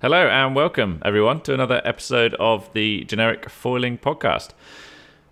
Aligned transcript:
Hello 0.00 0.28
and 0.28 0.54
welcome 0.54 1.02
everyone 1.04 1.40
to 1.40 1.52
another 1.52 1.82
episode 1.84 2.32
of 2.34 2.72
the 2.72 3.02
Generic 3.06 3.50
Foiling 3.50 3.98
Podcast. 3.98 4.50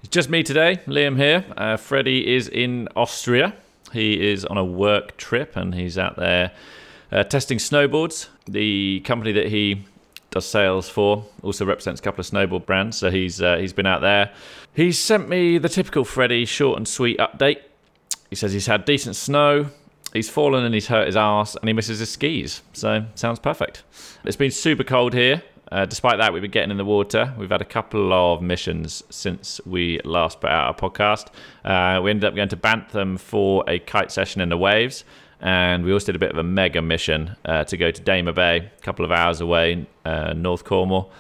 It's 0.01 0.11
just 0.11 0.29
me 0.29 0.43
today, 0.43 0.81
Liam 0.89 1.17
here. 1.17 1.45
Uh, 1.57 1.77
Freddie 1.77 2.35
is 2.35 2.49
in 2.49 2.89
Austria. 2.97 3.55
He 3.93 4.29
is 4.29 4.45
on 4.45 4.59
a 4.59 4.65
work 4.65 5.17
trip 5.19 5.55
and 5.55 5.73
he's 5.73 5.97
out 5.97 6.17
there 6.17 6.51
uh, 7.13 7.23
testing 7.23 7.59
snowboards. 7.59 8.27
The 8.47 9.03
company 9.05 9.31
that 9.35 9.47
he 9.47 9.85
does 10.33 10.47
sales 10.47 10.89
for 10.89 11.25
also 11.45 11.65
represents 11.65 12.01
a 12.01 12.03
couple 12.03 12.23
of 12.23 12.27
snowboard 12.27 12.67
brands, 12.67 12.97
so 12.97 13.09
he's 13.09 13.41
uh, 13.41 13.59
he's 13.59 13.73
been 13.73 13.87
out 13.87 14.01
there. 14.01 14.33
He's 14.75 14.99
sent 14.99 15.29
me 15.29 15.59
the 15.59 15.69
typical 15.69 16.05
Freddie 16.05 16.45
short 16.45 16.77
and 16.77 16.89
sweet 16.89 17.19
update. 17.19 17.59
He 18.31 18.35
says 18.35 18.53
he's 18.53 18.67
had 18.67 18.85
decent 18.85 19.15
snow, 19.15 19.69
he's 20.17 20.29
fallen 20.29 20.65
and 20.65 20.75
he's 20.75 20.89
hurt 20.89 21.07
his 21.07 21.17
ass 21.17 21.55
and 21.55 21.69
he 21.69 21.73
misses 21.73 22.01
his 22.01 22.11
skis. 22.11 22.63
So 22.73 23.07
sounds 23.15 23.39
perfect. 23.39 23.85
It's 24.25 24.37
been 24.37 24.51
super 24.51 24.85
cold 24.85 25.15
here. 25.15 25.43
Uh, 25.71 25.85
despite 25.85 26.19
that, 26.19 26.33
we've 26.33 26.43
been 26.43 26.51
getting 26.51 26.71
in 26.71 26.77
the 26.77 26.85
water. 26.85 27.35
We've 27.37 27.51
had 27.51 27.61
a 27.61 27.67
couple 27.67 28.13
of 28.13 28.41
missions 28.41 29.03
since 29.11 29.61
we 29.67 30.01
last 30.05 30.41
put 30.41 30.51
out 30.51 30.67
our 30.67 30.75
podcast. 30.75 31.29
Uh, 31.65 32.01
we 32.01 32.11
ended 32.11 32.25
up 32.25 32.37
going 32.37 32.49
to 32.51 32.57
Bantham 32.57 33.19
for 33.19 33.65
a 33.67 33.81
kite 33.81 34.13
session 34.13 34.41
in 34.41 34.49
the 34.49 34.57
waves, 34.57 35.05
and 35.41 35.85
we 35.85 35.93
also 35.93 36.07
did 36.07 36.17
a 36.17 36.19
bit 36.21 36.31
of 36.31 36.39
a 36.39 36.45
mega 36.45 36.81
mission 36.81 37.35
uh, 37.45 37.65
to 37.65 37.77
go 37.77 37.91
to 37.91 38.01
Daymer 38.01 38.33
Bay, 38.33 38.59
a 38.59 38.83
couple 38.83 39.05
of 39.05 39.11
hours 39.11 39.41
away, 39.41 39.87
uh, 40.05 40.33
North 40.35 40.65
Cornwall. 40.65 41.11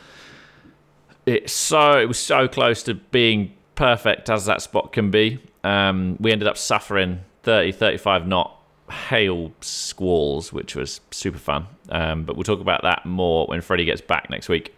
It's 1.26 1.52
so 1.52 1.98
it 1.98 2.06
was 2.06 2.18
so 2.18 2.46
close 2.46 2.84
to 2.84 2.94
being 2.94 3.52
perfect 3.74 4.30
as 4.30 4.46
that 4.46 4.62
spot 4.62 4.92
can 4.92 5.10
be. 5.10 5.40
Um, 5.64 6.16
we 6.20 6.30
ended 6.30 6.46
up 6.46 6.56
suffering 6.56 7.22
30, 7.42 7.72
35 7.72 8.28
knot 8.28 8.55
hail 8.90 9.52
squalls, 9.60 10.52
which 10.52 10.76
was 10.76 11.00
super 11.10 11.38
fun. 11.38 11.66
Um, 11.88 12.24
but 12.24 12.36
we'll 12.36 12.44
talk 12.44 12.60
about 12.60 12.82
that 12.82 13.06
more 13.06 13.46
when 13.46 13.60
Freddie 13.60 13.84
gets 13.84 14.00
back 14.00 14.30
next 14.30 14.48
week. 14.48 14.74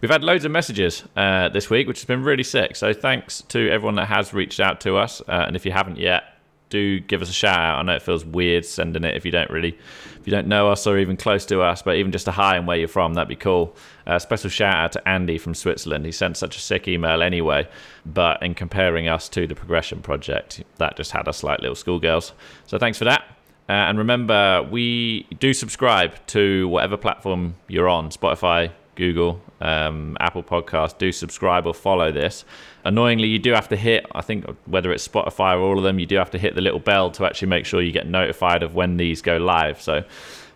We've 0.00 0.10
had 0.10 0.24
loads 0.24 0.44
of 0.44 0.50
messages 0.50 1.04
uh, 1.16 1.48
this 1.48 1.70
week, 1.70 1.86
which 1.86 2.00
has 2.00 2.06
been 2.06 2.24
really 2.24 2.42
sick. 2.42 2.74
So 2.74 2.92
thanks 2.92 3.42
to 3.48 3.70
everyone 3.70 3.94
that 3.94 4.08
has 4.08 4.34
reached 4.34 4.58
out 4.58 4.80
to 4.80 4.96
us. 4.96 5.20
Uh, 5.20 5.44
and 5.46 5.54
if 5.54 5.64
you 5.64 5.70
haven't 5.70 5.96
yet, 5.96 6.24
do 6.70 6.98
give 6.98 7.22
us 7.22 7.30
a 7.30 7.32
shout 7.32 7.58
out. 7.58 7.78
I 7.78 7.82
know 7.82 7.94
it 7.94 8.02
feels 8.02 8.24
weird 8.24 8.64
sending 8.64 9.04
it 9.04 9.14
if 9.14 9.24
you 9.24 9.30
don't 9.30 9.50
really, 9.50 9.78
if 10.22 10.28
you 10.28 10.30
don't 10.30 10.46
know 10.46 10.68
us 10.68 10.86
or 10.86 10.98
even 10.98 11.16
close 11.16 11.44
to 11.46 11.62
us, 11.62 11.82
but 11.82 11.96
even 11.96 12.12
just 12.12 12.28
a 12.28 12.30
hi 12.30 12.56
and 12.56 12.64
where 12.64 12.76
you're 12.76 12.86
from, 12.86 13.14
that'd 13.14 13.28
be 13.28 13.34
cool. 13.34 13.74
Uh, 14.06 14.20
special 14.20 14.48
shout 14.48 14.76
out 14.76 14.92
to 14.92 15.08
Andy 15.08 15.36
from 15.36 15.52
Switzerland. 15.52 16.06
He 16.06 16.12
sent 16.12 16.36
such 16.36 16.56
a 16.56 16.60
sick 16.60 16.86
email 16.86 17.24
anyway, 17.24 17.68
but 18.06 18.40
in 18.40 18.54
comparing 18.54 19.08
us 19.08 19.28
to 19.30 19.48
the 19.48 19.56
Progression 19.56 20.00
Project, 20.00 20.62
that 20.76 20.96
just 20.96 21.10
had 21.10 21.26
us 21.26 21.42
like 21.42 21.58
little 21.58 21.74
schoolgirls. 21.74 22.34
So 22.68 22.78
thanks 22.78 22.98
for 22.98 23.04
that. 23.04 23.24
Uh, 23.68 23.72
and 23.72 23.98
remember, 23.98 24.62
we 24.70 25.26
do 25.40 25.52
subscribe 25.52 26.14
to 26.28 26.68
whatever 26.68 26.96
platform 26.96 27.56
you're 27.66 27.88
on 27.88 28.10
Spotify, 28.10 28.70
Google, 29.02 29.40
um, 29.60 30.16
Apple 30.20 30.44
Podcast. 30.44 30.98
Do 30.98 31.10
subscribe 31.10 31.66
or 31.66 31.74
follow 31.74 32.12
this. 32.12 32.44
Annoyingly, 32.84 33.26
you 33.26 33.40
do 33.40 33.50
have 33.50 33.68
to 33.70 33.76
hit, 33.76 34.06
I 34.12 34.20
think, 34.20 34.46
whether 34.66 34.92
it's 34.92 35.06
Spotify 35.08 35.56
or 35.56 35.62
all 35.62 35.76
of 35.76 35.82
them, 35.82 35.98
you 35.98 36.06
do 36.06 36.16
have 36.16 36.30
to 36.30 36.38
hit 36.38 36.54
the 36.54 36.60
little 36.60 36.78
bell 36.78 37.10
to 37.12 37.26
actually 37.26 37.48
make 37.48 37.66
sure 37.66 37.82
you 37.82 37.90
get 37.90 38.06
notified 38.06 38.62
of 38.62 38.76
when 38.76 38.98
these 38.98 39.20
go 39.20 39.38
live. 39.38 39.82
So 39.82 40.04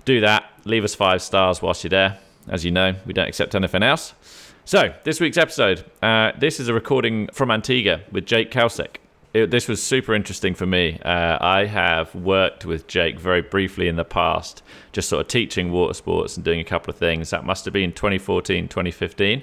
do 0.04 0.20
that. 0.20 0.44
Leave 0.64 0.84
us 0.84 0.94
five 0.94 1.22
stars 1.22 1.60
whilst 1.60 1.82
you're 1.82 1.88
there. 1.88 2.18
As 2.48 2.64
you 2.64 2.70
know, 2.70 2.94
we 3.04 3.12
don't 3.12 3.26
accept 3.26 3.56
anything 3.56 3.82
else. 3.82 4.14
So, 4.64 4.94
this 5.02 5.20
week's 5.20 5.38
episode 5.38 5.84
uh, 6.02 6.32
this 6.38 6.60
is 6.60 6.68
a 6.68 6.74
recording 6.74 7.28
from 7.32 7.50
Antigua 7.50 8.00
with 8.12 8.26
Jake 8.26 8.52
Kelsick. 8.52 8.96
It, 9.36 9.50
this 9.50 9.68
was 9.68 9.82
super 9.82 10.14
interesting 10.14 10.54
for 10.54 10.64
me. 10.64 10.98
Uh, 11.04 11.36
I 11.40 11.66
have 11.66 12.14
worked 12.14 12.64
with 12.64 12.86
Jake 12.86 13.20
very 13.20 13.42
briefly 13.42 13.86
in 13.86 13.96
the 13.96 14.04
past, 14.04 14.62
just 14.92 15.10
sort 15.10 15.20
of 15.20 15.28
teaching 15.28 15.70
water 15.70 15.92
sports 15.92 16.36
and 16.36 16.44
doing 16.44 16.58
a 16.58 16.64
couple 16.64 16.90
of 16.90 16.96
things. 16.96 17.28
That 17.30 17.44
must 17.44 17.66
have 17.66 17.74
been 17.74 17.92
2014, 17.92 18.68
2015 18.68 19.42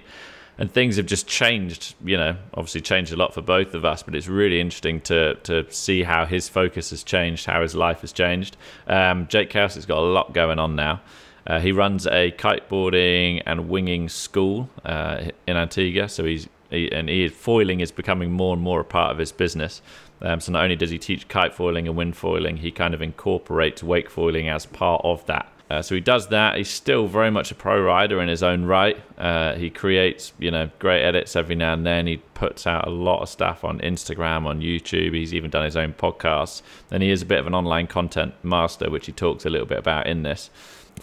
and 0.58 0.72
things 0.72 0.98
have 0.98 1.06
just 1.06 1.28
changed. 1.28 1.94
You 2.04 2.18
know, 2.18 2.36
obviously 2.56 2.82
changed 2.82 3.14
a 3.14 3.16
lot 3.16 3.36
for 3.36 3.42
both 3.42 3.76
of 3.76 3.86
us, 3.86 4.02
but 4.02 4.16
it's 4.16 4.28
really 4.28 4.60
interesting 4.60 5.00
to 5.02 5.36
to 5.44 5.72
see 5.72 6.02
how 6.02 6.26
his 6.26 6.50
focus 6.50 6.90
has 6.90 7.04
changed, 7.04 7.46
how 7.46 7.62
his 7.62 7.76
life 7.76 8.02
has 8.02 8.12
changed. 8.12 8.58
Um, 8.88 9.28
Jake 9.28 9.54
House 9.54 9.76
has 9.76 9.86
got 9.86 10.00
a 10.00 10.02
lot 10.02 10.34
going 10.34 10.58
on 10.58 10.76
now. 10.76 11.02
Uh, 11.46 11.60
he 11.60 11.72
runs 11.72 12.08
a 12.08 12.32
kiteboarding 12.32 13.44
and 13.46 13.70
winging 13.70 14.10
school 14.10 14.70
uh, 14.86 15.26
in 15.46 15.58
Antigua, 15.58 16.08
so 16.08 16.24
he's 16.24 16.44
he, 16.44 16.50
and 16.74 17.10
he, 17.10 17.28
foiling 17.30 17.80
is 17.80 17.92
becoming 17.92 18.32
more 18.32 18.54
and 18.54 18.62
more 18.62 18.82
a 18.82 18.86
part 18.86 19.12
of 19.12 19.18
his 19.18 19.32
business. 19.32 19.82
Um, 20.22 20.40
so 20.40 20.52
not 20.52 20.64
only 20.64 20.76
does 20.76 20.90
he 20.90 20.98
teach 20.98 21.28
kite 21.28 21.54
foiling 21.54 21.88
and 21.88 21.98
wind 21.98 22.16
foiling, 22.16 22.58
he 22.58 22.72
kind 22.72 22.94
of 22.94 23.02
incorporates 23.02 23.84
wake 23.84 24.10
foiling 24.10 24.48
as 24.48 24.66
part 24.66 25.02
of 25.04 25.26
that. 25.26 25.50
Uh, 25.70 25.82
so 25.82 25.96
he 25.96 26.02
does 26.02 26.28
that. 26.28 26.56
He's 26.56 26.70
still 26.70 27.08
very 27.08 27.32
much 27.32 27.50
a 27.50 27.56
pro 27.56 27.82
rider 27.82 28.22
in 28.22 28.28
his 28.28 28.44
own 28.44 28.66
right. 28.66 29.02
Uh, 29.18 29.56
he 29.56 29.70
creates, 29.70 30.32
you 30.38 30.52
know, 30.52 30.70
great 30.78 31.04
edits 31.04 31.36
every 31.36 31.56
now 31.56 31.74
and 31.74 31.86
then. 31.86 32.06
He 32.06 32.18
puts 32.18 32.68
out 32.68 32.88
a 32.88 32.92
lot 32.92 33.22
of 33.22 33.30
stuff 33.30 33.64
on 33.64 33.80
Instagram, 33.80 34.46
on 34.46 34.62
YouTube. 34.62 35.16
He's 35.16 35.34
even 35.34 35.50
done 35.50 35.66
his 35.66 35.76
own 35.76 35.94
podcasts. 35.94 36.62
And 36.92 37.02
he 37.02 37.10
is 37.10 37.22
a 37.22 37.26
bit 37.26 37.40
of 37.40 37.48
an 37.48 37.56
online 37.56 37.88
content 37.88 38.36
master, 38.44 38.90
which 38.90 39.08
he 39.08 39.12
talks 39.12 39.46
a 39.46 39.50
little 39.50 39.66
bit 39.66 39.80
about 39.80 40.06
in 40.06 40.24
this. 40.24 40.52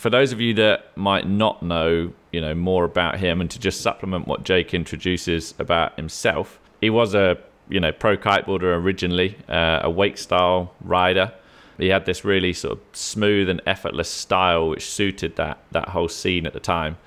For 0.00 0.10
those 0.10 0.32
of 0.32 0.40
you 0.40 0.54
that 0.54 0.96
might 0.96 1.28
not 1.28 1.62
know, 1.62 2.12
you 2.32 2.40
know, 2.40 2.54
more 2.54 2.84
about 2.84 3.18
him, 3.18 3.40
and 3.40 3.50
to 3.50 3.58
just 3.58 3.80
supplement 3.82 4.26
what 4.26 4.44
Jake 4.44 4.72
introduces 4.72 5.54
about 5.58 5.96
himself, 5.96 6.58
he 6.80 6.90
was 6.90 7.14
a, 7.14 7.36
you 7.68 7.80
know, 7.80 7.92
pro 7.92 8.16
kiteboarder 8.16 8.74
originally, 8.74 9.36
uh, 9.48 9.80
a 9.82 9.90
wake 9.90 10.16
style 10.16 10.74
rider 10.80 11.32
he 11.80 11.88
had 11.88 12.04
this 12.04 12.24
really 12.24 12.52
sort 12.52 12.78
of 12.78 12.80
smooth 12.92 13.48
and 13.48 13.60
effortless 13.66 14.08
style 14.08 14.68
which 14.68 14.88
suited 14.88 15.36
that 15.36 15.58
that 15.72 15.88
whole 15.88 16.08
scene 16.08 16.46
at 16.46 16.52
the 16.52 16.60
time. 16.60 16.98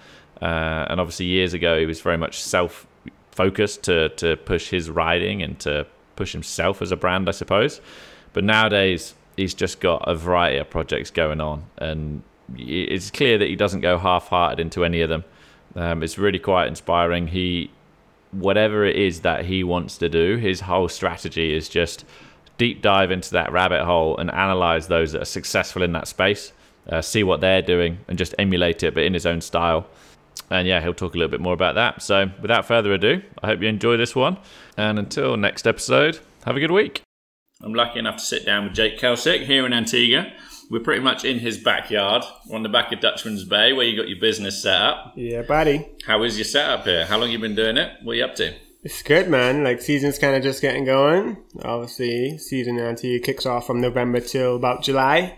Uh, 0.42 0.88
and 0.90 1.00
obviously, 1.00 1.28
years 1.28 1.54
ago, 1.54 1.80
he 1.80 1.86
was 1.86 2.02
very 2.02 2.18
much 2.18 2.42
self 2.42 2.88
focused 3.32 3.84
to 3.84 4.10
to 4.10 4.36
push 4.38 4.70
his 4.70 4.90
riding 4.90 5.42
and 5.42 5.60
to 5.60 5.86
push 6.16 6.32
himself 6.32 6.82
as 6.82 6.92
a 6.92 6.98
brand, 6.98 7.30
I 7.30 7.32
suppose. 7.32 7.82
But 8.34 8.44
nowadays, 8.44 9.14
he's 9.38 9.54
just 9.54 9.80
got 9.80 10.04
a 10.08 10.16
variety 10.16 10.58
of 10.58 10.70
projects 10.70 11.12
going 11.12 11.40
on, 11.40 11.66
and 11.78 12.24
it's 12.56 13.12
clear 13.12 13.38
that 13.38 13.48
he 13.48 13.56
doesn't 13.56 13.82
go 13.82 13.98
half 13.98 14.28
hearted 14.28 14.60
into 14.60 14.84
any 14.84 15.02
of 15.02 15.10
them. 15.10 15.24
Um, 15.76 16.04
it's 16.04 16.18
really 16.18 16.40
quite 16.40 16.68
inspiring. 16.68 17.28
He, 17.28 17.72
whatever 18.32 18.86
it 18.86 18.96
is 18.96 19.22
that 19.22 19.46
he 19.46 19.64
wants 19.64 19.98
to 20.00 20.10
do, 20.10 20.38
his 20.38 20.62
whole 20.62 20.88
strategy 20.88 21.56
is 21.56 21.70
just 21.70 22.06
deep 22.58 22.82
dive 22.82 23.12
into 23.12 23.32
that 23.32 23.52
rabbit 23.52 23.84
hole 23.84 24.18
and 24.18 24.30
analyze 24.32 24.88
those 24.88 25.12
that 25.14 25.22
are 25.22 25.26
successful 25.26 25.82
in 25.82 25.92
that 25.94 26.08
space, 26.08 26.54
uh, 26.90 27.02
see 27.02 27.24
what 27.24 27.42
they're 27.42 27.62
doing, 27.62 27.98
and 28.08 28.18
just 28.18 28.36
emulate 28.38 28.84
it, 28.84 28.94
but 28.94 29.04
in 29.04 29.14
his 29.14 29.26
own 29.26 29.42
style. 29.42 29.88
And 30.50 30.68
yeah, 30.68 30.82
he'll 30.82 30.94
talk 30.94 31.16
a 31.16 31.18
little 31.18 31.32
bit 31.32 31.42
more 31.42 31.54
about 31.54 31.76
that. 31.76 32.02
So 32.02 32.30
without 32.42 32.66
further 32.66 32.94
ado, 32.94 33.22
I 33.42 33.48
hope 33.48 33.62
you 33.62 33.68
enjoy 33.68 33.98
this 33.98 34.16
one. 34.16 34.38
And 34.78 35.00
until 35.00 35.38
next 35.38 35.66
episode, 35.66 36.20
have 36.46 36.56
a 36.56 36.60
good 36.60 36.72
week. 36.72 37.02
I'm 37.62 37.74
lucky 37.74 38.00
enough 38.00 38.18
to 38.18 38.24
sit 38.24 38.46
down 38.46 38.66
with 38.66 38.74
Jake 38.74 39.00
Kelsick 39.00 39.46
here 39.46 39.66
in 39.66 39.74
Antigua. 39.74 40.34
We're 40.70 40.80
pretty 40.80 41.02
much 41.02 41.26
in 41.26 41.40
his 41.40 41.58
backyard, 41.58 42.24
on 42.52 42.64
the 42.64 42.70
back 42.70 42.92
of 42.92 43.00
Dutchman's 43.00 43.44
Bay, 43.44 43.74
where 43.74 43.86
you 43.86 43.98
got 43.98 44.10
your 44.10 44.20
business 44.20 44.62
set 44.62 44.82
up. 44.82 45.14
Yeah, 45.16 45.42
buddy. 45.44 45.88
How 46.06 46.24
is 46.24 46.38
your 46.38 46.46
setup 46.46 46.86
here? 46.86 47.06
How 47.06 47.18
long 47.18 47.30
you 47.30 47.40
been 47.40 47.56
doing 47.56 47.78
it? 47.78 47.92
What 48.02 48.14
are 48.14 48.16
you 48.16 48.26
up 48.26 48.36
to? 48.36 48.54
It's 48.84 49.02
good, 49.02 49.30
man. 49.30 49.64
Like 49.64 49.82
season's 49.82 50.20
kind 50.20 50.36
of 50.36 50.44
just 50.44 50.62
getting 50.62 50.84
going. 50.84 51.38
Obviously, 51.64 52.38
season 52.38 52.80
until 52.80 53.20
kicks 53.20 53.46
off 53.46 53.68
from 53.68 53.80
November 53.80 54.20
till 54.20 54.58
about 54.58 54.84
July. 54.84 55.38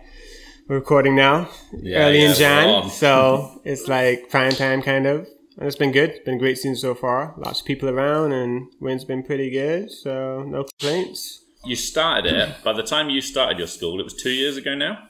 We're 0.68 0.78
recording 0.78 1.16
now, 1.16 1.50
yeah, 1.74 2.08
early 2.08 2.22
yeah, 2.24 2.30
in 2.30 2.36
Jan, 2.36 2.90
so 2.90 3.62
it's 3.66 3.88
like 3.88 4.32
prime 4.32 4.54
time 4.54 4.82
kind 4.82 5.06
of. 5.06 5.28
And 5.58 5.68
it's 5.68 5.76
been 5.76 5.92
good. 5.92 6.10
It's 6.10 6.26
been 6.26 6.36
a 6.36 6.40
great 6.40 6.58
season 6.58 6.76
so 6.76 6.96
far. 6.96 7.36
Lots 7.38 7.62
of 7.62 7.68
people 7.68 7.88
around, 7.88 8.32
and 8.32 8.68
wind's 8.82 9.06
been 9.06 9.22
pretty 9.22 9.52
good, 9.52 9.92
so 9.92 10.44
no 10.44 10.64
complaints. 10.64 11.44
You 11.64 11.76
started 11.76 12.34
it. 12.34 12.64
By 12.64 12.74
the 12.74 12.82
time 12.82 13.12
you 13.12 13.22
started 13.22 13.60
your 13.60 13.68
school, 13.68 14.00
it 14.00 14.04
was 14.04 14.16
two 14.16 14.32
years 14.32 14.58
ago 14.58 14.74
now. 14.74 15.08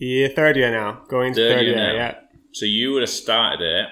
Yeah, 0.00 0.28
third 0.34 0.56
year 0.56 0.70
now. 0.70 1.02
Going 1.08 1.34
to 1.34 1.40
third, 1.40 1.56
third 1.56 1.66
year, 1.66 1.76
year 1.76 1.94
yeah. 1.94 2.14
So 2.52 2.64
you 2.64 2.92
would 2.92 3.02
have 3.02 3.10
started 3.10 3.60
it. 3.60 3.86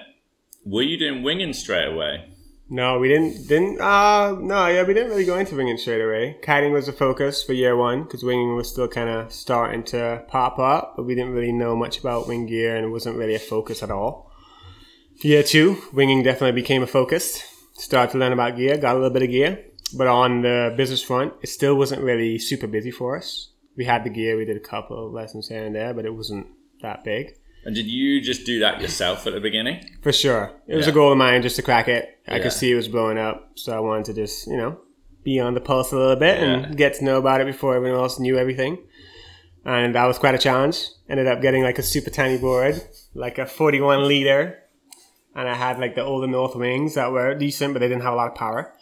Were 0.65 0.81
you 0.81 0.97
doing 0.97 1.21
winging 1.21 1.53
straight 1.53 1.87
away? 1.87 2.25
No, 2.67 2.97
we 2.97 3.09
didn't. 3.09 3.47
Didn't. 3.47 3.79
Uh 3.79 4.35
no. 4.39 4.65
Yeah, 4.67 4.83
we 4.83 4.95
didn't 4.95 5.11
really 5.11 5.25
go 5.25 5.37
into 5.37 5.55
winging 5.55 5.77
straight 5.77 6.01
away. 6.01 6.37
Kiting 6.41 6.73
was 6.73 6.87
the 6.87 6.93
focus 6.93 7.43
for 7.43 7.53
year 7.53 7.77
one 7.77 8.03
because 8.03 8.23
winging 8.23 8.55
was 8.55 8.69
still 8.69 8.87
kind 8.87 9.09
of 9.09 9.31
starting 9.31 9.83
to 9.85 10.23
pop 10.27 10.57
up, 10.57 10.95
but 10.95 11.05
we 11.05 11.13
didn't 11.13 11.33
really 11.33 11.51
know 11.51 11.75
much 11.75 11.99
about 11.99 12.27
wing 12.27 12.47
gear 12.47 12.75
and 12.75 12.87
it 12.87 12.89
wasn't 12.89 13.15
really 13.15 13.35
a 13.35 13.39
focus 13.39 13.83
at 13.83 13.91
all. 13.91 14.31
Year 15.21 15.43
two, 15.43 15.77
winging 15.93 16.23
definitely 16.23 16.59
became 16.59 16.81
a 16.81 16.87
focus. 16.87 17.43
Started 17.73 18.13
to 18.13 18.17
learn 18.17 18.33
about 18.33 18.57
gear, 18.57 18.77
got 18.77 18.95
a 18.95 18.99
little 18.99 19.13
bit 19.13 19.23
of 19.23 19.29
gear, 19.29 19.63
but 19.95 20.07
on 20.07 20.41
the 20.41 20.73
business 20.75 21.03
front, 21.03 21.33
it 21.43 21.47
still 21.47 21.75
wasn't 21.75 22.01
really 22.01 22.39
super 22.39 22.67
busy 22.67 22.91
for 22.91 23.15
us. 23.15 23.49
We 23.79 23.85
had 23.85 24.03
the 24.03 24.09
gear, 24.09 24.35
we 24.35 24.45
did 24.45 24.57
a 24.57 24.59
couple 24.59 25.07
of 25.07 25.13
lessons 25.13 25.47
here 25.47 25.65
and 25.65 25.73
there, 25.73 25.93
but 25.93 26.05
it 26.05 26.13
wasn't 26.13 26.47
that 26.81 27.03
big. 27.03 27.33
And 27.63 27.73
did 27.73 27.87
you 27.87 28.19
just 28.19 28.45
do 28.45 28.59
that 28.59 28.81
yourself 28.81 29.25
at 29.25 29.33
the 29.33 29.39
beginning? 29.39 29.89
For 30.01 30.11
sure. 30.11 30.51
It 30.67 30.75
was 30.75 30.85
yeah. 30.85 30.91
a 30.91 30.93
goal 30.93 31.13
of 31.13 31.17
mine 31.17 31.41
just 31.41 31.55
to 31.55 31.61
crack 31.61 31.87
it. 31.87 32.19
I 32.27 32.35
yeah. 32.35 32.43
could 32.43 32.51
see 32.51 32.71
it 32.71 32.75
was 32.75 32.89
blowing 32.89 33.17
up. 33.17 33.51
So 33.55 33.73
I 33.73 33.79
wanted 33.79 34.05
to 34.05 34.13
just, 34.13 34.47
you 34.47 34.57
know, 34.57 34.81
be 35.23 35.39
on 35.39 35.53
the 35.53 35.61
pulse 35.61 35.93
a 35.93 35.97
little 35.97 36.17
bit 36.17 36.41
yeah. 36.41 36.45
and 36.45 36.77
get 36.77 36.95
to 36.95 37.05
know 37.05 37.17
about 37.17 37.39
it 37.39 37.47
before 37.47 37.75
everyone 37.75 37.99
else 37.99 38.19
knew 38.19 38.37
everything. 38.37 38.79
and 39.63 39.95
that 39.95 40.05
was 40.05 40.19
quite 40.19 40.35
a 40.35 40.39
challenge. 40.39 40.85
Ended 41.09 41.27
up 41.27 41.41
getting 41.41 41.63
like 41.63 41.79
a 41.79 41.83
super 41.83 42.09
tiny 42.09 42.37
board, 42.37 42.81
like 43.13 43.37
a 43.37 43.45
41 43.45 44.07
liter, 44.07 44.59
and 45.35 45.47
I 45.47 45.55
had 45.55 45.79
like 45.79 45.95
the 45.95 46.03
older 46.03 46.27
North 46.27 46.55
wings 46.55 46.95
that 46.95 47.11
were 47.11 47.33
decent, 47.33 47.73
but 47.73 47.79
they 47.79 47.87
didn't 47.87 48.03
have 48.03 48.13
a 48.13 48.17
lot 48.17 48.31
of 48.31 48.35
power. 48.35 48.73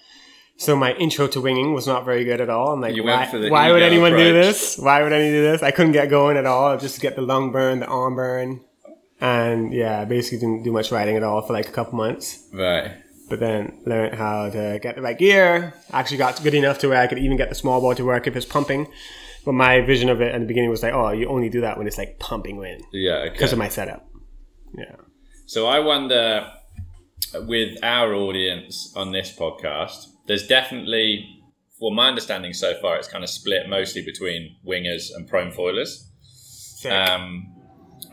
So 0.60 0.76
my 0.76 0.94
intro 0.94 1.28
to 1.28 1.40
winging 1.40 1.74
was 1.74 1.86
not 1.86 2.04
very 2.04 2.24
good 2.24 2.42
at 2.42 2.50
all. 2.50 2.74
I'm 2.74 2.82
like, 2.82 2.96
You 2.96 3.04
why, 3.04 3.28
why 3.50 3.72
would 3.72 3.84
anyone 3.84 4.12
do 4.14 4.34
this? 4.34 4.78
Why 4.78 5.04
would 5.04 5.14
anyone 5.14 5.34
do 5.34 5.42
this? 5.44 5.62
I 5.62 5.70
couldn't 5.72 5.92
get 5.92 6.10
going 6.10 6.36
at 6.36 6.46
all. 6.48 6.76
Just 6.78 6.96
to 6.96 7.02
get 7.02 7.16
the 7.16 7.22
lung 7.22 7.52
burn, 7.52 7.80
the 7.80 7.86
arm 7.86 8.16
burn, 8.16 8.62
and 9.22 9.72
yeah, 9.74 10.02
I 10.02 10.06
basically 10.06 10.40
didn't 10.40 10.64
do 10.64 10.72
much 10.72 10.92
riding 10.92 11.16
at 11.16 11.24
all 11.24 11.42
for 11.44 11.54
like 11.54 11.68
a 11.70 11.72
couple 11.72 11.96
months 11.98 12.48
Right. 12.54 12.92
but 13.30 13.40
then 13.40 13.80
learned 13.86 14.16
how 14.16 14.50
to 14.50 14.80
get 14.82 14.96
the 14.96 15.02
right 15.02 15.18
gear. 15.18 15.74
Actually 15.92 16.18
got 16.18 16.42
good 16.44 16.54
enough 16.56 16.80
to 16.80 16.88
where 16.90 17.02
I 17.02 17.08
could 17.08 17.20
even 17.20 17.38
get 17.38 17.50
the 17.50 17.56
small 17.56 17.80
board 17.80 17.98
to 17.98 18.06
work 18.06 18.26
if 18.28 18.36
it's 18.36 18.46
pumping. 18.46 18.88
But 19.46 19.54
my 19.54 19.82
vision 19.82 20.10
of 20.10 20.22
it 20.22 20.34
in 20.36 20.42
the 20.42 20.48
beginning 20.48 20.70
was 20.72 20.82
like, 20.84 20.94
oh, 20.94 21.12
you 21.12 21.28
only 21.30 21.50
do 21.50 21.62
that 21.62 21.78
when 21.78 21.88
it's 21.88 21.98
like 21.98 22.20
pumping 22.20 22.58
wind 22.58 22.82
Yeah. 22.92 23.14
Okay. 23.18 23.30
because 23.34 23.54
of 23.54 23.60
my 23.60 23.70
setup. 23.70 24.06
Yeah. 24.78 24.96
So 25.46 25.68
I 25.68 25.80
wonder, 25.80 26.52
with 27.48 27.78
our 27.84 28.14
audience 28.14 28.92
on 28.96 29.12
this 29.14 29.34
podcast, 29.36 30.08
there's 30.28 30.46
definitely, 30.48 31.42
for 31.80 31.92
my 31.92 32.08
understanding 32.10 32.54
so 32.54 32.74
far, 32.82 32.98
it's 32.98 33.08
kind 33.08 33.24
of 33.24 33.30
split 33.30 33.68
mostly 33.70 34.02
between 34.04 34.56
wingers 34.66 35.14
and 35.16 35.28
prone 35.28 35.52
foilers. 35.52 36.06
Um, 36.90 37.54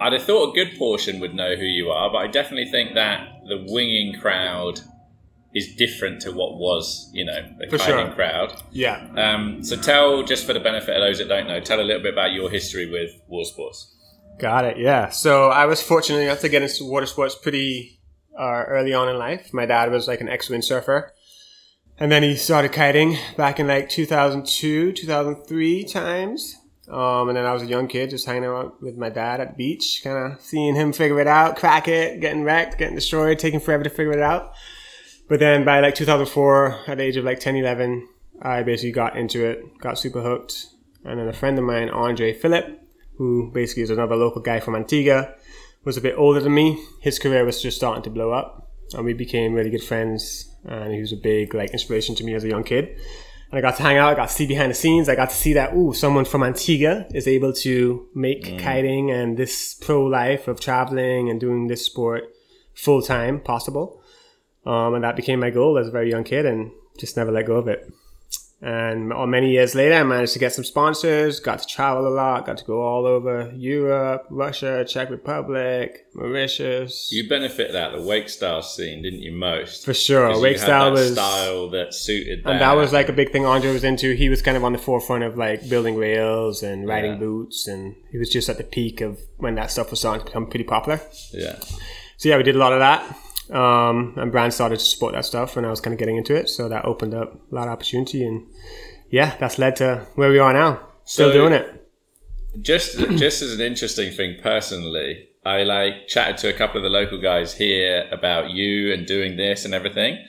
I'd 0.00 0.12
have 0.14 0.22
thought 0.24 0.50
a 0.50 0.54
good 0.54 0.78
portion 0.78 1.20
would 1.20 1.34
know 1.34 1.54
who 1.56 1.64
you 1.64 1.90
are, 1.90 2.10
but 2.10 2.18
I 2.18 2.26
definitely 2.26 2.70
think 2.70 2.94
that 2.94 3.28
the 3.46 3.64
winging 3.68 4.18
crowd 4.20 4.80
is 5.54 5.74
different 5.76 6.20
to 6.22 6.32
what 6.32 6.56
was, 6.56 7.08
you 7.12 7.24
know, 7.24 7.40
the 7.58 7.68
For 7.68 7.78
sure. 7.78 8.10
crowd. 8.10 8.60
yeah. 8.72 9.06
Um, 9.16 9.62
so 9.62 9.76
tell, 9.76 10.24
just 10.24 10.46
for 10.46 10.52
the 10.52 10.58
benefit 10.60 10.96
of 10.96 11.00
those 11.02 11.18
that 11.18 11.28
don't 11.28 11.46
know, 11.46 11.60
tell 11.60 11.80
a 11.80 11.82
little 11.82 12.02
bit 12.02 12.12
about 12.12 12.32
your 12.32 12.50
history 12.50 12.90
with 12.90 13.12
wall 13.28 13.44
sports. 13.44 13.94
Got 14.40 14.64
it. 14.64 14.78
Yeah. 14.78 15.10
So 15.10 15.50
I 15.50 15.66
was 15.66 15.80
fortunate 15.80 16.20
enough 16.20 16.40
to 16.40 16.48
get 16.48 16.62
into 16.62 16.84
water 16.84 17.06
sports 17.06 17.36
pretty 17.36 18.00
uh, 18.36 18.64
early 18.66 18.92
on 18.94 19.08
in 19.08 19.16
life. 19.16 19.54
My 19.54 19.64
dad 19.64 19.92
was 19.92 20.08
like 20.08 20.20
an 20.20 20.28
ex 20.28 20.48
windsurfer. 20.48 21.10
And 21.98 22.10
then 22.10 22.22
he 22.22 22.34
started 22.34 22.72
kiting 22.72 23.16
back 23.36 23.60
in 23.60 23.68
like 23.68 23.88
2002, 23.88 24.92
2003 24.92 25.84
times. 25.84 26.56
Um, 26.88 27.28
and 27.28 27.36
then 27.36 27.46
I 27.46 27.52
was 27.52 27.62
a 27.62 27.66
young 27.66 27.88
kid 27.88 28.10
just 28.10 28.26
hanging 28.26 28.44
out 28.44 28.82
with 28.82 28.96
my 28.96 29.08
dad 29.08 29.40
at 29.40 29.50
the 29.52 29.54
beach, 29.54 30.00
kind 30.04 30.32
of 30.32 30.40
seeing 30.40 30.74
him 30.74 30.92
figure 30.92 31.20
it 31.20 31.26
out, 31.26 31.56
crack 31.56 31.88
it, 31.88 32.20
getting 32.20 32.42
wrecked, 32.42 32.78
getting 32.78 32.94
destroyed, 32.94 33.38
taking 33.38 33.60
forever 33.60 33.84
to 33.84 33.90
figure 33.90 34.12
it 34.12 34.20
out. 34.20 34.52
But 35.28 35.40
then 35.40 35.64
by 35.64 35.80
like 35.80 35.94
2004, 35.94 36.80
at 36.88 36.98
the 36.98 37.04
age 37.04 37.16
of 37.16 37.24
like 37.24 37.40
10, 37.40 37.56
11, 37.56 38.08
I 38.42 38.62
basically 38.62 38.92
got 38.92 39.16
into 39.16 39.44
it, 39.46 39.78
got 39.78 39.98
super 39.98 40.20
hooked. 40.20 40.66
And 41.04 41.18
then 41.18 41.28
a 41.28 41.32
friend 41.32 41.58
of 41.58 41.64
mine, 41.64 41.88
Andre 41.88 42.34
Phillip, 42.34 42.82
who 43.16 43.50
basically 43.52 43.84
is 43.84 43.90
another 43.90 44.16
local 44.16 44.42
guy 44.42 44.60
from 44.60 44.74
Antigua, 44.74 45.34
was 45.84 45.96
a 45.96 46.00
bit 46.00 46.16
older 46.18 46.40
than 46.40 46.54
me. 46.54 46.84
His 47.00 47.18
career 47.18 47.44
was 47.44 47.62
just 47.62 47.76
starting 47.76 48.02
to 48.02 48.10
blow 48.10 48.32
up, 48.32 48.70
and 48.92 49.04
we 49.04 49.12
became 49.12 49.54
really 49.54 49.70
good 49.70 49.82
friends. 49.82 50.50
And 50.64 50.92
he 50.92 51.00
was 51.00 51.12
a 51.12 51.16
big 51.16 51.54
like 51.54 51.70
inspiration 51.70 52.14
to 52.16 52.24
me 52.24 52.34
as 52.34 52.44
a 52.44 52.48
young 52.48 52.64
kid. 52.64 52.98
And 53.50 53.58
I 53.58 53.60
got 53.60 53.76
to 53.76 53.82
hang 53.82 53.98
out, 53.98 54.12
I 54.12 54.14
got 54.14 54.28
to 54.28 54.34
see 54.34 54.46
behind 54.46 54.70
the 54.70 54.74
scenes. 54.74 55.08
I 55.08 55.14
got 55.14 55.30
to 55.30 55.36
see 55.36 55.52
that 55.52 55.74
ooh, 55.74 55.92
someone 55.92 56.24
from 56.24 56.42
Antigua 56.42 57.06
is 57.14 57.28
able 57.28 57.52
to 57.52 58.08
make 58.14 58.58
kiting 58.58 59.10
and 59.10 59.36
this 59.36 59.74
pro 59.74 60.04
life 60.04 60.48
of 60.48 60.60
traveling 60.60 61.30
and 61.30 61.38
doing 61.40 61.68
this 61.68 61.84
sport 61.84 62.24
full 62.74 63.02
time 63.02 63.40
possible. 63.40 64.02
Um, 64.66 64.94
and 64.94 65.04
that 65.04 65.16
became 65.16 65.40
my 65.40 65.50
goal 65.50 65.78
as 65.78 65.88
a 65.88 65.90
very 65.90 66.10
young 66.10 66.24
kid, 66.24 66.46
and 66.46 66.70
just 66.98 67.16
never 67.16 67.30
let 67.30 67.46
go 67.46 67.56
of 67.56 67.68
it. 67.68 67.92
And 68.66 69.08
many 69.30 69.50
years 69.50 69.74
later, 69.74 69.94
I 69.94 70.02
managed 70.04 70.32
to 70.32 70.38
get 70.38 70.54
some 70.54 70.64
sponsors, 70.64 71.38
got 71.38 71.58
to 71.58 71.66
travel 71.66 72.08
a 72.08 72.14
lot, 72.14 72.46
got 72.46 72.56
to 72.56 72.64
go 72.64 72.80
all 72.80 73.04
over 73.04 73.52
Europe, 73.54 74.26
Russia, 74.30 74.86
Czech 74.88 75.10
Republic, 75.10 76.06
Mauritius. 76.14 77.10
You 77.12 77.28
benefited 77.28 77.76
out 77.76 77.92
of 77.94 78.00
the 78.00 78.08
wake 78.08 78.30
style 78.30 78.62
scene, 78.62 79.02
didn't 79.02 79.20
you? 79.20 79.32
Most 79.32 79.84
For 79.84 79.92
sure. 79.92 80.40
Wake 80.40 80.56
style 80.58 80.86
that 80.86 80.90
was. 80.92 81.12
style 81.12 81.68
that 81.70 81.92
suited 81.92 82.44
that. 82.44 82.50
And 82.52 82.60
that 82.62 82.72
was 82.72 82.90
like 82.90 83.10
a 83.10 83.12
big 83.12 83.32
thing 83.32 83.44
Andre 83.44 83.70
was 83.70 83.84
into. 83.84 84.14
He 84.14 84.30
was 84.30 84.40
kind 84.40 84.56
of 84.56 84.64
on 84.64 84.72
the 84.72 84.78
forefront 84.78 85.24
of 85.24 85.36
like 85.36 85.68
building 85.68 85.96
rails 85.96 86.62
and 86.62 86.88
riding 86.88 87.12
Yeah. 87.12 87.18
boots, 87.18 87.68
and 87.68 87.94
he 88.12 88.16
was 88.18 88.30
just 88.30 88.48
at 88.48 88.56
the 88.56 88.64
peak 88.64 89.02
of 89.02 89.18
when 89.36 89.56
that 89.56 89.70
stuff 89.72 89.90
was 89.90 90.00
starting 90.00 90.20
to 90.20 90.24
become 90.26 90.46
pretty 90.46 90.64
popular. 90.64 91.02
yeah. 91.34 91.56
So 92.16 92.30
yeah, 92.30 92.38
we 92.38 92.44
did 92.44 92.56
a 92.56 92.58
lot 92.58 92.72
of 92.72 92.78
that. 92.78 93.04
Um, 93.50 94.14
and 94.16 94.32
brands 94.32 94.54
started 94.54 94.78
to 94.78 94.84
support 94.84 95.12
that 95.14 95.24
stuff 95.24 95.56
when 95.56 95.64
I 95.64 95.70
was 95.70 95.80
kind 95.80 95.92
of 95.92 95.98
getting 95.98 96.16
into 96.16 96.34
it. 96.34 96.48
So 96.48 96.68
that 96.68 96.84
opened 96.84 97.14
up 97.14 97.34
a 97.50 97.54
lot 97.54 97.68
of 97.68 97.72
opportunity. 97.72 98.24
And 98.24 98.46
yeah, 99.10 99.36
that's 99.38 99.58
led 99.58 99.76
to 99.76 100.06
where 100.14 100.30
we 100.30 100.38
are 100.38 100.52
now. 100.52 100.80
Still 101.04 101.28
So- 101.28 101.32
doing 101.32 101.52
it. 101.52 101.80
Just 102.62 102.96
just 103.16 103.42
as 103.42 103.52
an 103.52 103.60
interesting 103.60 104.12
thing 104.12 104.36
personally, 104.40 105.28
I 105.44 105.64
like 105.64 106.06
chatted 106.06 106.36
to 106.38 106.48
a 106.48 106.52
couple 106.52 106.76
of 106.76 106.84
the 106.84 106.88
local 106.88 107.18
guys 107.20 107.52
here 107.56 108.06
about 108.12 108.50
you 108.50 108.92
and 108.92 109.04
doing 109.06 109.36
this 109.36 109.64
and 109.64 109.74
everything, 109.74 110.24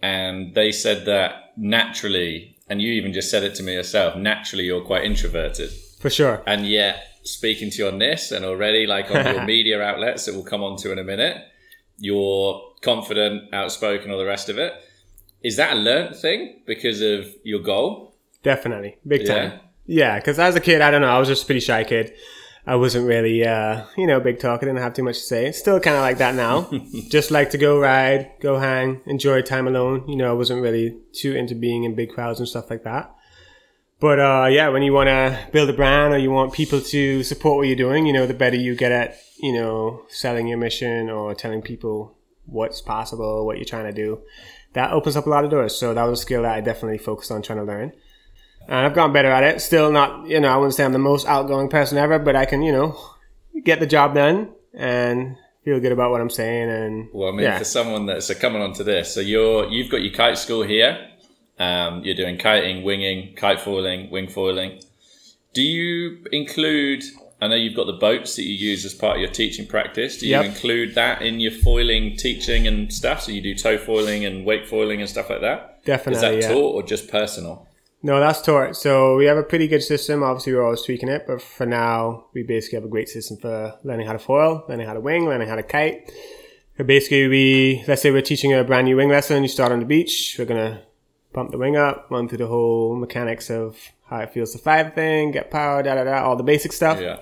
and 0.00 0.54
they 0.54 0.72
said 0.72 1.04
that 1.04 1.52
naturally, 1.58 2.56
and 2.70 2.80
you 2.80 2.92
even 2.92 3.12
just 3.12 3.30
said 3.30 3.42
it 3.44 3.54
to 3.56 3.62
me 3.62 3.74
yourself. 3.74 4.16
Naturally, 4.16 4.64
you're 4.64 4.80
quite 4.86 5.04
introverted, 5.04 5.68
For 6.00 6.08
sure. 6.08 6.42
and 6.46 6.66
yet 6.66 7.02
speaking 7.24 7.68
to 7.72 7.76
you 7.82 7.88
on 7.88 7.98
this 7.98 8.32
and 8.32 8.44
already 8.46 8.86
like 8.86 9.10
on 9.10 9.26
your 9.26 9.44
media 9.54 9.82
outlets 9.82 10.24
that 10.24 10.34
we'll 10.34 10.44
come 10.44 10.62
on 10.64 10.76
to 10.78 10.92
in 10.92 10.98
a 10.98 11.04
minute, 11.04 11.36
you're 11.98 12.62
confident, 12.82 13.52
outspoken, 13.52 14.10
all 14.10 14.18
the 14.18 14.26
rest 14.26 14.48
of 14.48 14.58
it. 14.58 14.74
Is 15.42 15.56
that 15.56 15.72
a 15.72 15.76
learnt 15.76 16.16
thing 16.16 16.60
because 16.66 17.00
of 17.00 17.26
your 17.44 17.60
goal? 17.60 18.16
Definitely. 18.42 18.98
Big 19.06 19.26
time. 19.26 19.60
Yeah, 19.86 20.18
because 20.18 20.38
as 20.38 20.56
a 20.56 20.60
kid, 20.60 20.80
I 20.80 20.90
don't 20.90 21.00
know, 21.00 21.08
I 21.08 21.18
was 21.18 21.28
just 21.28 21.44
a 21.44 21.46
pretty 21.46 21.60
shy 21.60 21.84
kid. 21.84 22.12
I 22.66 22.74
wasn't 22.74 23.06
really, 23.06 23.46
uh, 23.46 23.84
you 23.96 24.08
know, 24.08 24.18
big 24.18 24.40
talk. 24.40 24.60
I 24.60 24.66
didn't 24.66 24.82
have 24.82 24.92
too 24.92 25.04
much 25.04 25.18
to 25.18 25.24
say. 25.24 25.52
Still 25.52 25.78
kind 25.78 25.94
of 25.94 26.02
like 26.02 26.18
that 26.18 26.34
now. 26.34 26.68
just 27.08 27.30
like 27.30 27.50
to 27.50 27.58
go 27.58 27.78
ride, 27.78 28.32
go 28.40 28.58
hang, 28.58 29.02
enjoy 29.06 29.42
time 29.42 29.68
alone. 29.68 30.08
You 30.08 30.16
know, 30.16 30.30
I 30.30 30.32
wasn't 30.32 30.62
really 30.62 30.98
too 31.12 31.36
into 31.36 31.54
being 31.54 31.84
in 31.84 31.94
big 31.94 32.10
crowds 32.10 32.40
and 32.40 32.48
stuff 32.48 32.68
like 32.68 32.82
that. 32.82 33.14
But 33.98 34.20
uh, 34.20 34.48
yeah, 34.50 34.68
when 34.68 34.82
you 34.82 34.92
want 34.92 35.08
to 35.08 35.38
build 35.52 35.70
a 35.70 35.72
brand 35.72 36.12
or 36.12 36.18
you 36.18 36.30
want 36.30 36.52
people 36.52 36.80
to 36.80 37.22
support 37.22 37.56
what 37.56 37.66
you're 37.66 37.76
doing, 37.76 38.06
you 38.06 38.12
know, 38.12 38.26
the 38.26 38.34
better 38.34 38.56
you 38.56 38.74
get 38.74 38.92
at, 38.92 39.16
you 39.38 39.52
know, 39.52 40.02
selling 40.08 40.46
your 40.46 40.58
mission 40.58 41.08
or 41.08 41.34
telling 41.34 41.62
people 41.62 42.16
what's 42.44 42.80
possible, 42.80 43.46
what 43.46 43.56
you're 43.56 43.64
trying 43.64 43.86
to 43.86 43.92
do, 43.92 44.20
that 44.74 44.92
opens 44.92 45.16
up 45.16 45.26
a 45.26 45.30
lot 45.30 45.44
of 45.44 45.50
doors. 45.50 45.74
So 45.74 45.94
that 45.94 46.04
was 46.04 46.20
a 46.20 46.22
skill 46.22 46.42
that 46.42 46.54
I 46.54 46.60
definitely 46.60 46.98
focused 46.98 47.30
on 47.30 47.40
trying 47.40 47.58
to 47.58 47.64
learn. 47.64 47.92
And 48.68 48.86
I've 48.86 48.94
gotten 48.94 49.12
better 49.12 49.30
at 49.30 49.44
it. 49.44 49.60
Still 49.60 49.90
not, 49.90 50.28
you 50.28 50.40
know, 50.40 50.48
I 50.48 50.56
wouldn't 50.56 50.74
say 50.74 50.84
I'm 50.84 50.92
the 50.92 50.98
most 50.98 51.26
outgoing 51.26 51.68
person 51.68 51.96
ever, 51.96 52.18
but 52.18 52.36
I 52.36 52.44
can, 52.44 52.62
you 52.62 52.72
know, 52.72 52.98
get 53.64 53.80
the 53.80 53.86
job 53.86 54.14
done 54.14 54.52
and 54.74 55.36
feel 55.64 55.80
good 55.80 55.92
about 55.92 56.10
what 56.10 56.20
I'm 56.20 56.30
saying. 56.30 56.68
And 56.68 57.08
Well, 57.12 57.28
I 57.28 57.32
mean, 57.32 57.42
yeah, 57.42 57.58
for 57.58 57.64
someone 57.64 58.06
that's 58.06 58.26
so 58.26 58.34
coming 58.34 58.60
on 58.60 58.72
to 58.74 58.84
this, 58.84 59.14
so 59.14 59.20
you're 59.20 59.68
you've 59.68 59.90
got 59.90 60.02
your 60.02 60.12
kite 60.12 60.36
school 60.36 60.62
here. 60.62 61.08
Um, 61.58 62.04
you're 62.04 62.14
doing 62.14 62.36
kiting, 62.38 62.82
winging, 62.82 63.34
kite 63.34 63.60
foiling, 63.60 64.10
wing 64.10 64.28
foiling. 64.28 64.80
Do 65.54 65.62
you 65.62 66.18
include? 66.32 67.02
I 67.40 67.48
know 67.48 67.54
you've 67.54 67.76
got 67.76 67.86
the 67.86 67.92
boats 67.94 68.36
that 68.36 68.44
you 68.44 68.54
use 68.54 68.84
as 68.84 68.94
part 68.94 69.16
of 69.16 69.22
your 69.22 69.30
teaching 69.30 69.66
practice. 69.66 70.18
Do 70.18 70.26
you 70.26 70.32
Yep. 70.32 70.44
include 70.46 70.94
that 70.94 71.20
in 71.22 71.38
your 71.40 71.52
foiling 71.52 72.16
teaching 72.16 72.66
and 72.66 72.92
stuff? 72.92 73.22
So 73.22 73.32
you 73.32 73.42
do 73.42 73.54
tow 73.54 73.76
foiling 73.76 74.24
and 74.24 74.44
wake 74.46 74.66
foiling 74.66 75.00
and 75.00 75.08
stuff 75.08 75.28
like 75.30 75.42
that. 75.42 75.84
Definitely. 75.84 76.14
Is 76.14 76.20
that 76.22 76.48
yeah. 76.48 76.54
taught 76.54 76.74
or 76.74 76.82
just 76.82 77.10
personal? 77.10 77.66
No, 78.02 78.20
that's 78.20 78.40
taught. 78.40 78.76
So 78.76 79.16
we 79.16 79.24
have 79.26 79.36
a 79.36 79.42
pretty 79.42 79.68
good 79.68 79.82
system. 79.82 80.22
Obviously, 80.22 80.54
we're 80.54 80.64
always 80.64 80.82
tweaking 80.82 81.08
it, 81.08 81.24
but 81.26 81.42
for 81.42 81.66
now, 81.66 82.26
we 82.34 82.42
basically 82.42 82.76
have 82.76 82.84
a 82.84 82.88
great 82.88 83.08
system 83.08 83.36
for 83.38 83.74
learning 83.82 84.06
how 84.06 84.12
to 84.12 84.18
foil, 84.18 84.64
learning 84.68 84.86
how 84.86 84.94
to 84.94 85.00
wing, 85.00 85.26
learning 85.26 85.48
how 85.48 85.56
to 85.56 85.62
kite. 85.62 86.10
So 86.78 86.84
basically, 86.84 87.28
we 87.28 87.84
let's 87.88 88.02
say 88.02 88.10
we're 88.10 88.22
teaching 88.22 88.52
a 88.52 88.62
brand 88.64 88.86
new 88.86 88.96
wing 88.96 89.08
lesson. 89.08 89.42
You 89.42 89.48
start 89.48 89.72
on 89.72 89.80
the 89.80 89.86
beach. 89.86 90.36
We're 90.38 90.44
gonna 90.44 90.82
pump 91.36 91.50
the 91.50 91.58
wing 91.58 91.76
up, 91.76 92.06
run 92.10 92.26
through 92.28 92.38
the 92.38 92.46
whole 92.46 92.96
mechanics 92.96 93.50
of 93.50 93.78
how 94.06 94.18
it 94.20 94.32
feels 94.32 94.52
to 94.52 94.58
fly 94.58 94.82
the 94.82 94.90
thing, 94.90 95.32
get 95.32 95.50
power, 95.50 95.82
da 95.82 95.94
da 95.94 96.02
da, 96.02 96.24
all 96.24 96.34
the 96.34 96.42
basic 96.42 96.72
stuff. 96.72 96.98
Yeah. 96.98 97.18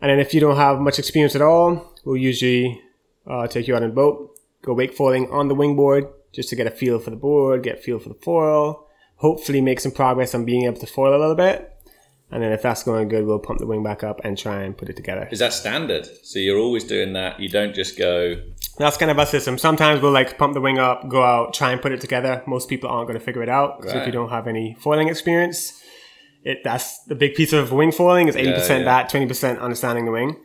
And 0.00 0.10
then 0.10 0.20
if 0.20 0.34
you 0.34 0.40
don't 0.40 0.56
have 0.56 0.78
much 0.78 0.98
experience 0.98 1.34
at 1.34 1.40
all, 1.40 1.94
we'll 2.04 2.18
usually 2.18 2.82
uh, 3.26 3.46
take 3.48 3.66
you 3.66 3.74
out 3.74 3.82
on 3.82 3.90
a 3.90 3.92
boat, 3.94 4.38
go 4.60 4.74
wake 4.74 4.92
foiling 4.92 5.30
on 5.30 5.48
the 5.48 5.54
wingboard 5.54 6.12
just 6.32 6.50
to 6.50 6.56
get 6.56 6.66
a 6.66 6.70
feel 6.70 6.98
for 6.98 7.08
the 7.08 7.16
board, 7.16 7.62
get 7.62 7.78
a 7.78 7.80
feel 7.80 7.98
for 7.98 8.10
the 8.10 8.14
foil, 8.16 8.86
hopefully 9.16 9.62
make 9.62 9.80
some 9.80 9.92
progress 9.92 10.34
on 10.34 10.44
being 10.44 10.64
able 10.66 10.78
to 10.78 10.86
foil 10.86 11.16
a 11.16 11.18
little 11.18 11.34
bit. 11.34 11.72
And 12.30 12.42
then 12.42 12.52
if 12.52 12.60
that's 12.60 12.82
going 12.82 13.08
good, 13.08 13.24
we'll 13.24 13.38
pump 13.38 13.60
the 13.60 13.66
wing 13.66 13.82
back 13.82 14.04
up 14.04 14.20
and 14.22 14.36
try 14.36 14.64
and 14.64 14.76
put 14.76 14.90
it 14.90 14.96
together. 14.96 15.28
Is 15.30 15.38
that 15.38 15.54
standard? 15.54 16.06
So 16.24 16.40
you're 16.40 16.58
always 16.58 16.84
doing 16.84 17.14
that. 17.14 17.40
You 17.40 17.48
don't 17.48 17.74
just 17.74 17.96
go. 17.96 18.36
That's 18.78 18.96
kind 18.96 19.10
of 19.10 19.18
our 19.18 19.26
system. 19.26 19.56
Sometimes 19.58 20.02
we'll 20.02 20.12
like 20.12 20.36
pump 20.36 20.54
the 20.54 20.60
wing 20.60 20.78
up, 20.78 21.08
go 21.08 21.22
out, 21.22 21.54
try 21.54 21.72
and 21.72 21.80
put 21.80 21.92
it 21.92 22.00
together. 22.00 22.42
Most 22.46 22.68
people 22.68 22.90
aren't 22.90 23.08
going 23.08 23.18
to 23.18 23.24
figure 23.24 23.42
it 23.42 23.48
out. 23.48 23.82
So 23.84 23.96
if 23.98 24.06
you 24.06 24.12
don't 24.12 24.28
have 24.28 24.46
any 24.46 24.76
foiling 24.80 25.08
experience, 25.08 25.82
it 26.42 26.62
that's 26.62 27.02
the 27.04 27.14
big 27.14 27.34
piece 27.34 27.52
of 27.52 27.72
wing 27.72 27.90
foiling 27.90 28.28
is 28.28 28.36
eighty 28.36 28.52
percent 28.52 28.84
yeah. 28.84 29.02
that, 29.02 29.08
twenty 29.08 29.26
percent 29.26 29.58
understanding 29.60 30.04
the 30.04 30.12
wing. 30.12 30.36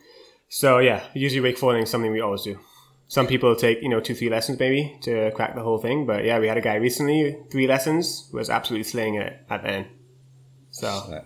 So 0.50 0.79
yeah, 0.79 1.03
usually 1.13 1.41
wake 1.41 1.57
foiling 1.57 1.83
is 1.83 1.89
something 1.89 2.11
we 2.11 2.21
always 2.21 2.43
do. 2.43 2.59
Some 3.07 3.27
people 3.27 3.55
take 3.55 3.81
you 3.81 3.89
know 3.89 4.00
two 4.00 4.15
three 4.15 4.29
lessons 4.29 4.57
maybe 4.59 4.97
to 5.01 5.31
crack 5.31 5.55
the 5.55 5.63
whole 5.63 5.77
thing, 5.77 6.05
but 6.05 6.23
yeah, 6.23 6.39
we 6.39 6.47
had 6.47 6.57
a 6.57 6.61
guy 6.61 6.75
recently 6.75 7.38
three 7.51 7.67
lessons 7.67 8.29
was 8.31 8.50
absolutely 8.50 8.85
slaying 8.85 9.15
it 9.15 9.45
at 9.50 9.61
the 9.63 9.69
end. 9.69 9.88
So 10.71 11.21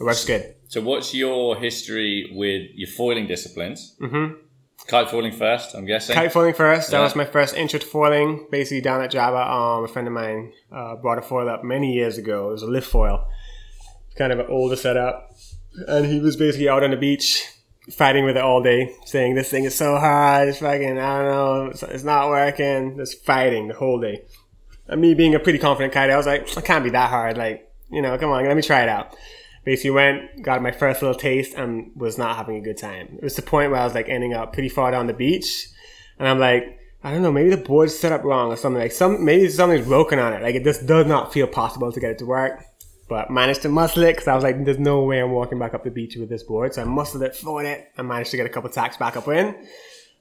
it 0.00 0.04
works 0.04 0.24
good. 0.24 0.54
So, 0.68 0.80
what's 0.80 1.14
your 1.14 1.56
history 1.56 2.30
with 2.32 2.70
your 2.74 2.88
foiling 2.88 3.26
disciplines? 3.26 3.96
Mm-hmm. 4.00 4.45
Kite 4.88 5.10
foiling 5.10 5.32
first, 5.32 5.74
I'm 5.74 5.84
guessing. 5.84 6.14
Kite 6.14 6.32
foiling 6.32 6.54
first. 6.54 6.90
That 6.90 6.98
Yeah. 6.98 7.02
was 7.04 7.16
my 7.16 7.24
first 7.24 7.56
intro 7.56 7.78
to 7.80 7.86
foiling. 7.86 8.46
Basically, 8.50 8.80
down 8.80 9.02
at 9.02 9.10
Java, 9.10 9.38
um, 9.50 9.84
a 9.84 9.88
friend 9.88 10.06
of 10.06 10.14
mine 10.14 10.52
uh, 10.72 10.96
brought 10.96 11.18
a 11.18 11.22
foil 11.22 11.48
up 11.48 11.64
many 11.64 11.92
years 11.92 12.18
ago. 12.18 12.48
It 12.48 12.52
was 12.52 12.62
a 12.62 12.66
lift 12.66 12.88
foil, 12.88 13.26
kind 14.16 14.32
of 14.32 14.38
an 14.38 14.46
older 14.48 14.76
setup, 14.76 15.30
and 15.88 16.06
he 16.06 16.20
was 16.20 16.36
basically 16.36 16.68
out 16.68 16.84
on 16.84 16.92
the 16.92 16.96
beach 16.96 17.44
fighting 17.92 18.24
with 18.24 18.36
it 18.36 18.42
all 18.42 18.62
day, 18.62 18.92
saying 19.04 19.34
this 19.34 19.48
thing 19.50 19.64
is 19.64 19.74
so 19.74 19.96
hard. 19.98 20.48
It's 20.48 20.58
fucking 20.58 20.98
I 20.98 21.22
don't 21.22 21.30
know. 21.32 21.66
It's, 21.66 21.82
it's 21.82 22.04
not 22.04 22.28
working. 22.28 22.96
Just 22.96 23.24
fighting 23.24 23.68
the 23.68 23.74
whole 23.74 24.00
day. 24.00 24.22
And 24.88 25.00
me 25.00 25.14
being 25.14 25.34
a 25.34 25.40
pretty 25.40 25.58
confident 25.58 25.92
kite, 25.92 26.10
I 26.10 26.16
was 26.16 26.26
like, 26.26 26.56
it 26.56 26.64
can't 26.64 26.84
be 26.84 26.90
that 26.90 27.10
hard. 27.10 27.36
Like, 27.36 27.68
you 27.90 28.02
know, 28.02 28.16
come 28.18 28.30
on, 28.30 28.44
let 28.46 28.54
me 28.56 28.62
try 28.62 28.82
it 28.82 28.88
out. 28.88 29.16
Basically 29.66 29.90
went, 29.90 30.42
got 30.42 30.62
my 30.62 30.70
first 30.70 31.02
little 31.02 31.18
taste 31.18 31.54
and 31.54 31.90
was 31.94 32.16
not 32.16 32.36
having 32.36 32.56
a 32.56 32.60
good 32.62 32.78
time. 32.78 33.16
It 33.16 33.22
was 33.22 33.36
the 33.36 33.42
point 33.42 33.70
where 33.70 33.80
I 33.80 33.84
was 33.84 33.94
like 33.94 34.08
ending 34.08 34.32
up 34.32 34.54
pretty 34.54 34.70
far 34.70 34.90
down 34.92 35.08
the 35.08 35.12
beach. 35.12 35.68
And 36.18 36.26
I'm 36.26 36.38
like, 36.38 36.78
I 37.04 37.10
don't 37.10 37.20
know, 37.20 37.32
maybe 37.32 37.50
the 37.50 37.58
board's 37.58 37.98
set 37.98 38.12
up 38.12 38.24
wrong 38.24 38.50
or 38.50 38.56
something. 38.56 38.80
Like 38.80 38.92
some, 38.92 39.24
maybe 39.24 39.48
something's 39.48 39.86
broken 39.86 40.18
on 40.18 40.32
it. 40.32 40.40
Like 40.40 40.54
it 40.54 40.64
just 40.64 40.86
does 40.86 41.06
not 41.06 41.32
feel 41.32 41.48
possible 41.48 41.92
to 41.92 42.00
get 42.00 42.12
it 42.12 42.18
to 42.18 42.26
work. 42.26 42.64
But 43.08 43.30
managed 43.30 43.62
to 43.62 43.68
muscle 43.68 44.02
it 44.04 44.12
because 44.14 44.28
I 44.28 44.34
was 44.34 44.42
like, 44.42 44.64
there's 44.64 44.78
no 44.78 45.02
way 45.02 45.20
I'm 45.20 45.32
walking 45.32 45.58
back 45.58 45.74
up 45.74 45.84
the 45.84 45.90
beach 45.90 46.16
with 46.16 46.28
this 46.28 46.42
board. 46.42 46.74
So 46.74 46.82
I 46.82 46.84
muscled 46.84 47.22
it, 47.22 47.36
floored 47.36 47.66
it, 47.66 47.92
and 47.98 48.08
managed 48.08 48.30
to 48.30 48.36
get 48.36 48.46
a 48.46 48.48
couple 48.48 48.70
tacks 48.70 48.96
back 48.96 49.16
up 49.16 49.28
in. 49.28 49.54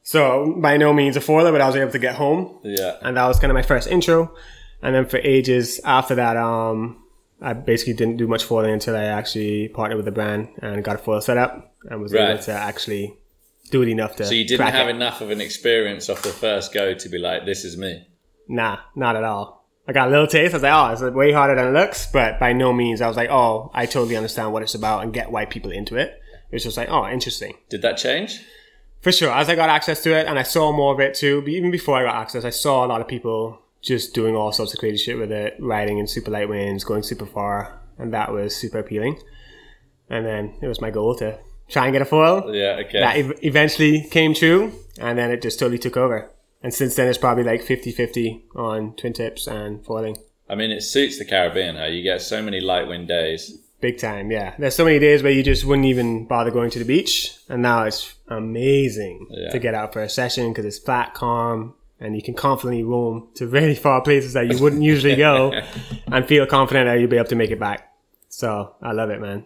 So 0.03 0.55
by 0.59 0.77
no 0.77 0.93
means 0.93 1.17
a 1.17 1.21
foiler, 1.21 1.51
but 1.51 1.61
I 1.61 1.67
was 1.67 1.75
able 1.75 1.91
to 1.91 1.99
get 1.99 2.15
home 2.15 2.59
yeah. 2.63 2.97
and 3.01 3.17
that 3.17 3.27
was 3.27 3.39
kind 3.39 3.49
of 3.49 3.55
my 3.55 3.63
first 3.63 3.87
intro. 3.87 4.35
And 4.83 4.93
then 4.93 5.07
for 5.07 5.17
ages 5.17 5.79
after 5.83 6.13
that, 6.15 6.37
um, 6.37 7.04
I 7.41 7.53
basically 7.53 7.93
didn't 7.93 8.17
do 8.17 8.27
much 8.27 8.43
foiling 8.43 8.71
until 8.71 8.95
I 8.95 9.05
actually 9.05 9.67
partnered 9.69 9.97
with 9.97 10.05
the 10.05 10.11
brand 10.11 10.49
and 10.61 10.83
got 10.83 10.95
a 10.95 10.99
foil 10.99 11.21
set 11.21 11.37
up 11.37 11.75
and 11.89 12.01
was 12.01 12.13
able 12.13 12.41
to 12.43 12.51
actually 12.51 13.17
do 13.71 13.81
it 13.81 13.89
enough 13.89 14.15
to. 14.17 14.25
So, 14.25 14.33
you 14.33 14.45
didn't 14.45 14.67
have 14.67 14.87
it. 14.87 14.95
enough 14.95 15.21
of 15.21 15.31
an 15.31 15.41
experience 15.41 16.09
off 16.09 16.21
the 16.21 16.29
first 16.29 16.73
go 16.73 16.93
to 16.93 17.09
be 17.09 17.17
like, 17.17 17.45
this 17.45 17.65
is 17.65 17.77
me. 17.77 18.07
Nah, 18.47 18.77
not 18.95 19.15
at 19.15 19.23
all. 19.23 19.65
I 19.87 19.93
got 19.93 20.07
a 20.07 20.11
little 20.11 20.27
taste. 20.27 20.53
I 20.53 20.57
was 20.57 20.63
like, 20.63 20.73
oh, 20.73 21.07
it's 21.07 21.15
way 21.15 21.31
harder 21.31 21.55
than 21.55 21.67
it 21.67 21.79
looks, 21.79 22.07
but 22.11 22.39
by 22.39 22.53
no 22.53 22.73
means 22.73 23.01
I 23.01 23.07
was 23.07 23.17
like, 23.17 23.29
oh, 23.29 23.69
I 23.73 23.85
totally 23.85 24.15
understand 24.15 24.51
what 24.51 24.63
it's 24.63 24.75
about 24.75 25.03
and 25.03 25.13
get 25.13 25.31
why 25.31 25.45
people 25.45 25.71
into 25.71 25.95
it. 25.95 26.19
It 26.51 26.55
was 26.55 26.63
just 26.63 26.77
like, 26.77 26.89
oh, 26.89 27.07
interesting. 27.07 27.57
Did 27.69 27.81
that 27.83 27.97
change? 27.97 28.41
For 29.01 29.11
sure. 29.11 29.31
As 29.31 29.49
I 29.49 29.55
got 29.55 29.69
access 29.69 30.01
to 30.03 30.15
it 30.15 30.25
and 30.25 30.39
I 30.39 30.43
saw 30.43 30.71
more 30.71 30.93
of 30.93 30.99
it 30.99 31.13
too, 31.13 31.41
but 31.41 31.49
even 31.49 31.69
before 31.69 31.97
I 31.97 32.03
got 32.03 32.15
access, 32.15 32.43
I 32.45 32.49
saw 32.49 32.85
a 32.85 32.87
lot 32.87 33.01
of 33.01 33.07
people 33.07 33.59
just 33.85 34.13
doing 34.13 34.35
all 34.35 34.51
sorts 34.51 34.73
of 34.73 34.79
crazy 34.79 34.97
shit 34.97 35.17
with 35.17 35.31
it, 35.31 35.55
riding 35.59 35.99
in 35.99 36.07
super 36.07 36.31
light 36.31 36.49
winds, 36.49 36.83
going 36.83 37.03
super 37.03 37.25
far, 37.25 37.79
and 37.97 38.13
that 38.13 38.31
was 38.33 38.55
super 38.55 38.79
appealing. 38.79 39.19
And 40.09 40.25
then 40.25 40.55
it 40.61 40.67
was 40.67 40.81
my 40.81 40.91
goal 40.91 41.15
to 41.17 41.37
try 41.69 41.85
and 41.85 41.93
get 41.93 42.01
a 42.01 42.05
foil. 42.05 42.53
Yeah, 42.53 42.81
okay. 42.85 42.99
That 42.99 43.17
ev- 43.17 43.39
eventually 43.41 44.07
came 44.11 44.33
true, 44.33 44.73
and 44.99 45.17
then 45.17 45.31
it 45.31 45.41
just 45.41 45.59
totally 45.59 45.79
took 45.79 45.97
over. 45.97 46.29
And 46.61 46.73
since 46.73 46.95
then, 46.95 47.07
it's 47.07 47.17
probably 47.19 47.43
like 47.43 47.61
50 47.61 47.91
50 47.91 48.45
on 48.55 48.95
twin 48.95 49.13
tips 49.13 49.47
and 49.47 49.85
foiling. 49.85 50.17
I 50.49 50.55
mean, 50.55 50.71
it 50.71 50.81
suits 50.81 51.17
the 51.19 51.25
Caribbean 51.25 51.75
how 51.75 51.85
you 51.85 52.03
get 52.03 52.21
so 52.21 52.41
many 52.41 52.59
light 52.59 52.87
wind 52.87 53.07
days. 53.07 53.57
Big 53.81 53.97
time, 53.99 54.31
yeah. 54.31 54.55
There's 54.57 54.75
so 54.75 54.85
many 54.85 54.97
days 54.99 55.21
where 55.21 55.31
you 55.31 55.43
just 55.43 55.65
wouldn't 55.65 55.85
even 55.87 56.25
bother 56.25 56.49
going 56.49 56.71
to 56.71 56.79
the 56.79 56.85
beach, 56.85 57.35
and 57.49 57.61
now 57.61 57.83
it's 57.83 58.15
amazing 58.27 59.27
Yeah. 59.29 59.49
to 59.51 59.59
get 59.59 59.73
out 59.75 59.93
for 59.93 60.01
a 60.01 60.09
session 60.09 60.49
because 60.49 60.65
it's 60.65 60.79
flat, 60.79 61.13
calm, 61.13 61.73
and 62.05 62.15
you 62.15 62.21
can 62.21 62.33
confidently 62.33 62.83
roam 62.83 63.27
to 63.35 63.47
very 63.47 63.75
far 63.85 64.01
places 64.01 64.33
that 64.33 64.47
you 64.47 64.62
wouldn't 64.62 64.83
usually 64.83 65.15
go, 65.15 65.51
and 66.07 66.27
feel 66.27 66.45
confident 66.45 66.88
that 66.88 67.00
you'll 67.00 67.09
be 67.09 67.17
able 67.17 67.27
to 67.29 67.35
make 67.35 67.51
it 67.51 67.59
back. 67.59 67.91
So 68.29 68.75
I 68.81 68.91
love 68.91 69.09
it, 69.09 69.19
man. 69.19 69.45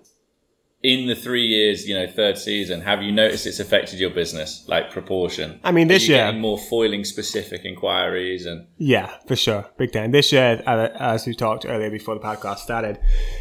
In 0.82 1.08
the 1.08 1.16
three 1.16 1.46
years, 1.46 1.88
you 1.90 1.94
know, 1.94 2.08
third 2.08 2.38
season, 2.38 2.80
have 2.82 3.04
you 3.04 3.12
noticed 3.12 3.46
it's 3.46 3.60
affected 3.60 4.00
your 4.00 4.12
business, 4.12 4.64
like 4.70 4.92
proportion? 4.92 5.60
I 5.62 5.74
mean, 5.74 5.90
this 5.90 6.08
year, 6.08 6.32
more 6.32 6.58
foiling 6.58 7.04
specific 7.04 7.66
inquiries 7.66 8.46
and 8.46 8.66
yeah, 8.78 9.14
for 9.28 9.36
sure, 9.36 9.66
big 9.78 9.92
time. 9.92 10.12
This 10.12 10.32
year, 10.32 10.64
uh, 10.66 10.88
as 10.98 11.28
we 11.28 11.36
talked 11.36 11.66
earlier 11.68 11.90
before 11.90 12.16
the 12.16 12.22
podcast 12.22 12.60
started, 12.60 12.98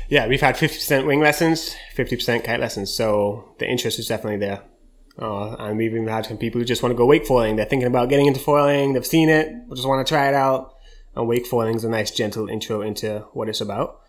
yeah, 0.08 0.26
we've 0.26 0.40
had 0.40 0.56
50% 0.56 1.06
wing 1.06 1.20
lessons, 1.20 1.76
50% 1.96 2.42
kite 2.42 2.58
lessons, 2.58 2.92
so 2.92 3.54
the 3.58 3.66
interest 3.66 4.00
is 4.00 4.08
definitely 4.08 4.44
there. 4.44 4.62
Uh, 5.20 5.54
and 5.56 5.76
we've 5.76 5.92
even 5.92 6.06
had 6.06 6.26
some 6.26 6.38
people 6.38 6.60
who 6.60 6.64
just 6.64 6.82
want 6.82 6.92
to 6.92 6.96
go 6.96 7.06
wake 7.06 7.26
foiling. 7.26 7.56
They're 7.56 7.66
thinking 7.66 7.88
about 7.88 8.08
getting 8.08 8.26
into 8.26 8.40
foiling. 8.40 8.92
They've 8.92 9.06
seen 9.06 9.28
it, 9.28 9.52
just 9.74 9.88
want 9.88 10.06
to 10.06 10.08
try 10.08 10.28
it 10.28 10.34
out. 10.34 10.74
And 11.16 11.26
wake 11.26 11.46
foiling 11.46 11.74
is 11.74 11.84
a 11.84 11.88
nice, 11.88 12.10
gentle 12.12 12.48
intro 12.48 12.82
into 12.82 13.26
what 13.32 13.48
it's 13.48 13.60
about. 13.60 14.00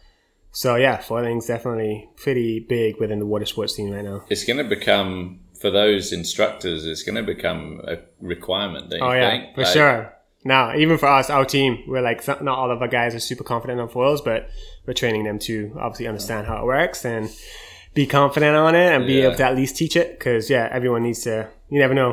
So 0.51 0.75
yeah, 0.75 0.97
foiling's 0.97 1.47
definitely 1.47 2.09
pretty 2.15 2.59
big 2.59 2.99
within 2.99 3.19
the 3.19 3.25
water 3.25 3.45
sports 3.45 3.75
scene 3.75 3.91
right 3.91 4.03
now. 4.03 4.23
it's 4.29 4.43
going 4.43 4.57
to 4.57 4.63
become 4.63 5.41
for 5.59 5.69
those 5.69 6.13
instructors, 6.13 6.85
it's 6.85 7.03
going 7.03 7.15
to 7.15 7.23
become 7.23 7.81
a 7.85 7.97
requirement. 8.21 8.93
Oh 9.01 9.11
yeah, 9.11 9.29
think? 9.29 9.55
for 9.55 9.63
Like, 9.63 9.73
sure. 9.73 10.13
Now, 10.45 10.75
even 10.75 10.97
for 10.97 11.07
us, 11.07 11.29
our 11.29 11.43
team, 11.43 11.83
we're 11.85 12.01
like 12.01 12.25
not 12.27 12.47
all 12.47 12.71
of 12.71 12.81
our 12.81 12.87
guys 12.87 13.13
are 13.13 13.19
super 13.19 13.43
confident 13.43 13.79
on 13.79 13.89
foils, 13.89 14.21
but 14.21 14.49
we're 14.85 14.93
training 14.93 15.25
them 15.25 15.37
to 15.39 15.75
obviously 15.77 16.07
understand 16.07 16.47
how 16.47 16.61
it 16.61 16.65
works 16.65 17.03
and 17.03 17.29
be 18.01 18.07
confident 18.07 18.55
on 18.55 18.75
it 18.75 18.89
and 18.93 19.05
be 19.05 19.15
Yeah. 19.15 19.25
able 19.27 19.35
to 19.41 19.45
at 19.49 19.55
least 19.61 19.73
teach 19.81 19.95
it. 20.01 20.07
Because 20.17 20.49
yeah, 20.55 20.65
everyone 20.77 21.03
needs 21.07 21.21
to. 21.27 21.33
You 21.71 21.79
never 21.85 21.95
know. 22.01 22.11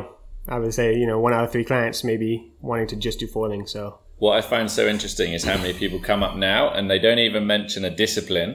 I 0.55 0.59
would 0.59 0.73
say 0.79 0.87
you 1.01 1.07
know 1.09 1.19
one 1.25 1.33
out 1.35 1.43
of 1.45 1.51
three 1.51 1.67
clients 1.71 2.03
maybe 2.11 2.31
wanting 2.69 2.87
to 2.93 2.95
just 2.95 3.19
do 3.21 3.27
foiling. 3.27 3.65
So 3.75 3.81
What 4.23 4.33
I 4.39 4.41
find 4.53 4.69
so 4.79 4.83
interesting 4.95 5.29
is 5.37 5.43
how 5.43 5.57
many 5.57 5.73
people 5.81 5.99
come 6.11 6.21
up 6.27 6.35
now 6.35 6.61
and 6.75 6.89
they 6.91 6.99
don't 6.99 7.19
even 7.29 7.43
mention 7.55 7.85
a 7.85 7.93
discipline. 8.05 8.51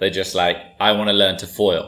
They 0.00 0.10
just 0.10 0.34
like, 0.34 0.58
I 0.86 0.92
want 0.92 1.08
to 1.08 1.16
learn 1.22 1.36
to 1.38 1.46
foil. 1.46 1.84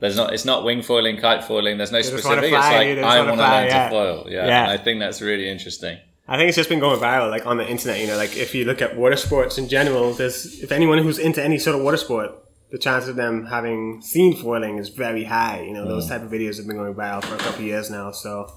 There's 0.00 0.16
not. 0.20 0.32
It's 0.34 0.44
not 0.52 0.58
wing 0.68 0.82
foiling, 0.82 1.16
kite 1.16 1.42
foiling. 1.50 1.74
There's 1.78 1.92
no 1.98 2.02
specific. 2.02 2.44
It's 2.44 2.52
like 2.52 2.98
I 2.98 3.20
want 3.20 3.30
to 3.30 3.36
fly, 3.36 3.60
learn 3.60 3.66
yeah. 3.66 3.84
to 3.84 3.90
foil. 3.90 4.26
Yeah. 4.28 4.46
Yeah. 4.46 4.70
I 4.74 4.76
think 4.84 5.00
that's 5.00 5.20
really 5.30 5.48
interesting. 5.54 5.96
I 6.30 6.36
think 6.36 6.48
it's 6.50 6.56
just 6.56 6.68
been 6.68 6.78
going 6.86 7.00
viral, 7.00 7.30
like 7.30 7.46
on 7.46 7.56
the 7.56 7.66
internet. 7.74 7.96
You 8.00 8.06
know, 8.08 8.18
like 8.24 8.36
if 8.36 8.54
you 8.54 8.64
look 8.70 8.80
at 8.86 8.96
water 9.02 9.16
sports 9.16 9.56
in 9.58 9.66
general, 9.68 10.12
there's 10.12 10.38
if 10.62 10.70
anyone 10.70 10.98
who's 10.98 11.18
into 11.18 11.42
any 11.42 11.58
sort 11.58 11.74
of 11.76 11.82
water 11.82 11.96
sport, 11.96 12.30
the 12.70 12.78
chance 12.78 13.08
of 13.08 13.16
them 13.16 13.46
having 13.46 14.00
seen 14.02 14.36
foiling 14.36 14.78
is 14.78 14.88
very 14.88 15.24
high. 15.24 15.62
You 15.62 15.72
know, 15.72 15.86
those 15.86 16.06
mm. 16.06 16.10
type 16.10 16.22
of 16.22 16.30
videos 16.30 16.56
have 16.58 16.66
been 16.66 16.76
going 16.76 16.94
viral 16.94 17.24
for 17.24 17.34
a 17.34 17.38
couple 17.38 17.60
of 17.60 17.66
years 17.66 17.90
now. 17.90 18.10
So 18.12 18.52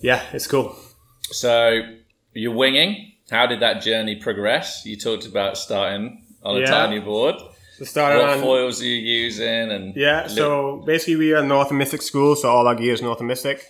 yeah, 0.00 0.22
it's 0.32 0.46
cool. 0.46 0.76
So 1.22 1.80
you're 2.32 2.54
winging. 2.54 3.12
How 3.30 3.46
did 3.46 3.60
that 3.60 3.82
journey 3.82 4.16
progress? 4.16 4.84
You 4.84 4.96
talked 4.96 5.26
about 5.26 5.56
starting 5.56 6.24
on 6.42 6.56
a 6.56 6.60
Yeah. 6.60 6.66
tiny 6.66 7.00
board. 7.00 7.36
So 7.78 7.84
started 7.84 8.20
What 8.20 8.30
on 8.30 8.40
foils 8.40 8.80
are 8.80 8.86
you 8.86 8.94
using? 8.94 9.70
And 9.70 9.96
Yeah, 9.96 10.28
so 10.28 10.82
basically 10.86 11.16
we 11.16 11.32
are 11.34 11.42
North 11.42 11.72
Mystic 11.72 12.02
School, 12.02 12.36
so 12.36 12.48
all 12.48 12.66
our 12.66 12.74
gear 12.74 12.94
is 12.94 13.02
North 13.02 13.20
Mystic. 13.20 13.66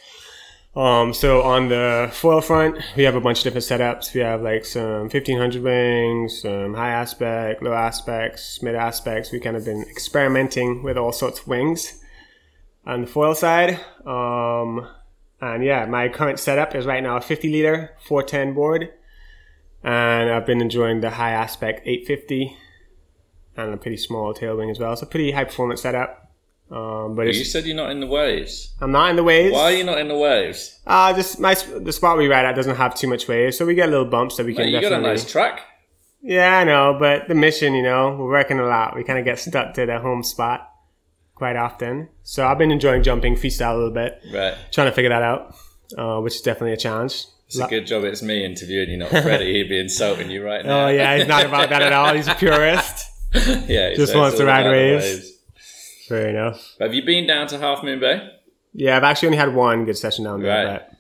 Um, 0.77 1.15
so 1.15 1.41
on 1.41 1.71
the 1.71 2.11
foil 2.13 2.43
front, 2.43 2.77
we 2.97 3.05
have 3.05 3.15
a 3.15 3.21
bunch 3.21 3.39
of 3.39 3.45
different 3.45 3.65
setups. 3.65 4.13
We 4.13 4.21
have 4.21 4.43
like 4.43 4.67
some 4.67 5.09
1500 5.09 5.63
wings, 5.63 6.43
some 6.43 6.75
high 6.75 6.91
aspect, 6.91 7.63
low 7.63 7.73
aspects, 7.73 8.63
mid 8.63 8.75
aspects. 8.75 9.33
We 9.33 9.41
kind 9.41 9.57
of 9.57 9.65
been 9.65 9.83
experimenting 9.91 10.83
with 10.83 10.99
all 10.99 11.13
sorts 11.13 11.41
of 11.41 11.49
wings 11.49 11.99
on 12.85 13.01
the 13.01 13.07
foil 13.07 13.35
side. 13.35 13.81
Um, 14.05 14.87
and 15.41 15.65
yeah, 15.65 15.87
my 15.87 16.11
current 16.11 16.39
setup 16.39 16.75
is 16.75 16.85
right 16.85 17.03
now 17.03 17.17
a 17.17 17.21
50 17.23 17.51
liter 17.51 17.93
410 18.01 18.53
board. 18.53 18.93
And 19.83 20.31
I've 20.31 20.45
been 20.45 20.61
enjoying 20.61 21.01
the 21.01 21.11
high 21.11 21.33
aspect 21.33 21.87
850 21.87 22.55
and 23.57 23.73
a 23.73 23.77
pretty 23.79 23.97
small 23.97 24.35
tail 24.35 24.57
wing 24.59 24.69
as 24.69 24.79
well. 24.79 24.93
It's 24.93 25.01
a 25.01 25.07
pretty 25.07 25.31
high 25.31 25.45
performance 25.45 25.81
setup. 25.81 26.26
Um, 26.71 27.15
but 27.15 27.27
you 27.29 27.45
said 27.45 27.65
you're 27.65 27.77
not 27.77 27.91
in 27.91 28.01
the 28.01 28.07
waves. 28.09 28.75
I'm 28.81 28.91
not 28.91 29.11
in 29.11 29.17
the 29.17 29.23
waves. 29.23 29.53
Why 29.53 29.73
are 29.73 29.77
you 29.77 29.85
not 29.85 29.99
in 29.99 30.09
the 30.09 30.17
waves? 30.17 30.81
Uh, 30.87 31.13
just 31.15 31.39
my 31.39 31.55
the 31.55 31.93
spot 31.93 32.19
we 32.19 32.27
ride 32.27 32.45
at 32.45 32.57
doesn't 32.57 32.77
have 32.77 32.95
too 32.95 33.07
much 33.09 33.29
waves, 33.29 33.57
so 33.57 33.65
we 33.65 33.75
get 33.75 33.89
little 33.89 34.05
bumps 34.05 34.37
that 34.37 34.47
we 34.47 34.55
can 34.55 34.67
Mate, 34.67 34.75
you 34.75 34.81
got 34.81 34.93
a 34.93 35.01
nice 35.01 35.31
track. 35.31 35.61
Yeah, 36.23 36.59
I 36.59 36.65
know, 36.65 36.97
but 36.99 37.29
the 37.29 37.35
mission, 37.37 37.75
you 37.75 37.83
know, 37.85 38.17
we're 38.19 38.31
working 38.31 38.59
a 38.59 38.67
lot. 38.67 38.97
We 38.97 39.05
kind 39.05 39.19
of 39.19 39.25
get 39.25 39.39
stuck 39.39 39.75
to 39.75 39.87
the 39.87 40.01
home 40.01 40.25
spot 40.25 40.69
quite 41.37 41.55
often. 41.55 42.09
So 42.25 42.45
I've 42.45 42.59
been 42.59 42.73
enjoying 42.73 43.05
jumping 43.05 43.37
freestyle 43.37 43.75
a 43.75 43.77
little 43.77 43.93
bit, 43.93 44.21
Right. 44.33 44.55
trying 44.73 44.89
to 44.89 44.93
figure 44.93 45.11
that 45.11 45.23
out, 45.23 45.55
uh, 45.97 46.19
which 46.21 46.35
is 46.35 46.41
definitely 46.41 46.73
a 46.73 46.77
challenge. 46.79 47.27
It's 47.47 47.61
a 47.61 47.69
good 47.69 47.87
job 47.87 48.03
it's 48.03 48.23
me 48.23 48.45
interviewing 48.45 48.91
you, 48.91 48.97
not 48.97 49.11
Freddie. 49.11 49.53
He'd 49.53 49.69
be 49.69 49.79
insulting 49.79 50.31
you 50.31 50.45
right 50.45 50.65
now. 50.65 50.87
Oh 50.87 50.89
yeah, 50.89 51.17
he's 51.17 51.29
not 51.29 51.45
about 51.47 51.69
that 51.69 51.81
at 51.83 51.93
all. 51.93 52.13
He's 52.13 52.27
a 52.27 52.35
purist. 52.35 53.07
yeah. 53.69 53.95
Just 53.95 54.17
wants 54.17 54.37
to 54.39 54.45
ride 54.47 54.67
the 54.67 54.71
waves. 54.71 55.33
Fair 56.09 56.29
enough. 56.29 56.75
Have 56.81 56.95
you 56.95 57.05
been 57.05 57.27
down 57.27 57.47
to 57.49 57.59
Half 57.59 57.83
Moon 57.83 58.01
Bay? 58.01 58.29
Yeah, 58.73 58.97
I've 58.97 59.05
actually 59.05 59.29
only 59.29 59.39
had 59.39 59.55
one 59.55 59.85
good 59.85 59.97
session 59.97 60.25
down 60.25 60.43
there, 60.43 60.67
Right. 60.67 60.83
but 60.89 60.93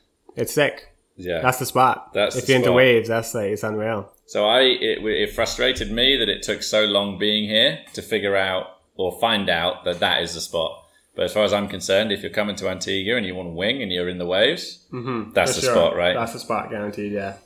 it's 0.43 0.53
sick. 0.53 0.93
Yeah. 1.17 1.41
That's 1.41 1.59
the 1.59 1.67
spot. 1.67 2.13
That's 2.15 2.37
if 2.37 2.47
the 2.47 2.53
you're 2.53 2.59
into 2.61 2.73
waves, 2.73 3.09
that's 3.09 3.35
like 3.35 3.51
it's 3.51 3.63
unreal. 3.63 4.13
So 4.27 4.47
I 4.47 4.61
it, 4.63 5.05
it 5.05 5.33
frustrated 5.33 5.91
me 5.91 6.17
that 6.17 6.29
it 6.29 6.43
took 6.43 6.63
so 6.63 6.85
long 6.85 7.19
being 7.19 7.49
here 7.49 7.79
to 7.95 8.03
figure 8.03 8.37
out 8.37 8.67
or 8.97 9.19
find 9.21 9.49
out 9.49 9.85
that 9.85 10.01
that 10.01 10.23
is 10.23 10.35
the 10.35 10.41
spot. 10.41 10.83
But 11.15 11.25
as 11.27 11.33
far 11.33 11.45
as 11.45 11.53
I'm 11.55 11.69
concerned, 11.69 12.13
if 12.13 12.23
you're 12.23 12.31
coming 12.33 12.57
to 12.57 12.69
Antigua 12.69 13.17
and 13.17 13.25
you 13.25 13.35
want 13.35 13.49
to 13.49 13.53
wing 13.53 13.83
and 13.83 13.91
you're 13.91 14.09
in 14.09 14.19
the 14.19 14.27
waves, 14.27 14.85
Mm-hmm. 14.93 15.33
that's 15.33 15.57
the 15.57 15.63
spot, 15.63 15.97
right? 15.97 16.15
That's 16.15 16.33
the 16.35 16.39
spot, 16.41 16.69
guaranteed. 16.71 17.13
Yeah. 17.13 17.37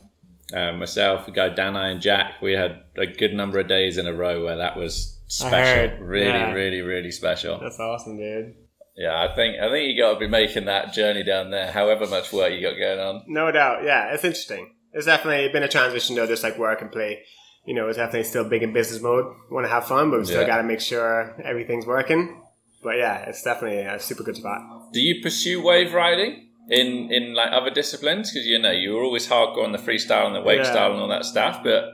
um, 0.53 0.79
myself, 0.79 1.25
the 1.25 1.31
guy 1.31 1.47
Dana 1.49 1.79
and 1.83 2.01
Jack, 2.01 2.41
we 2.41 2.51
had 2.53 2.81
a 2.97 3.05
good 3.07 3.33
number 3.33 3.59
of 3.59 3.67
days 3.69 3.97
in 3.97 4.07
a 4.07 4.13
row 4.13 4.43
where 4.43 4.57
that 4.57 4.75
was 4.75 5.17
special. 5.31 5.97
really, 6.05 6.27
yeah. 6.27 6.51
really, 6.53 6.81
really 6.81 7.11
special. 7.11 7.59
That's 7.59 7.79
awesome, 7.79 8.17
dude. 8.17 8.55
Yeah, 8.95 9.15
I 9.21 9.33
think 9.35 9.57
I 9.59 9.69
think 9.69 9.89
you 9.89 10.01
got 10.01 10.13
to 10.15 10.19
be 10.19 10.27
making 10.27 10.65
that 10.65 10.93
journey 10.93 11.23
down 11.23 11.49
there, 11.51 11.71
however 11.71 12.05
much 12.07 12.31
work 12.33 12.51
you 12.53 12.61
got 12.61 12.77
going 12.77 12.99
on. 12.99 13.23
No 13.27 13.51
doubt. 13.51 13.83
Yeah, 13.83 14.13
it's 14.13 14.23
interesting. 14.25 14.73
It's 14.93 15.05
definitely 15.05 15.47
been 15.49 15.63
a 15.63 15.67
transition 15.69 16.15
though, 16.15 16.27
just 16.27 16.43
like 16.43 16.57
work 16.57 16.81
and 16.81 16.91
play. 16.91 17.23
You 17.65 17.73
know, 17.75 17.87
it's 17.87 17.97
definitely 17.97 18.23
still 18.23 18.43
big 18.49 18.63
in 18.63 18.73
business 18.73 19.01
mode. 19.01 19.25
Want 19.49 19.65
to 19.65 19.69
have 19.69 19.87
fun, 19.87 20.09
but 20.11 20.19
we 20.19 20.25
still 20.25 20.41
Yeah. 20.41 20.47
got 20.47 20.57
to 20.57 20.63
make 20.63 20.81
sure 20.81 21.35
everything's 21.45 21.85
working. 21.85 22.41
But 22.83 22.97
yeah, 22.97 23.17
it's 23.29 23.43
definitely 23.43 23.79
a 23.81 23.99
super 23.99 24.23
good 24.23 24.35
spot. 24.35 24.59
Do 24.91 24.99
you 24.99 25.21
pursue 25.21 25.61
wave 25.63 25.93
riding 25.93 26.49
in 26.69 27.09
in 27.11 27.33
like 27.33 27.51
other 27.53 27.69
disciplines? 27.69 28.31
Because 28.31 28.45
you 28.45 28.59
know 28.59 28.71
you 28.71 28.93
were 28.93 29.03
always 29.03 29.27
hardcore 29.29 29.63
on 29.63 29.71
the 29.71 29.77
freestyle 29.77 30.25
and 30.27 30.35
the 30.35 30.41
wake 30.41 30.57
Yeah. 30.63 30.71
style 30.71 30.91
and 30.91 30.99
all 31.01 31.07
that 31.07 31.23
stuff, 31.25 31.61
but 31.63 31.85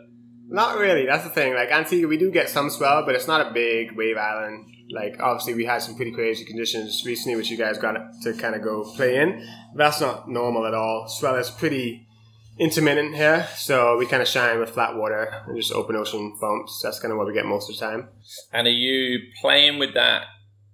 Not 0.49 0.77
really. 0.77 1.05
That's 1.05 1.23
the 1.23 1.29
thing. 1.29 1.53
Like 1.53 1.71
Antigua, 1.71 2.07
we 2.07 2.17
do 2.17 2.31
get 2.31 2.49
some 2.49 2.69
swell, 2.69 3.05
but 3.05 3.15
it's 3.15 3.27
not 3.27 3.45
a 3.45 3.51
big 3.51 3.95
wave 3.95 4.17
island. 4.17 4.65
Like 4.89 5.17
obviously, 5.19 5.53
we 5.53 5.65
had 5.65 5.81
some 5.81 5.95
pretty 5.95 6.11
crazy 6.11 6.45
conditions 6.45 7.03
recently, 7.05 7.35
which 7.35 7.49
you 7.49 7.57
guys 7.57 7.77
got 7.77 7.97
to 8.23 8.33
kind 8.33 8.55
of 8.55 8.61
go 8.61 8.83
play 8.95 9.17
in. 9.17 9.45
But 9.73 9.83
that's 9.83 10.01
not 10.01 10.29
normal 10.29 10.65
at 10.65 10.73
all. 10.73 11.07
Swell 11.09 11.35
is 11.35 11.49
pretty 11.49 12.07
intermittent 12.59 13.15
here, 13.15 13.47
so 13.55 13.97
we 13.97 14.05
kind 14.05 14.21
of 14.21 14.27
shine 14.27 14.59
with 14.59 14.69
flat 14.69 14.95
water 14.95 15.43
and 15.45 15.57
just 15.57 15.73
open 15.73 15.95
ocean 15.95 16.35
bumps. 16.39 16.79
That's 16.81 16.99
kind 16.99 17.11
of 17.11 17.17
what 17.17 17.27
we 17.27 17.33
get 17.33 17.45
most 17.45 17.69
of 17.69 17.77
the 17.77 17.85
time. 17.85 18.09
And 18.53 18.67
are 18.67 18.71
you 18.71 19.19
playing 19.41 19.79
with 19.79 19.93
that? 19.95 20.23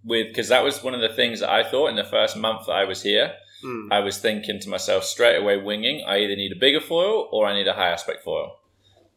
With 0.05 0.27
because 0.27 0.49
that 0.49 0.63
was 0.63 0.83
one 0.83 0.93
of 0.93 1.01
the 1.01 1.15
things 1.15 1.39
that 1.39 1.49
I 1.49 1.69
thought 1.69 1.89
in 1.89 1.95
the 1.95 2.03
first 2.03 2.37
month 2.37 2.67
that 2.67 2.73
I 2.73 2.85
was 2.85 3.01
here. 3.01 3.33
Mm. 3.65 3.87
I 3.91 3.99
was 3.99 4.17
thinking 4.17 4.59
to 4.59 4.69
myself 4.69 5.05
straight 5.05 5.37
away, 5.37 5.57
winging. 5.57 6.03
I 6.05 6.19
either 6.19 6.35
need 6.35 6.51
a 6.51 6.59
bigger 6.59 6.81
foil 6.81 7.29
or 7.31 7.47
I 7.47 7.53
need 7.53 7.67
a 7.67 7.73
high 7.73 7.89
aspect 7.89 8.23
foil. 8.23 8.59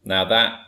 Now 0.07 0.25
that 0.25 0.59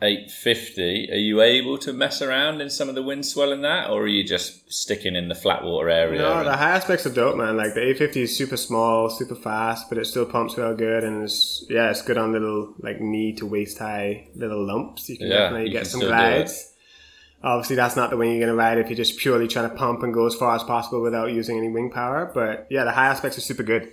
850, 0.00 1.10
are 1.10 1.16
you 1.16 1.40
able 1.42 1.76
to 1.78 1.92
mess 1.92 2.22
around 2.22 2.60
in 2.60 2.70
some 2.70 2.88
of 2.88 2.94
the 2.94 3.02
wind 3.02 3.26
swell 3.26 3.50
in 3.50 3.62
that, 3.62 3.90
or 3.90 4.02
are 4.02 4.06
you 4.06 4.22
just 4.22 4.72
sticking 4.72 5.16
in 5.16 5.26
the 5.26 5.34
flat 5.34 5.64
water 5.64 5.90
area? 5.90 6.20
No, 6.20 6.44
the 6.44 6.56
high 6.56 6.70
aspects 6.70 7.04
are 7.04 7.12
dope, 7.12 7.36
man. 7.36 7.56
Like 7.56 7.74
the 7.74 7.80
850 7.80 8.22
is 8.22 8.36
super 8.36 8.56
small, 8.56 9.10
super 9.10 9.34
fast, 9.34 9.88
but 9.88 9.98
it 9.98 10.04
still 10.04 10.24
pumps 10.24 10.56
real 10.56 10.76
good, 10.76 11.02
and 11.02 11.24
it's 11.24 11.66
yeah, 11.68 11.90
it's 11.90 12.02
good 12.02 12.16
on 12.16 12.32
little 12.32 12.74
like 12.78 13.00
knee 13.00 13.32
to 13.34 13.46
waist 13.46 13.78
high 13.78 14.28
little 14.36 14.64
lumps. 14.64 15.08
You 15.08 15.18
can 15.18 15.26
Yeah, 15.26 15.38
definitely 15.38 15.66
you 15.66 15.72
get 15.72 15.86
some 15.88 16.00
glides. 16.00 16.72
Obviously, 17.42 17.76
that's 17.76 17.96
not 17.96 18.10
the 18.10 18.16
way 18.16 18.30
you're 18.30 18.46
gonna 18.46 18.56
ride 18.56 18.78
if 18.78 18.88
you're 18.88 18.96
just 18.96 19.18
purely 19.18 19.48
trying 19.48 19.68
to 19.68 19.74
pump 19.74 20.04
and 20.04 20.14
go 20.14 20.26
as 20.26 20.34
far 20.36 20.54
as 20.54 20.62
possible 20.62 21.02
without 21.02 21.32
using 21.32 21.58
any 21.58 21.68
wing 21.68 21.90
power. 21.90 22.30
But 22.32 22.68
yeah, 22.70 22.84
the 22.84 22.92
high 22.92 23.06
aspects 23.06 23.36
are 23.38 23.42
super 23.42 23.64
good. 23.64 23.88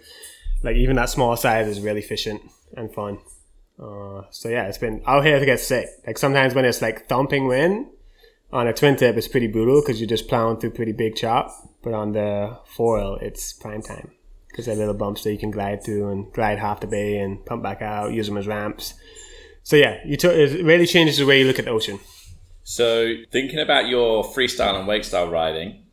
Like 0.61 0.75
even 0.75 0.95
that 0.97 1.09
small 1.09 1.35
size 1.35 1.67
is 1.67 1.79
really 1.79 2.01
efficient 2.01 2.41
and 2.77 2.93
fun. 2.93 3.17
Uh, 3.81 4.23
so 4.29 4.49
yeah, 4.49 4.67
it's 4.67 4.77
been 4.77 5.01
out 5.05 5.25
here 5.25 5.39
to 5.39 5.45
get 5.45 5.59
sick. 5.59 5.87
Like 6.05 6.17
sometimes 6.17 6.53
when 6.53 6.65
it's 6.65 6.81
like 6.81 7.07
thumping 7.07 7.47
wind 7.47 7.87
on 8.51 8.67
a 8.67 8.73
twin 8.73 8.95
tip, 8.95 9.17
it's 9.17 9.27
pretty 9.27 9.47
brutal 9.47 9.81
because 9.81 9.99
you're 9.99 10.09
just 10.09 10.27
plowing 10.27 10.57
through 10.57 10.71
pretty 10.71 10.93
big 10.93 11.15
chop. 11.15 11.51
But 11.83 11.93
on 11.93 12.13
the 12.13 12.57
foil, 12.65 13.17
it's 13.21 13.53
prime 13.53 13.81
time 13.81 14.11
because 14.47 14.65
they're 14.65 14.75
little 14.75 14.93
bumps 14.93 15.23
that 15.23 15.31
you 15.33 15.37
can 15.37 15.51
glide 15.51 15.83
through 15.83 16.09
and 16.09 16.31
glide 16.31 16.59
half 16.59 16.79
the 16.79 16.87
bay 16.87 17.17
and 17.19 17.45
pump 17.45 17.61
back 17.61 17.81
out, 17.81 18.13
use 18.13 18.27
them 18.27 18.37
as 18.37 18.47
ramps. 18.47 18.93
So 19.63 19.75
yeah, 19.75 19.99
you 20.05 20.15
t- 20.15 20.27
it 20.27 20.63
really 20.63 20.85
changes 20.85 21.17
the 21.17 21.25
way 21.25 21.39
you 21.39 21.47
look 21.47 21.59
at 21.59 21.65
the 21.65 21.71
ocean. 21.71 21.99
So, 22.63 23.13
thinking 23.31 23.59
about 23.59 23.87
your 23.87 24.23
freestyle 24.23 24.75
and 24.75 24.87
wake 24.87 25.03
style 25.03 25.29
riding, 25.29 25.83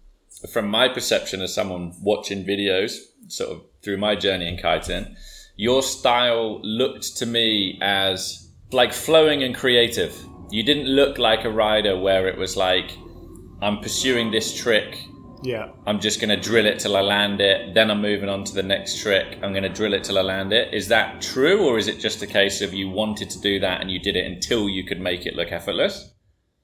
from 0.50 0.68
my 0.68 0.88
perception 0.88 1.42
as 1.42 1.54
someone 1.54 1.94
watching 2.00 2.44
videos, 2.44 2.96
sort 3.28 3.50
of 3.50 3.62
through 3.82 3.98
my 3.98 4.14
journey 4.14 4.48
in 4.48 4.56
kiting, 4.56 5.14
your 5.56 5.82
style 5.82 6.60
looked 6.62 7.16
to 7.18 7.26
me 7.26 7.78
as 7.80 8.50
like 8.72 8.92
flowing 8.92 9.42
and 9.42 9.54
creative. 9.54 10.16
You 10.50 10.62
didn't 10.62 10.86
look 10.86 11.18
like 11.18 11.44
a 11.44 11.50
rider 11.50 11.98
where 11.98 12.28
it 12.28 12.38
was 12.38 12.56
like, 12.56 12.92
I'm 13.60 13.78
pursuing 13.78 14.30
this 14.30 14.54
trick. 14.54 14.98
Yeah. 15.42 15.70
I'm 15.86 15.98
just 16.00 16.20
going 16.20 16.28
to 16.30 16.36
drill 16.36 16.66
it 16.66 16.78
till 16.78 16.96
I 16.96 17.00
land 17.00 17.40
it. 17.40 17.74
Then 17.74 17.90
I'm 17.90 18.00
moving 18.00 18.28
on 18.28 18.44
to 18.44 18.54
the 18.54 18.62
next 18.62 19.00
trick. 19.00 19.38
I'm 19.42 19.52
going 19.52 19.64
to 19.64 19.68
drill 19.68 19.92
it 19.94 20.04
till 20.04 20.18
I 20.18 20.22
land 20.22 20.52
it. 20.52 20.72
Is 20.72 20.88
that 20.88 21.20
true, 21.20 21.66
or 21.66 21.78
is 21.78 21.88
it 21.88 21.98
just 21.98 22.22
a 22.22 22.26
case 22.26 22.60
of 22.60 22.72
you 22.72 22.88
wanted 22.88 23.28
to 23.30 23.40
do 23.40 23.58
that 23.60 23.80
and 23.80 23.90
you 23.90 23.98
did 23.98 24.14
it 24.14 24.24
until 24.24 24.68
you 24.68 24.84
could 24.84 25.00
make 25.00 25.26
it 25.26 25.34
look 25.34 25.50
effortless? 25.50 26.12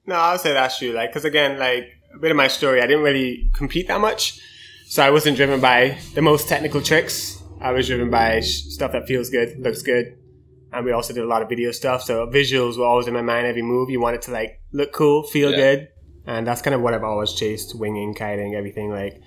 No, 0.05 0.15
I 0.15 0.31
would 0.31 0.41
say 0.41 0.53
that's 0.53 0.77
true. 0.77 0.91
Like, 0.91 1.09
because 1.09 1.25
again, 1.25 1.59
like 1.59 1.89
a 2.15 2.19
bit 2.19 2.31
of 2.31 2.37
my 2.37 2.47
story, 2.47 2.81
I 2.81 2.87
didn't 2.87 3.03
really 3.03 3.49
compete 3.53 3.87
that 3.87 3.99
much, 3.99 4.39
so 4.87 5.03
I 5.03 5.09
wasn't 5.09 5.35
driven 5.35 5.59
by 5.59 5.97
the 6.15 6.21
most 6.21 6.47
technical 6.47 6.81
tricks. 6.81 7.38
I 7.61 7.71
was 7.71 7.87
driven 7.87 8.09
by 8.09 8.39
stuff 8.39 8.91
that 8.93 9.07
feels 9.07 9.29
good, 9.29 9.59
looks 9.59 9.81
good, 9.81 10.17
and 10.71 10.85
we 10.85 10.91
also 10.91 11.13
did 11.13 11.23
a 11.23 11.27
lot 11.27 11.41
of 11.41 11.49
video 11.49 11.71
stuff. 11.71 12.03
So 12.03 12.25
visuals 12.27 12.77
were 12.77 12.85
always 12.85 13.07
in 13.07 13.13
my 13.13 13.21
mind. 13.21 13.47
Every 13.47 13.61
move, 13.61 13.89
you 13.89 13.99
want 13.99 14.15
it 14.15 14.21
to 14.23 14.31
like 14.31 14.61
look 14.71 14.91
cool, 14.93 15.23
feel 15.23 15.51
Yeah. 15.51 15.57
good, 15.57 15.87
and 16.25 16.47
that's 16.47 16.61
kind 16.61 16.73
of 16.75 16.81
what 16.81 16.93
I've 16.93 17.03
always 17.03 17.33
chased: 17.33 17.77
winging, 17.77 18.13
kiting, 18.13 18.55
everything. 18.55 18.89
Like, 18.91 19.21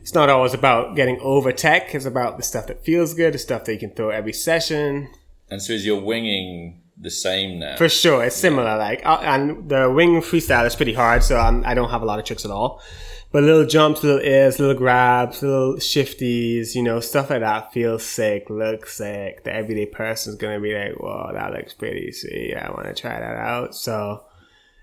it's 0.00 0.14
not 0.14 0.28
always 0.28 0.54
about 0.54 0.96
getting 0.96 1.18
over 1.20 1.52
tech. 1.52 1.94
It's 1.94 2.04
about 2.06 2.36
the 2.36 2.42
stuff 2.42 2.66
that 2.66 2.84
feels 2.84 3.14
good, 3.14 3.34
the 3.34 3.38
stuff 3.38 3.64
that 3.64 3.72
you 3.74 3.78
can 3.78 3.90
throw 3.90 4.10
every 4.10 4.32
session, 4.32 5.08
And 5.50 5.62
so 5.62 5.72
is 5.72 5.86
your 5.86 6.00
winging 6.00 6.82
the 7.00 7.10
same 7.10 7.58
now? 7.60 7.76
For 7.76 7.88
sure, 7.88 8.24
it's 8.24 8.36
similar. 8.36 8.76
Like, 8.76 9.00
uh, 9.06 9.18
and 9.22 9.68
the 9.68 9.90
wing 9.90 10.20
freestyle 10.20 10.66
is 10.66 10.74
pretty 10.76 10.94
hard, 10.94 11.22
so 11.22 11.38
I'm, 11.38 11.64
I 11.64 11.72
don't 11.74 11.90
have 11.90 12.02
a 12.02 12.04
lot 12.04 12.18
of 12.18 12.24
tricks 12.24 12.44
at 12.44 12.50
all. 12.50 12.82
But 13.30 13.42
little 13.42 13.66
jumps, 13.66 14.02
little 14.02 14.20
airs, 14.22 14.58
little 14.58 14.74
grabs, 14.74 15.42
little 15.42 15.74
shifties, 15.74 16.74
you 16.74 16.82
know, 16.82 16.98
stuff 17.00 17.28
like 17.28 17.40
that 17.40 17.72
feels 17.72 18.02
sick, 18.02 18.48
looks 18.48 18.96
sick. 18.96 19.44
The 19.44 19.52
everyday 19.52 19.84
person's 19.84 20.36
gonna 20.36 20.60
be 20.60 20.74
like, 20.74 20.98
"Whoa, 20.98 21.30
that 21.34 21.52
looks 21.52 21.74
pretty 21.74 22.10
sweet. 22.12 22.54
I 22.54 22.70
want 22.70 22.86
to 22.86 22.94
try 23.00 23.20
that 23.20 23.36
out." 23.36 23.74
So, 23.74 24.24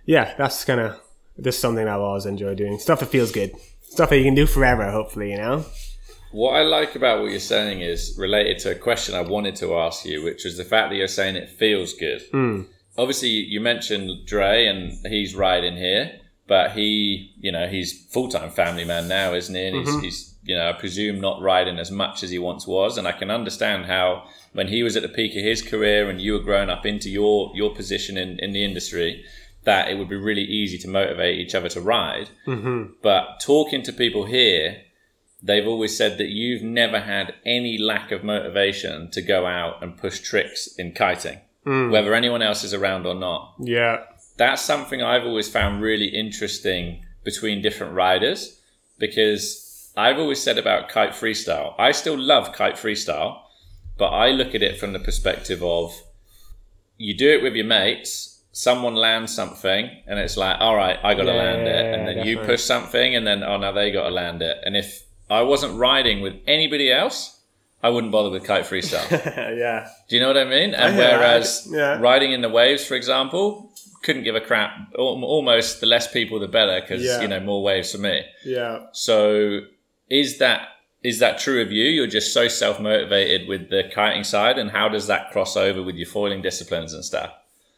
yeah, 0.05 0.35
that's 0.37 0.63
kind 0.63 0.79
of 0.79 0.99
just 1.41 1.59
something 1.59 1.87
I've 1.87 2.01
always 2.01 2.27
enjoyed 2.27 2.57
doing. 2.57 2.77
Stuff 2.77 2.99
that 2.99 3.07
feels 3.07 3.31
good, 3.31 3.51
stuff 3.81 4.11
that 4.11 4.17
you 4.17 4.23
can 4.23 4.35
do 4.35 4.45
forever. 4.45 4.91
Hopefully, 4.91 5.31
you 5.31 5.37
know. 5.37 5.65
What 6.31 6.55
I 6.55 6.63
like 6.63 6.95
about 6.95 7.21
what 7.21 7.31
you're 7.31 7.39
saying 7.39 7.81
is 7.81 8.15
related 8.17 8.59
to 8.59 8.71
a 8.71 8.75
question 8.75 9.15
I 9.15 9.21
wanted 9.21 9.55
to 9.57 9.73
ask 9.75 10.05
you, 10.05 10.21
which 10.21 10.43
was 10.43 10.57
the 10.57 10.65
fact 10.65 10.89
that 10.89 10.97
you're 10.97 11.07
saying 11.07 11.35
it 11.35 11.49
feels 11.49 11.93
good. 11.93 12.21
Hmm. 12.29 12.61
Obviously, 12.97 13.29
you 13.29 13.59
mentioned 13.59 14.25
Dre, 14.25 14.65
and 14.67 14.93
he's 15.07 15.33
riding 15.33 15.77
here, 15.77 16.19
but 16.47 16.71
he, 16.71 17.33
you 17.39 17.51
know, 17.51 17.67
he's 17.67 18.05
full 18.07 18.29
time 18.29 18.51
family 18.51 18.85
man 18.85 19.07
now, 19.07 19.33
isn't 19.33 19.55
he? 19.55 19.67
And 19.67 19.77
he's, 19.77 19.89
mm-hmm. 19.89 19.99
he's, 20.01 20.35
you 20.43 20.55
know, 20.55 20.69
I 20.69 20.73
presume 20.73 21.19
not 21.19 21.41
riding 21.41 21.79
as 21.79 21.91
much 21.91 22.23
as 22.23 22.29
he 22.29 22.39
once 22.39 22.67
was. 22.67 22.97
And 22.97 23.07
I 23.07 23.11
can 23.13 23.31
understand 23.31 23.85
how 23.85 24.27
when 24.53 24.67
he 24.67 24.83
was 24.83 24.95
at 24.95 25.01
the 25.01 25.09
peak 25.09 25.31
of 25.31 25.43
his 25.43 25.61
career 25.61 26.09
and 26.09 26.21
you 26.21 26.33
were 26.33 26.39
growing 26.39 26.69
up 26.69 26.85
into 26.85 27.09
your 27.09 27.51
your 27.55 27.73
position 27.73 28.17
in 28.17 28.39
in 28.39 28.53
the 28.53 28.63
industry, 28.63 29.25
that 29.63 29.89
it 29.89 29.97
would 29.97 30.09
be 30.09 30.15
really 30.15 30.43
easy 30.43 30.77
to 30.77 30.87
motivate 30.87 31.39
each 31.39 31.55
other 31.55 31.69
to 31.69 31.81
ride. 31.81 32.29
Mm-hmm. 32.47 32.93
But 33.01 33.39
talking 33.41 33.83
to 33.83 33.91
people 33.91 34.25
here, 34.25 34.83
they've 35.41 35.67
always 35.67 35.97
said 35.97 36.17
that 36.19 36.29
you've 36.29 36.63
never 36.63 37.01
had 37.01 37.33
any 37.45 37.77
lack 37.77 38.11
of 38.11 38.23
motivation 38.23 39.11
to 39.11 39.21
go 39.21 39.45
out 39.45 39.83
and 39.83 39.97
push 39.97 40.19
tricks 40.19 40.67
in 40.77 40.91
kiting, 40.91 41.39
mm. 41.65 41.91
whether 41.91 42.13
anyone 42.13 42.41
else 42.41 42.63
is 42.63 42.73
around 42.73 43.05
or 43.05 43.15
not. 43.15 43.55
Yeah. 43.59 44.03
That's 44.37 44.61
something 44.61 45.01
I've 45.01 45.23
always 45.25 45.49
found 45.49 45.81
really 45.81 46.07
interesting 46.07 47.05
between 47.23 47.61
different 47.61 47.93
riders 47.93 48.59
because 48.99 49.91
I've 49.97 50.17
always 50.19 50.41
said 50.41 50.57
about 50.57 50.89
kite 50.89 51.11
freestyle, 51.11 51.73
I 51.77 51.91
still 51.91 52.17
love 52.17 52.53
kite 52.53 52.75
freestyle, 52.75 53.39
but 53.97 54.07
I 54.09 54.29
look 54.29 54.53
at 54.53 54.61
it 54.61 54.77
from 54.79 54.93
the 54.93 54.99
perspective 54.99 55.63
of 55.63 55.93
you 56.97 57.15
do 57.17 57.29
it 57.29 57.41
with 57.43 57.55
your 57.55 57.65
mates, 57.65 58.41
someone 58.51 58.95
lands 58.95 59.33
something, 59.33 59.89
and 60.07 60.19
it's 60.19 60.37
like, 60.37 60.57
all 60.59 60.75
right, 60.75 60.97
I 61.03 61.13
got 61.13 61.23
to 61.23 61.31
Yeah, 61.31 61.37
land 61.37 61.67
it. 61.67 61.93
And 61.93 62.07
then 62.07 62.25
you 62.25 62.39
push 62.39 62.61
something, 62.63 63.15
and 63.15 63.25
then, 63.27 63.43
oh, 63.43 63.57
now 63.57 63.71
they 63.73 63.91
got 63.91 64.03
to 64.03 64.13
land 64.13 64.41
it. 64.41 64.57
And 64.65 64.77
if 64.77 65.03
I 65.29 65.41
wasn't 65.41 65.77
riding 65.77 66.21
with 66.21 66.35
anybody 66.47 66.91
else, 66.91 67.41
I 67.83 67.89
wouldn't 67.89 68.11
bother 68.13 68.29
with 68.29 68.45
kite 68.45 68.63
freestyle. 68.65 69.09
yeah. 69.57 69.89
Do 70.09 70.15
you 70.15 70.21
know 70.21 70.27
what 70.27 70.37
I 70.37 70.45
mean? 70.45 70.73
And 70.73 70.95
Yeah, 70.97 71.03
I- 71.03 71.17
whereas 71.17 71.67
yeah. 71.69 71.99
riding 71.99 72.31
in 72.31 72.41
the 72.41 72.49
waves, 72.49 72.85
for 72.85 72.95
example, 72.95 73.73
couldn't 74.05 74.23
give 74.23 74.35
a 74.35 74.41
crap. 74.41 74.71
Almost 74.97 75.81
the 75.81 75.87
less 75.87 76.09
people, 76.11 76.39
the 76.39 76.47
better, 76.47 76.79
because 76.79 77.03
Yeah. 77.03 77.21
you 77.21 77.27
know 77.27 77.39
more 77.39 77.61
waves 77.61 77.91
for 77.91 77.97
me. 77.97 78.21
Yeah. 78.45 78.83
So 78.93 79.61
is 80.09 80.37
that 80.37 80.69
is 81.03 81.19
that 81.19 81.37
true 81.37 81.61
of 81.61 81.71
you? 81.71 81.85
You're 81.85 82.07
just 82.07 82.33
so 82.33 82.47
self 82.47 82.79
motivated 82.79 83.47
with 83.47 83.69
the 83.69 83.83
kiting 83.93 84.23
side, 84.23 84.57
and 84.57 84.71
how 84.71 84.87
does 84.89 85.07
that 85.07 85.31
cross 85.31 85.55
over 85.57 85.83
with 85.83 85.95
your 85.95 86.07
foiling 86.07 86.41
disciplines 86.41 86.93
and 86.93 87.03
stuff? 87.05 87.31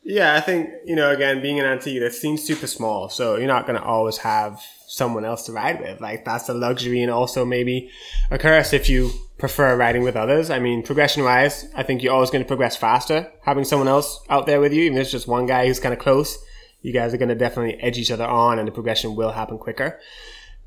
Yeah, 0.03 0.35
I 0.35 0.39
think, 0.39 0.69
you 0.85 0.95
know, 0.95 1.11
again, 1.11 1.41
being 1.41 1.59
an 1.59 1.65
Antigua, 1.65 1.99
that 2.05 2.13
seems 2.13 2.41
super 2.41 2.67
small. 2.67 3.09
So 3.09 3.35
you're 3.35 3.45
not 3.47 3.67
going 3.67 3.77
to 3.77 3.83
always 3.85 4.15
have 4.19 4.61
someone 4.87 5.25
else 5.25 5.43
to 5.47 5.51
ride 5.51 5.81
with. 5.81 5.99
Like, 5.99 6.23
that's 6.23 6.47
a 6.47 6.53
luxury 6.53 7.01
and 7.01 7.11
also 7.11 7.43
maybe 7.43 7.89
a 8.31 8.37
curse 8.37 8.71
if 8.71 8.87
you 8.87 9.11
prefer 9.37 9.77
riding 9.77 10.03
with 10.03 10.15
others. 10.15 10.49
I 10.49 10.59
mean, 10.59 10.83
progression 10.83 11.23
wise, 11.23 11.67
I 11.75 11.83
think 11.83 12.01
you're 12.01 12.13
always 12.13 12.31
going 12.31 12.43
to 12.43 12.47
progress 12.47 12.75
faster 12.75 13.31
having 13.43 13.63
someone 13.63 13.87
else 13.87 14.19
out 14.29 14.45
there 14.45 14.59
with 14.59 14.73
you. 14.73 14.83
Even 14.83 14.97
if 14.97 15.03
it's 15.03 15.11
just 15.11 15.27
one 15.27 15.45
guy 15.45 15.67
who's 15.67 15.79
kind 15.79 15.93
of 15.93 15.99
close, 15.99 16.37
you 16.81 16.93
guys 16.93 17.13
are 17.13 17.17
going 17.17 17.29
to 17.29 17.35
definitely 17.35 17.75
edge 17.81 17.97
each 17.97 18.11
other 18.11 18.25
on 18.25 18.59
and 18.59 18.67
the 18.67 18.71
progression 18.71 19.15
will 19.15 19.31
happen 19.31 19.57
quicker. 19.57 19.99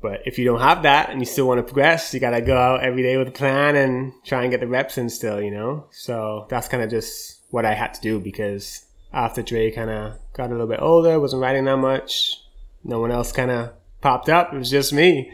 But 0.01 0.21
if 0.25 0.39
you 0.39 0.45
don't 0.45 0.61
have 0.61 0.83
that 0.83 1.09
and 1.09 1.19
you 1.19 1.25
still 1.25 1.47
want 1.47 1.59
to 1.59 1.63
progress, 1.63 2.13
you 2.13 2.19
got 2.19 2.31
to 2.31 2.41
go 2.41 2.57
out 2.57 2.83
every 2.83 3.03
day 3.03 3.17
with 3.17 3.27
a 3.27 3.31
plan 3.31 3.75
and 3.75 4.13
try 4.25 4.41
and 4.41 4.51
get 4.51 4.59
the 4.59 4.67
reps 4.67 4.97
in 4.97 5.09
still, 5.09 5.41
you 5.41 5.51
know? 5.51 5.85
So 5.91 6.47
that's 6.49 6.67
kind 6.67 6.81
of 6.81 6.89
just 6.89 7.41
what 7.51 7.65
I 7.65 7.73
had 7.73 7.93
to 7.93 8.01
do 8.01 8.19
because 8.19 8.85
after 9.13 9.43
Dre 9.43 9.69
kind 9.69 9.89
of 9.89 10.17
got 10.33 10.49
a 10.49 10.53
little 10.53 10.67
bit 10.67 10.81
older, 10.81 11.19
wasn't 11.19 11.41
riding 11.41 11.65
that 11.65 11.77
much, 11.77 12.37
no 12.83 12.99
one 12.99 13.11
else 13.11 13.31
kind 13.31 13.51
of 13.51 13.73
popped 14.01 14.29
up. 14.29 14.53
It 14.53 14.57
was 14.57 14.71
just 14.71 14.93
me. 14.93 15.31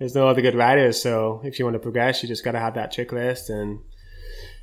There's 0.00 0.14
no 0.14 0.26
other 0.26 0.42
good 0.42 0.56
riders. 0.56 1.00
So 1.00 1.40
if 1.44 1.58
you 1.58 1.64
want 1.66 1.74
to 1.76 1.78
progress, 1.78 2.22
you 2.22 2.28
just 2.28 2.42
got 2.42 2.52
to 2.52 2.58
have 2.58 2.74
that 2.74 2.90
trick 2.90 3.12
list 3.12 3.50
and 3.50 3.78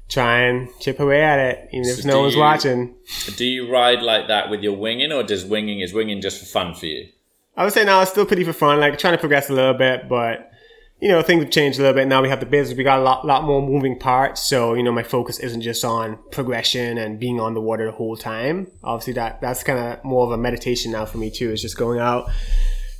try 0.09 0.39
and 0.41 0.67
chip 0.79 0.99
away 0.99 1.23
at 1.23 1.39
it, 1.39 1.69
even 1.71 1.87
if 1.87 2.03
no 2.03 2.21
one's 2.21 2.33
you- 2.33 2.41
watching. 2.41 2.95
Do 3.37 3.45
you 3.45 3.71
ride 3.71 4.01
like 4.01 4.27
that 4.27 4.49
with 4.49 4.61
your 4.61 4.75
winging, 4.75 5.11
or 5.13 5.23
does 5.23 5.45
winging 5.45 5.79
is 5.79 5.93
winging 5.93 6.21
just 6.21 6.39
for 6.39 6.45
fun 6.45 6.73
for 6.73 6.87
you? 6.87 7.09
I 7.55 7.63
would 7.63 7.73
say 7.73 7.85
now 7.85 8.01
it's 8.01 8.11
still 8.11 8.25
pretty 8.25 8.43
for 8.43 8.53
fun, 8.53 8.79
like 8.79 8.97
trying 8.99 9.13
to 9.13 9.19
progress 9.19 9.49
a 9.49 9.53
little 9.53 9.73
bit, 9.73 10.09
but 10.09 10.51
you 10.99 11.09
know, 11.09 11.21
things 11.21 11.43
have 11.43 11.51
changed 11.51 11.77
a 11.77 11.83
little 11.83 11.95
bit. 11.95 12.07
Now 12.07 12.23
we 12.23 12.29
have 12.29 12.39
the 12.39 12.47
business, 12.47 12.75
we 12.75 12.83
got 12.83 12.99
a 12.99 13.03
lot, 13.03 13.23
lot 13.25 13.43
more 13.43 13.61
moving 13.61 13.99
parts. 13.99 14.41
So, 14.41 14.73
you 14.73 14.81
know, 14.81 14.91
my 14.91 15.03
focus 15.03 15.37
isn't 15.39 15.61
just 15.61 15.85
on 15.85 16.17
progression 16.31 16.97
and 16.97 17.19
being 17.19 17.39
on 17.39 17.53
the 17.53 17.61
water 17.61 17.85
the 17.85 17.91
whole 17.91 18.17
time. 18.17 18.71
Obviously 18.83 19.13
that, 19.13 19.39
that's 19.39 19.61
kind 19.63 19.77
of 19.77 20.03
more 20.03 20.25
of 20.25 20.31
a 20.31 20.37
meditation 20.37 20.91
now 20.91 21.05
for 21.05 21.19
me 21.19 21.29
too, 21.29 21.51
is 21.51 21.61
just 21.61 21.77
going 21.77 21.99
out, 21.99 22.31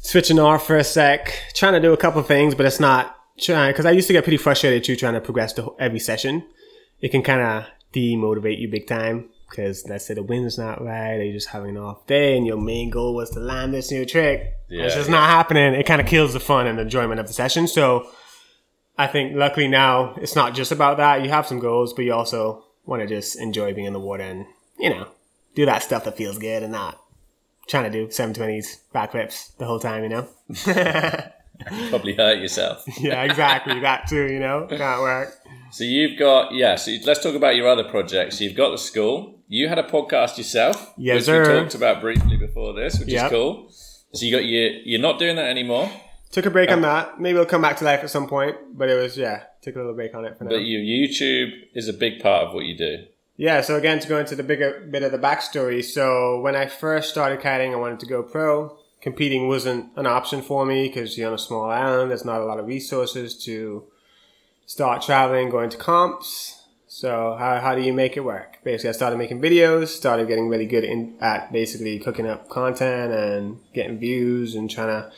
switching 0.07 0.39
off 0.39 0.65
for 0.65 0.77
a 0.77 0.85
sec, 0.85 1.33
trying 1.53 1.73
to 1.73 1.81
do 1.81 1.91
a 1.91 1.97
couple 1.97 2.23
things, 2.23 2.55
but 2.55 2.65
it's 2.65 2.79
not 2.79 3.13
trying, 3.37 3.73
cause 3.75 3.85
I 3.85 3.91
used 3.91 4.07
to 4.07 4.13
get 4.13 4.23
pretty 4.23 4.37
frustrated 4.37 4.85
too, 4.85 4.95
trying 4.95 5.15
to 5.15 5.21
progress 5.21 5.51
the, 5.51 5.63
whole- 5.63 5.75
every 5.79 5.99
session. 5.99 6.45
It 7.01 7.09
can 7.09 7.21
kind 7.23 7.41
of 7.41 7.65
demotivate 7.93 8.57
you 8.57 8.69
big 8.69 8.87
time. 8.87 9.29
Cause 9.53 9.85
let's 9.87 10.05
say 10.05 10.13
the 10.13 10.23
wind's 10.23 10.57
not 10.57 10.83
right, 10.83 11.15
or 11.15 11.23
you're 11.23 11.33
just 11.33 11.49
having 11.49 11.71
an 11.71 11.83
off 11.83 12.05
day, 12.05 12.37
and 12.37 12.45
your 12.45 12.57
main 12.57 12.89
goal 12.89 13.15
was 13.15 13.29
to 13.31 13.39
land 13.39 13.73
this 13.73 13.91
new 13.91 14.05
trick. 14.05 14.53
Yeah, 14.69 14.85
it's 14.85 14.95
just 14.95 15.09
yeah. 15.09 15.15
not 15.15 15.29
happening. 15.29 15.73
It 15.73 15.85
kind 15.85 16.01
of 16.01 16.07
kills 16.07 16.33
the 16.33 16.39
fun 16.39 16.67
and 16.67 16.79
enjoyment 16.79 17.19
of 17.19 17.27
the 17.27 17.33
session. 17.33 17.67
So 17.67 18.09
I 18.97 19.07
think 19.07 19.35
luckily 19.35 19.67
now 19.67 20.15
it's 20.15 20.35
not 20.35 20.53
just 20.53 20.71
about 20.71 20.97
that. 20.97 21.21
You 21.21 21.29
have 21.29 21.47
some 21.47 21.59
goals, 21.59 21.93
but 21.93 22.03
you 22.03 22.13
also 22.13 22.65
want 22.85 23.01
to 23.01 23.07
just 23.07 23.39
enjoy 23.39 23.73
being 23.73 23.87
in 23.87 23.93
the 23.93 23.99
water 23.99 24.23
and, 24.23 24.45
you 24.79 24.89
know, 24.89 25.07
do 25.55 25.65
that 25.65 25.83
stuff 25.83 26.03
that 26.05 26.17
feels 26.17 26.37
good 26.37 26.63
and 26.63 26.71
not 26.71 27.01
trying 27.67 27.91
to 27.91 27.91
do 27.91 28.07
720s 28.07 28.79
backflips 28.93 29.55
the 29.57 29.65
whole 29.65 29.79
time, 29.79 30.03
you 30.03 30.09
know? 30.09 30.27
Probably 31.89 32.13
hurt 32.13 32.39
yourself. 32.39 32.83
yeah, 32.99 33.23
exactly. 33.23 33.79
that 33.81 34.07
too, 34.07 34.31
you 34.31 34.39
know? 34.39 34.67
Can't 34.69 35.01
work. 35.01 35.33
So 35.71 35.83
you've 35.83 36.17
got 36.17 36.53
yeah. 36.53 36.75
So 36.75 36.91
let's 37.05 37.21
talk 37.21 37.35
about 37.35 37.55
your 37.55 37.67
other 37.67 37.83
projects. 37.83 38.39
You've 38.39 38.55
got 38.55 38.69
the 38.71 38.77
school. 38.77 39.39
You 39.47 39.67
had 39.67 39.79
a 39.79 39.83
podcast 39.83 40.37
yourself, 40.37 40.93
Yes, 40.97 41.15
which 41.15 41.25
sir. 41.25 41.41
we 41.55 41.59
talked 41.61 41.75
about 41.75 42.01
briefly 42.01 42.37
before 42.37 42.73
this, 42.73 42.99
which 42.99 43.09
Yep. 43.09 43.25
is 43.25 43.31
cool. 43.31 43.69
So 44.13 44.25
you 44.25 44.31
got 44.31 44.45
your 44.45 44.69
you're 44.85 45.01
not 45.01 45.19
doing 45.19 45.35
that 45.37 45.47
anymore, 45.49 45.89
Took 46.31 46.45
a 46.45 46.49
break 46.49 46.69
on 46.71 46.83
uh, 46.83 46.87
that. 46.93 47.19
Maybe 47.21 47.35
it'll 47.35 47.45
come 47.45 47.61
back 47.61 47.77
to 47.77 47.85
life 47.85 48.01
at 48.03 48.09
some 48.09 48.27
point, 48.27 48.55
but 48.73 48.89
it 48.89 48.95
was, 49.01 49.17
yeah, 49.17 49.43
took 49.61 49.75
a 49.75 49.79
little 49.79 49.93
break 49.93 50.13
on 50.13 50.25
it 50.25 50.37
for 50.37 50.43
now. 50.43 50.49
but 50.51 50.57
your 50.57 50.81
YouTube 50.81 51.51
is 51.73 51.87
a 51.87 51.93
big 51.93 52.19
part 52.21 52.47
of 52.47 52.53
what 52.53 52.65
you 52.65 52.77
do. 52.77 53.05
Yeah, 53.39 53.61
so 53.61 53.75
again, 53.75 53.99
to 53.99 54.07
go 54.07 54.19
into 54.19 54.35
the 54.35 54.41
bigger 54.41 54.79
bit 54.89 55.03
of 55.03 55.11
the 55.11 55.19
backstory. 55.19 55.83
So 55.83 56.41
when 56.41 56.55
I 56.55 56.65
first 56.65 57.09
started 57.09 57.39
kiting, 57.39 57.71
I 57.71 57.77
wanted 57.77 57.99
to 57.99 58.07
go 58.07 58.23
pro. 58.23 58.77
Competing 58.99 59.47
wasn't 59.47 59.91
an 59.95 60.07
option 60.07 60.41
for 60.41 60.65
me 60.65 60.87
because 60.87 61.17
you're 61.17 61.27
on 61.27 61.35
a 61.35 61.37
small 61.37 61.69
island. 61.69 62.09
There's 62.09 62.25
not 62.25 62.41
a 62.41 62.45
lot 62.45 62.59
of 62.59 62.65
resources 62.65 63.37
to 63.45 63.83
start 64.65 65.03
traveling, 65.03 65.51
going 65.51 65.69
to 65.69 65.77
comps. 65.77 66.63
So 66.87 67.35
how, 67.37 67.59
how 67.59 67.75
do 67.75 67.81
you 67.81 67.93
make 67.93 68.17
it 68.17 68.21
work? 68.21 68.57
Basically, 68.63 68.89
I 68.89 68.93
started 68.93 69.17
making 69.17 69.39
videos, 69.39 69.89
started 69.89 70.27
getting 70.27 70.49
really 70.49 70.65
good 70.65 70.83
in, 70.83 71.15
at 71.21 71.51
basically 71.51 71.99
cooking 71.99 72.25
up 72.25 72.49
content 72.49 73.13
and 73.13 73.59
getting 73.71 73.99
views 73.99 74.55
and 74.55 74.67
trying 74.67 74.87
to 74.87 75.11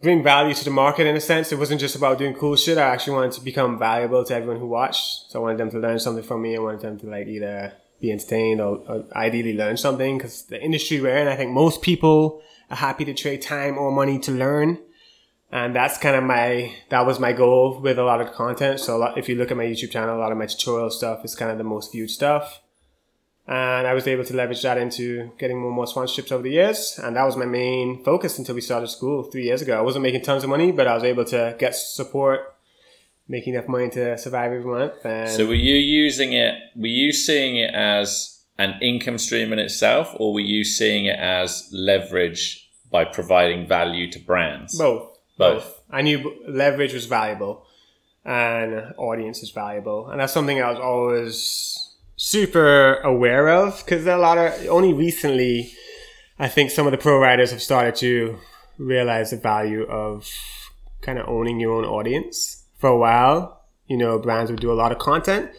bring 0.00 0.22
value 0.22 0.54
to 0.54 0.64
the 0.64 0.70
market 0.70 1.06
in 1.06 1.16
a 1.16 1.20
sense. 1.20 1.50
It 1.52 1.58
wasn't 1.58 1.80
just 1.80 1.96
about 1.96 2.18
doing 2.18 2.34
cool 2.34 2.56
shit. 2.56 2.78
I 2.78 2.82
actually 2.82 3.14
wanted 3.14 3.32
to 3.32 3.40
become 3.40 3.78
valuable 3.78 4.24
to 4.24 4.34
everyone 4.34 4.60
who 4.60 4.68
watched. 4.68 5.30
So 5.30 5.38
I 5.38 5.42
wanted 5.42 5.58
them 5.58 5.70
to 5.70 5.78
learn 5.78 5.98
something 5.98 6.24
from 6.24 6.42
me. 6.42 6.56
I 6.56 6.60
wanted 6.60 6.80
them 6.80 6.98
to 7.00 7.06
like 7.06 7.26
either 7.26 7.72
be 8.00 8.12
entertained 8.12 8.60
or, 8.60 8.78
or 8.88 9.04
ideally 9.14 9.56
learn 9.56 9.76
something 9.76 10.18
because 10.18 10.44
the 10.44 10.62
industry 10.62 11.00
we're 11.00 11.16
in, 11.16 11.26
I 11.26 11.36
think 11.36 11.50
most 11.50 11.82
people 11.82 12.42
are 12.70 12.76
happy 12.76 13.04
to 13.06 13.14
trade 13.14 13.42
time 13.42 13.76
or 13.76 13.90
money 13.90 14.18
to 14.20 14.30
learn. 14.30 14.78
And 15.50 15.74
that's 15.74 15.98
kind 15.98 16.14
of 16.14 16.22
my, 16.24 16.74
that 16.90 17.06
was 17.06 17.18
my 17.18 17.32
goal 17.32 17.80
with 17.80 17.98
a 17.98 18.04
lot 18.04 18.20
of 18.20 18.32
content. 18.32 18.80
So 18.80 18.98
lot, 18.98 19.16
if 19.16 19.28
you 19.28 19.34
look 19.34 19.50
at 19.50 19.56
my 19.56 19.64
YouTube 19.64 19.90
channel, 19.90 20.16
a 20.16 20.20
lot 20.20 20.30
of 20.30 20.38
my 20.38 20.46
tutorial 20.46 20.90
stuff 20.90 21.24
is 21.24 21.34
kind 21.34 21.50
of 21.50 21.58
the 21.58 21.64
most 21.64 21.90
viewed 21.90 22.10
stuff. 22.10 22.60
And 23.48 23.86
I 23.86 23.94
was 23.94 24.06
able 24.06 24.24
to 24.24 24.36
leverage 24.36 24.60
that 24.62 24.76
into 24.76 25.32
getting 25.38 25.58
more 25.58 25.68
and 25.68 25.76
more 25.76 25.86
sponsorships 25.86 26.30
over 26.30 26.42
the 26.42 26.50
years. 26.50 27.00
And 27.02 27.16
that 27.16 27.24
was 27.24 27.34
my 27.34 27.46
main 27.46 28.04
focus 28.04 28.38
until 28.38 28.54
we 28.54 28.60
started 28.60 28.88
school 28.88 29.22
three 29.22 29.44
years 29.44 29.62
ago. 29.62 29.78
I 29.78 29.80
wasn't 29.80 30.02
making 30.02 30.20
tons 30.20 30.44
of 30.44 30.50
money, 30.50 30.70
but 30.70 30.86
I 30.86 30.94
was 30.94 31.02
able 31.02 31.24
to 31.26 31.56
get 31.58 31.74
support, 31.74 32.40
making 33.26 33.54
enough 33.54 33.66
money 33.66 33.88
to 33.90 34.18
survive 34.18 34.52
every 34.52 34.64
month. 34.64 34.92
And 35.04 35.30
So 35.30 35.46
were 35.46 35.54
you 35.54 35.76
using 35.76 36.34
it? 36.34 36.56
Were 36.76 36.88
you 36.88 37.10
seeing 37.10 37.56
it 37.56 37.74
as 37.74 38.42
an 38.58 38.74
income 38.82 39.16
stream 39.16 39.52
in 39.54 39.58
itself, 39.58 40.14
or 40.18 40.34
were 40.34 40.40
you 40.40 40.62
seeing 40.62 41.06
it 41.06 41.18
as 41.18 41.70
leverage 41.72 42.68
by 42.90 43.04
providing 43.04 43.66
value 43.66 44.10
to 44.10 44.18
brands? 44.18 44.76
both. 44.76 45.08
Both. 45.38 45.82
I 45.90 46.02
knew 46.02 46.34
leverage 46.46 46.92
was 46.92 47.06
valuable 47.06 47.64
and 48.24 48.92
audience 48.98 49.42
is 49.42 49.50
valuable. 49.50 50.10
And 50.10 50.20
that's 50.20 50.32
something 50.32 50.60
I 50.60 50.70
was 50.70 50.78
always 50.80 51.77
super 52.18 52.96
aware 52.96 53.48
of 53.48 53.82
because 53.84 54.04
a 54.04 54.16
lot 54.16 54.36
of, 54.36 54.66
only 54.66 54.92
recently, 54.92 55.72
I 56.38 56.48
think 56.48 56.70
some 56.70 56.86
of 56.86 56.90
the 56.90 56.98
pro 56.98 57.18
riders 57.18 57.52
have 57.52 57.62
started 57.62 57.94
to 57.96 58.38
realize 58.76 59.30
the 59.30 59.36
value 59.36 59.84
of 59.84 60.28
kind 61.00 61.18
of 61.18 61.28
owning 61.28 61.60
your 61.60 61.72
own 61.72 61.84
audience. 61.84 62.64
For 62.76 62.90
a 62.90 62.98
while, 62.98 63.64
you 63.86 63.96
know, 63.96 64.18
brands 64.18 64.50
would 64.50 64.60
do 64.60 64.70
a 64.70 64.74
lot 64.74 64.92
of 64.92 64.98
content, 64.98 65.50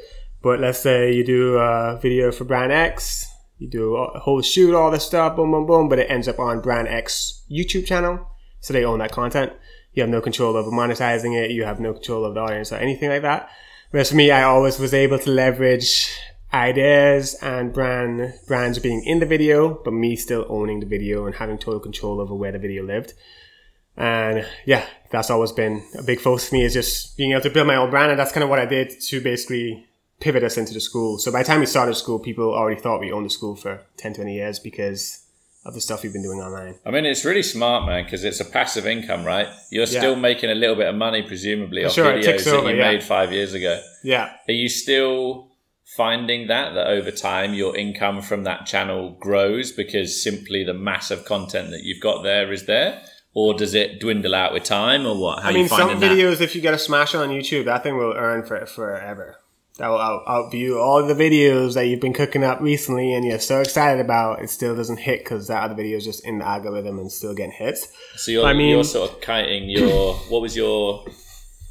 but 0.41 0.60
let's 0.60 0.80
say 0.80 1.12
you 1.13 1.26
do 1.26 1.58
a 1.58 1.98
video 2.02 2.32
for 2.32 2.43
brand 2.43 2.72
X, 2.72 3.26
you 3.58 3.67
do 3.67 3.95
a 3.95 4.19
whole 4.19 4.41
shoot, 4.41 4.76
all 4.76 4.91
this 4.91 5.06
stuff, 5.06 5.36
boom, 5.36 5.52
boom, 5.52 5.65
boom, 5.65 5.89
but 5.89 6.00
it 6.00 6.10
ends 6.10 6.28
up 6.28 6.39
on 6.39 6.62
brand 6.62 6.88
X 6.88 7.43
YouTube 7.50 7.86
channel. 7.86 8.28
So 8.62 8.74
they 8.74 8.86
own 8.86 9.00
that 9.00 9.12
content. 9.12 9.54
You 9.93 10.04
have 10.04 10.10
no 10.10 10.22
control 10.22 10.56
over 10.56 10.72
monetizing 10.72 11.36
it. 11.41 11.52
You 11.52 11.63
have 11.63 11.80
no 11.80 11.93
control 11.93 12.26
of 12.26 12.34
the 12.36 12.41
audience 12.41 12.72
or 12.72 12.76
anything 12.76 13.10
like 13.10 13.22
that. 13.22 13.50
Whereas 13.91 14.10
for 14.10 14.15
me, 14.15 14.32
I 14.32 14.43
always 14.43 14.80
was 14.80 14.93
able 14.93 15.19
to 15.19 15.30
leverage 15.30 16.10
ideas 16.54 17.36
and 17.42 17.74
brand 17.74 18.34
brands 18.48 18.80
being 18.80 19.04
in 19.06 19.20
the 19.20 19.26
video, 19.26 19.82
but 19.84 19.92
me 19.92 20.16
still 20.16 20.46
owning 20.50 20.80
the 20.80 20.86
video 20.86 21.26
and 21.26 21.36
having 21.36 21.58
total 21.58 21.80
control 21.80 22.20
over 22.20 22.34
where 22.34 22.52
the 22.52 22.60
video 22.60 22.84
lived. 22.84 23.14
And 23.98 24.46
yeah, 24.66 24.86
that's 25.12 25.30
always 25.30 25.52
been 25.52 25.84
a 25.98 26.04
big 26.04 26.20
focus 26.22 26.50
for 26.50 26.56
me 26.56 26.64
is 26.64 26.74
just 26.74 27.18
being 27.18 27.32
able 27.32 27.42
to 27.42 27.50
build 27.50 27.68
my 27.68 27.76
own 27.76 27.90
brand. 27.90 28.12
And 28.12 28.20
that's 28.20 28.32
kind 28.32 28.44
of 28.44 28.50
what 28.50 28.60
I 28.60 28.66
did 28.66 29.00
to 29.02 29.22
basically 29.22 29.86
pivot 30.20 30.44
us 30.44 30.58
into 30.58 30.74
the 30.74 30.80
school. 30.80 31.18
So 31.18 31.32
by 31.32 31.44
the 31.44 31.48
time 31.48 31.60
we 31.60 31.66
started 31.66 31.96
school, 31.96 32.20
people 32.20 32.54
already 32.54 32.80
thought 32.80 33.00
we 33.02 33.12
owned 33.12 33.26
the 33.26 33.30
school 33.30 33.56
for 33.56 33.82
10, 33.98 34.14
20 34.16 34.34
years 34.34 34.60
because 34.60 35.26
of 35.66 35.74
the 35.74 35.82
stuff 35.82 36.04
we've 36.04 36.14
been 36.14 36.24
doing 36.24 36.40
online. 36.40 36.76
I 36.86 36.92
mean, 36.92 37.06
it's 37.06 37.26
really 37.26 37.44
smart, 37.44 37.86
man, 37.86 38.06
because 38.06 38.24
it's 38.24 38.40
a 38.40 38.46
passive 38.46 38.88
income, 38.88 39.26
right? 39.26 39.48
You're 39.70 39.82
Yeah. 39.84 40.00
still 40.00 40.16
making 40.16 40.50
a 40.50 40.56
little 40.56 40.76
bit 40.76 40.88
of 40.88 40.96
money, 40.96 41.22
presumably, 41.22 41.84
off 41.84 41.92
Sure, 41.92 42.06
videos 42.14 42.24
ticks 42.24 42.46
that 42.46 42.64
you 42.64 42.70
yeah. 42.78 42.92
made 42.92 43.04
five 43.04 43.34
years 43.34 43.54
ago. 43.54 43.82
Yeah. 44.04 44.32
Are 44.48 44.54
you 44.54 44.70
still 44.70 45.49
finding 45.95 46.47
that 46.47 46.75
that 46.75 46.88
over 46.88 47.12
time 47.12 47.54
your 47.54 47.75
income 47.75 48.21
from 48.21 48.43
that 48.43 48.65
channel 48.65 49.17
grows 49.19 49.71
because 49.71 50.21
simply 50.21 50.63
the 50.63 50.73
mass 50.73 51.12
of 51.12 51.25
content 51.25 51.71
that 51.71 51.84
you've 51.84 52.02
got 52.02 52.21
there 52.23 52.52
is 52.52 52.65
there, 52.65 53.02
or 53.34 53.54
does 53.54 53.73
it 53.73 53.99
dwindle 53.99 54.36
out 54.36 54.54
with 54.54 54.63
time, 54.63 55.06
or 55.06 55.17
what? 55.19 55.41
How 55.43 55.49
I 55.49 55.54
mean, 55.54 55.67
some 55.67 55.99
that? 55.99 56.12
videos, 56.12 56.41
if 56.41 56.56
you 56.56 56.62
get 56.62 56.73
a 56.73 56.80
smash 56.80 57.15
on 57.15 57.30
YouTube, 57.30 57.65
that 57.65 57.84
thing 57.84 57.97
will 57.97 58.13
earn 58.15 58.45
for 58.45 58.65
forever. 58.65 59.38
That 59.78 59.88
will 59.88 59.99
out, 59.99 60.25
outview 60.25 60.78
all 60.78 61.06
the 61.08 61.13
videos 61.13 61.73
that 61.75 61.88
you've 61.88 62.02
been 62.02 62.13
cooking 62.13 62.43
up 62.43 62.60
recently 62.60 63.13
and 63.13 63.25
you're 63.25 63.39
so 63.39 63.62
excited 63.62 64.04
about. 64.04 64.41
It 64.41 64.49
still 64.49 64.75
doesn't 64.75 64.97
hit 64.97 65.23
because 65.23 65.47
that 65.47 65.63
other 65.63 65.73
video 65.73 65.95
is 65.97 66.04
just 66.04 66.25
in 66.25 66.39
the 66.39 66.45
algorithm 66.45 66.99
and 66.99 67.10
still 67.10 67.34
getting 67.34 67.54
hits. 67.54 67.88
So 68.17 68.32
you're, 68.32 68.45
I 68.45 68.54
mean- 68.54 68.71
you're 68.71 68.84
sort 68.84 69.12
of 69.12 69.21
kiting 69.21 69.69
your. 69.69 70.15
what 70.30 70.41
was 70.41 70.56
your? 70.56 71.06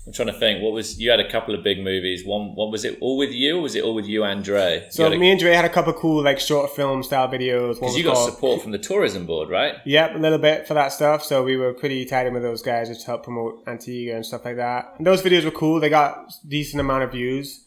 I'm 0.08 0.14
trying 0.14 0.28
to 0.28 0.32
think. 0.32 0.62
What 0.62 0.72
was 0.72 0.98
you 0.98 1.10
had 1.10 1.20
a 1.20 1.30
couple 1.30 1.54
of 1.54 1.62
big 1.62 1.80
movies? 1.84 2.24
One, 2.24 2.54
what 2.54 2.70
was 2.70 2.86
it? 2.86 2.96
All 3.02 3.18
with 3.18 3.30
you, 3.30 3.58
or 3.58 3.60
was 3.60 3.74
it 3.74 3.84
all 3.84 3.94
with 3.94 4.06
you 4.06 4.24
and 4.24 4.42
Dre? 4.42 4.86
So 4.90 5.02
you 5.02 5.10
had 5.10 5.12
a- 5.12 5.20
me 5.20 5.30
and 5.30 5.38
Dre 5.38 5.52
had 5.52 5.66
a 5.66 5.68
couple 5.68 5.92
of 5.92 5.98
cool 5.98 6.22
like 6.24 6.40
short 6.40 6.74
film 6.74 7.02
style 7.02 7.28
videos. 7.28 7.74
Because 7.74 7.94
you 7.94 8.04
got 8.04 8.14
called- 8.14 8.32
support 8.32 8.62
from 8.62 8.72
the 8.72 8.78
tourism 8.78 9.26
board, 9.26 9.50
right? 9.50 9.74
Yep, 9.84 10.14
a 10.14 10.18
little 10.18 10.38
bit 10.38 10.66
for 10.66 10.72
that 10.72 10.92
stuff. 10.94 11.22
So 11.22 11.42
we 11.44 11.58
were 11.58 11.74
pretty 11.74 12.06
tied 12.06 12.26
in 12.26 12.32
with 12.32 12.42
those 12.42 12.62
guys 12.62 12.88
just 12.88 13.02
to 13.02 13.06
help 13.08 13.22
promote 13.24 13.62
Antigua 13.66 14.16
and 14.16 14.24
stuff 14.24 14.46
like 14.46 14.56
that. 14.56 14.94
And 14.96 15.06
those 15.06 15.20
videos 15.20 15.44
were 15.44 15.50
cool. 15.50 15.78
They 15.78 15.90
got 15.90 16.32
decent 16.48 16.80
amount 16.80 17.02
of 17.04 17.12
views, 17.12 17.66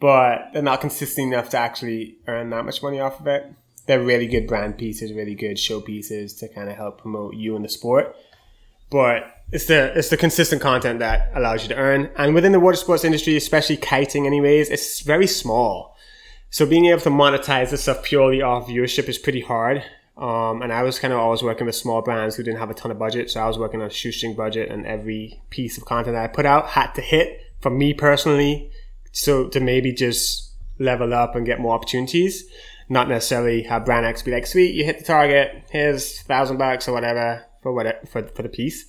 but 0.00 0.48
they're 0.52 0.62
not 0.62 0.80
consistent 0.80 1.32
enough 1.32 1.48
to 1.50 1.58
actually 1.58 2.16
earn 2.26 2.50
that 2.50 2.64
much 2.64 2.82
money 2.82 2.98
off 2.98 3.20
of 3.20 3.28
it. 3.28 3.46
They're 3.86 4.02
really 4.02 4.26
good 4.26 4.48
brand 4.48 4.78
pieces, 4.78 5.12
really 5.12 5.36
good 5.36 5.60
show 5.60 5.80
pieces 5.80 6.34
to 6.40 6.48
kind 6.48 6.68
of 6.68 6.76
help 6.76 7.00
promote 7.00 7.34
you 7.36 7.54
and 7.54 7.64
the 7.64 7.68
sport. 7.68 8.16
But 8.90 9.24
it's 9.52 9.66
the 9.66 9.96
it's 9.96 10.08
the 10.08 10.16
consistent 10.16 10.62
content 10.62 10.98
that 11.00 11.30
allows 11.34 11.62
you 11.62 11.68
to 11.68 11.76
earn. 11.76 12.10
And 12.16 12.34
within 12.34 12.52
the 12.52 12.60
water 12.60 12.76
sports 12.76 13.04
industry, 13.04 13.36
especially 13.36 13.76
kiting, 13.76 14.26
anyways, 14.26 14.70
it's 14.70 15.00
very 15.00 15.26
small. 15.26 15.96
So 16.50 16.66
being 16.66 16.86
able 16.86 17.00
to 17.02 17.10
monetize 17.10 17.70
this 17.70 17.82
stuff 17.82 18.02
purely 18.02 18.42
off 18.42 18.66
viewership 18.66 19.08
is 19.08 19.18
pretty 19.18 19.40
hard. 19.40 19.84
Um, 20.16 20.60
and 20.60 20.72
I 20.72 20.82
was 20.82 20.98
kind 20.98 21.12
of 21.12 21.18
always 21.18 21.42
working 21.42 21.66
with 21.66 21.74
small 21.74 22.02
brands 22.02 22.36
who 22.36 22.42
didn't 22.42 22.58
have 22.58 22.70
a 22.70 22.74
ton 22.74 22.90
of 22.90 22.98
budget. 22.98 23.30
So 23.30 23.40
I 23.40 23.46
was 23.46 23.58
working 23.58 23.80
on 23.80 23.86
a 23.86 23.90
shoestring 23.90 24.34
budget 24.34 24.70
and 24.70 24.86
every 24.86 25.42
piece 25.48 25.78
of 25.78 25.86
content 25.86 26.14
that 26.14 26.24
I 26.24 26.28
put 26.28 26.44
out 26.44 26.68
had 26.68 26.92
to 26.92 27.00
hit 27.00 27.40
for 27.60 27.70
me 27.70 27.94
personally. 27.94 28.70
So 29.12 29.48
to 29.48 29.60
maybe 29.60 29.92
just 29.92 30.52
level 30.78 31.14
up 31.14 31.34
and 31.34 31.46
get 31.46 31.60
more 31.60 31.74
opportunities. 31.74 32.44
Not 32.88 33.08
necessarily 33.08 33.62
have 33.62 33.84
brand 33.84 34.04
X 34.04 34.22
be 34.22 34.32
like, 34.32 34.46
sweet, 34.46 34.74
you 34.74 34.84
hit 34.84 34.98
the 34.98 35.04
target, 35.04 35.64
here's 35.70 36.20
thousand 36.22 36.58
bucks 36.58 36.88
or 36.88 36.92
whatever 36.92 37.44
for 37.62 37.72
what 37.72 38.08
for, 38.08 38.26
for 38.28 38.42
the 38.42 38.48
piece. 38.48 38.84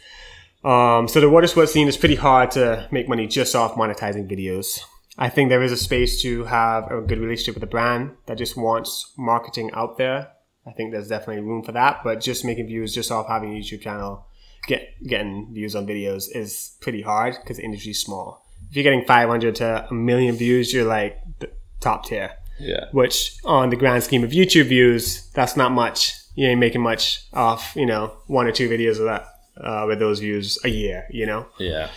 Um, 0.64 1.08
so 1.08 1.20
the 1.20 1.30
water 1.30 1.48
sports 1.48 1.74
scene 1.74 1.88
is 1.88 1.98
pretty 1.98 2.16
hard 2.16 2.52
to 2.52 2.88
make 2.92 3.10
money 3.10 3.28
just 3.28 3.56
off 3.56 3.76
monetizing 3.76 4.30
videos. 4.30 4.80
I 5.18 5.30
think 5.30 5.50
there 5.50 5.62
is 5.62 5.72
a 5.72 5.78
space 5.78 6.22
to 6.22 6.46
have 6.46 6.90
a 6.90 7.02
good 7.02 7.20
relationship 7.20 7.56
with 7.56 7.64
a 7.64 7.68
brand 7.68 8.16
that 8.26 8.38
just 8.38 8.58
wants 8.58 9.12
marketing 9.18 9.72
out 9.74 9.98
there. 9.98 10.32
I 10.66 10.72
think 10.72 10.92
there's 10.92 11.10
definitely 11.10 11.44
room 11.44 11.64
for 11.64 11.74
that, 11.74 12.02
but 12.04 12.22
just 12.22 12.46
making 12.46 12.68
views 12.68 12.94
just 12.94 13.12
off 13.12 13.28
having 13.28 13.56
a 13.56 13.60
YouTube 13.60 13.82
channel, 13.82 14.26
get 14.66 14.90
getting 15.06 15.54
views 15.54 15.76
on 15.76 15.86
videos 15.86 16.34
is 16.34 16.78
pretty 16.80 17.02
hard 17.02 17.36
because 17.42 17.58
the 17.58 17.64
industry's 17.64 18.02
small. 18.02 18.46
If 18.70 18.78
you're 18.78 18.84
getting 18.84 19.06
500 19.06 19.56
to 19.56 19.88
a 19.90 19.94
million 19.94 20.36
views, 20.36 20.74
you're 20.74 20.86
like 20.86 21.20
the 21.40 21.52
top 21.82 22.06
tier. 22.06 22.32
Yeah. 22.60 22.86
Which 22.92 23.38
on 23.44 23.70
the 23.70 23.76
grand 23.76 24.04
scheme 24.04 24.24
of 24.24 24.32
YouTube 24.32 24.68
views, 24.68 25.30
that's 25.32 25.58
not 25.58 25.74
much. 25.74 26.16
You 26.36 26.48
ain't 26.48 26.60
making 26.60 26.82
much 26.82 27.28
off, 27.34 27.74
you 27.76 27.86
know, 27.86 28.16
one 28.28 28.48
or 28.48 28.52
two 28.52 28.70
videos 28.70 29.00
of 29.00 29.06
that 29.06 29.33
uh, 29.58 29.86
with 29.88 30.00
those 30.00 30.20
views 30.20 30.60
a 30.64 30.70
year, 30.70 31.06
you 31.10 31.26
know? 31.26 31.48
Yeah. 31.60 31.90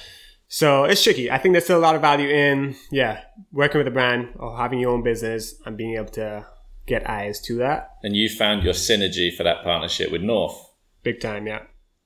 So 0.49 0.85
it's 0.85 1.03
tricky. 1.03 1.31
I 1.31 1.39
think 1.39 1.55
there's 1.55 1.65
still 1.65 1.79
a 1.79 1.81
lot 1.81 1.95
of 1.95 2.01
value 2.01 2.29
in, 2.29 2.77
yeah, 2.91 3.23
working 3.53 3.79
with 3.79 3.89
a 3.89 3.91
brand 3.91 4.29
or 4.37 4.57
having 4.57 4.79
your 4.79 4.93
own 4.93 5.03
business 5.03 5.55
and 5.65 5.77
being 5.77 5.97
able 5.97 6.13
to 6.13 6.47
get 6.87 7.09
eyes 7.09 7.41
to 7.43 7.57
that. 7.57 7.97
And 8.03 8.15
you 8.15 8.29
found 8.29 8.63
your 8.63 8.75
synergy 8.75 9.35
for 9.35 9.43
that 9.43 9.65
partnership 9.65 10.13
with 10.13 10.23
North. 10.23 10.57
Big 11.03 11.21
time, 11.21 11.47
yeah. 11.47 11.63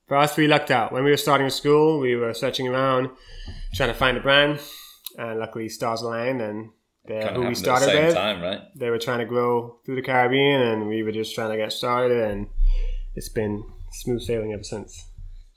For 0.07 0.17
us, 0.17 0.35
we 0.35 0.47
lucked 0.47 0.71
out. 0.71 0.91
When 0.91 1.03
we 1.03 1.11
were 1.11 1.17
starting 1.17 1.49
school, 1.49 1.99
we 1.99 2.15
were 2.15 2.33
searching 2.33 2.67
around, 2.67 3.09
trying 3.75 3.89
to 3.89 3.95
find 3.95 4.17
a 4.17 4.21
brand, 4.21 4.59
and 5.17 5.39
luckily 5.39 5.69
stars 5.69 6.01
aligned 6.01 6.41
and 6.41 6.71
they're 7.05 7.33
who 7.33 7.41
we 7.41 7.45
happened 7.45 7.45
at 7.45 7.49
the 7.49 7.55
started 7.55 7.85
same 7.85 8.05
with. 8.05 8.13
time, 8.15 8.41
right? 8.41 8.61
They 8.75 8.89
were 8.89 8.99
trying 8.99 9.19
to 9.19 9.25
grow 9.25 9.77
through 9.85 9.95
the 9.95 10.01
Caribbean, 10.01 10.61
and 10.61 10.87
we 10.87 11.03
were 11.03 11.11
just 11.11 11.33
trying 11.33 11.51
to 11.51 11.57
get 11.57 11.71
started, 11.71 12.11
and 12.11 12.47
it's 13.15 13.29
been 13.29 13.63
smooth 13.91 14.21
sailing 14.21 14.53
ever 14.53 14.63
since. 14.63 15.07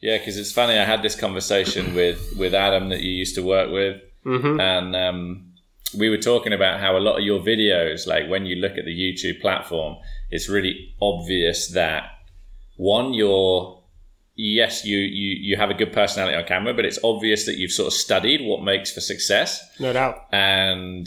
Yeah, 0.06 0.18
because 0.18 0.36
it's 0.42 0.52
funny. 0.60 0.74
I 0.78 0.84
had 0.84 1.02
this 1.02 1.16
conversation 1.26 1.94
with 2.00 2.20
with 2.42 2.52
Adam 2.66 2.84
that 2.90 3.00
you 3.06 3.10
used 3.24 3.34
to 3.36 3.42
work 3.54 3.70
with, 3.80 3.96
Mm-hmm. 4.26 4.58
and 4.60 4.88
um, 5.06 5.20
we 6.02 6.06
were 6.12 6.22
talking 6.32 6.52
about 6.52 6.80
how 6.84 6.96
a 6.96 7.02
lot 7.08 7.18
of 7.18 7.24
your 7.30 7.40
videos, 7.40 8.06
like 8.12 8.24
when 8.32 8.46
you 8.46 8.56
look 8.64 8.76
at 8.80 8.84
the 8.90 8.96
YouTube 9.04 9.40
platform, 9.40 9.92
it's 10.34 10.48
really 10.56 10.74
obvious 11.00 11.58
that 11.80 12.02
one, 12.76 13.14
you're 13.14 13.82
yes, 14.36 14.84
you 14.84 14.98
you 14.98 15.30
you 15.48 15.56
have 15.56 15.70
a 15.70 15.74
good 15.82 15.92
personality 15.92 16.36
on 16.36 16.44
camera, 16.44 16.74
but 16.74 16.84
it's 16.84 16.98
obvious 17.04 17.46
that 17.46 17.56
you've 17.58 17.70
sort 17.80 17.86
of 17.88 17.92
studied 18.06 18.40
what 18.48 18.62
makes 18.72 18.92
for 18.92 19.00
success. 19.00 19.50
No 19.78 19.92
doubt. 19.92 20.16
And 20.32 21.06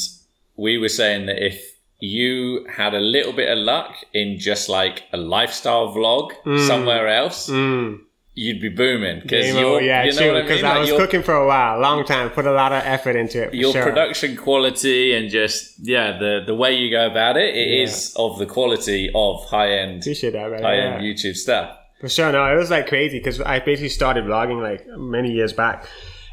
we 0.55 0.77
were 0.77 0.89
saying 1.01 1.25
that 1.27 1.39
if 1.45 1.57
you 1.99 2.65
had 2.81 2.93
a 2.93 2.99
little 3.15 3.33
bit 3.33 3.49
of 3.55 3.57
luck 3.73 3.91
in 4.13 4.37
just 4.39 4.69
like 4.69 5.03
a 5.11 5.17
lifestyle 5.17 5.87
vlog 5.95 6.31
somewhere 6.67 7.07
else, 7.21 7.49
Mm. 7.49 7.99
You'd 8.37 8.61
be 8.61 8.69
booming 8.69 9.19
because 9.21 9.47
you're, 9.47 9.81
yeah, 9.81 10.03
you 10.05 10.13
know 10.13 10.27
what 10.27 10.37
I 10.37 10.41
Because 10.43 10.61
mean. 10.61 10.71
I, 10.71 10.79
was 10.79 10.89
your, 10.89 10.99
cooking 10.99 11.23
for 11.23 11.33
a 11.35 11.47
while, 11.47 11.79
long 11.79 12.05
time, 12.05 12.29
put 12.29 12.45
a 12.45 12.51
lot 12.51 12.71
of 12.71 12.83
effort 12.85 13.15
into 13.15 13.43
it. 13.43 13.49
For 13.49 13.55
your 13.55 13.73
sure. 13.73 13.83
production 13.83 14.35
quality 14.35 15.13
and 15.15 15.29
just 15.29 15.73
yeah, 15.79 16.17
the 16.17 16.43
the 16.45 16.53
way 16.55 16.71
you 16.75 16.91
go 16.91 17.07
about 17.07 17.35
it, 17.37 17.55
it 17.55 17.69
is 17.83 18.13
of 18.15 18.37
the 18.37 18.45
quality 18.45 19.09
of 19.13 19.43
high 19.49 19.71
end 19.81 20.01
Appreciate 20.03 20.31
that, 20.33 20.45
right? 20.51 20.61
high 20.61 20.75
Yeah. 20.77 20.93
end 20.95 21.03
YouTube 21.03 21.35
stuff. 21.35 21.75
For 21.99 22.09
sure, 22.09 22.31
no, 22.31 22.45
it 22.53 22.55
was 22.57 22.69
like 22.69 22.85
crazy 22.87 23.17
because 23.17 23.41
I 23.41 23.59
basically 23.59 23.89
started 23.89 24.25
vlogging 24.25 24.61
like 24.61 24.85
many 24.97 25.31
years 25.31 25.51
back, 25.51 25.87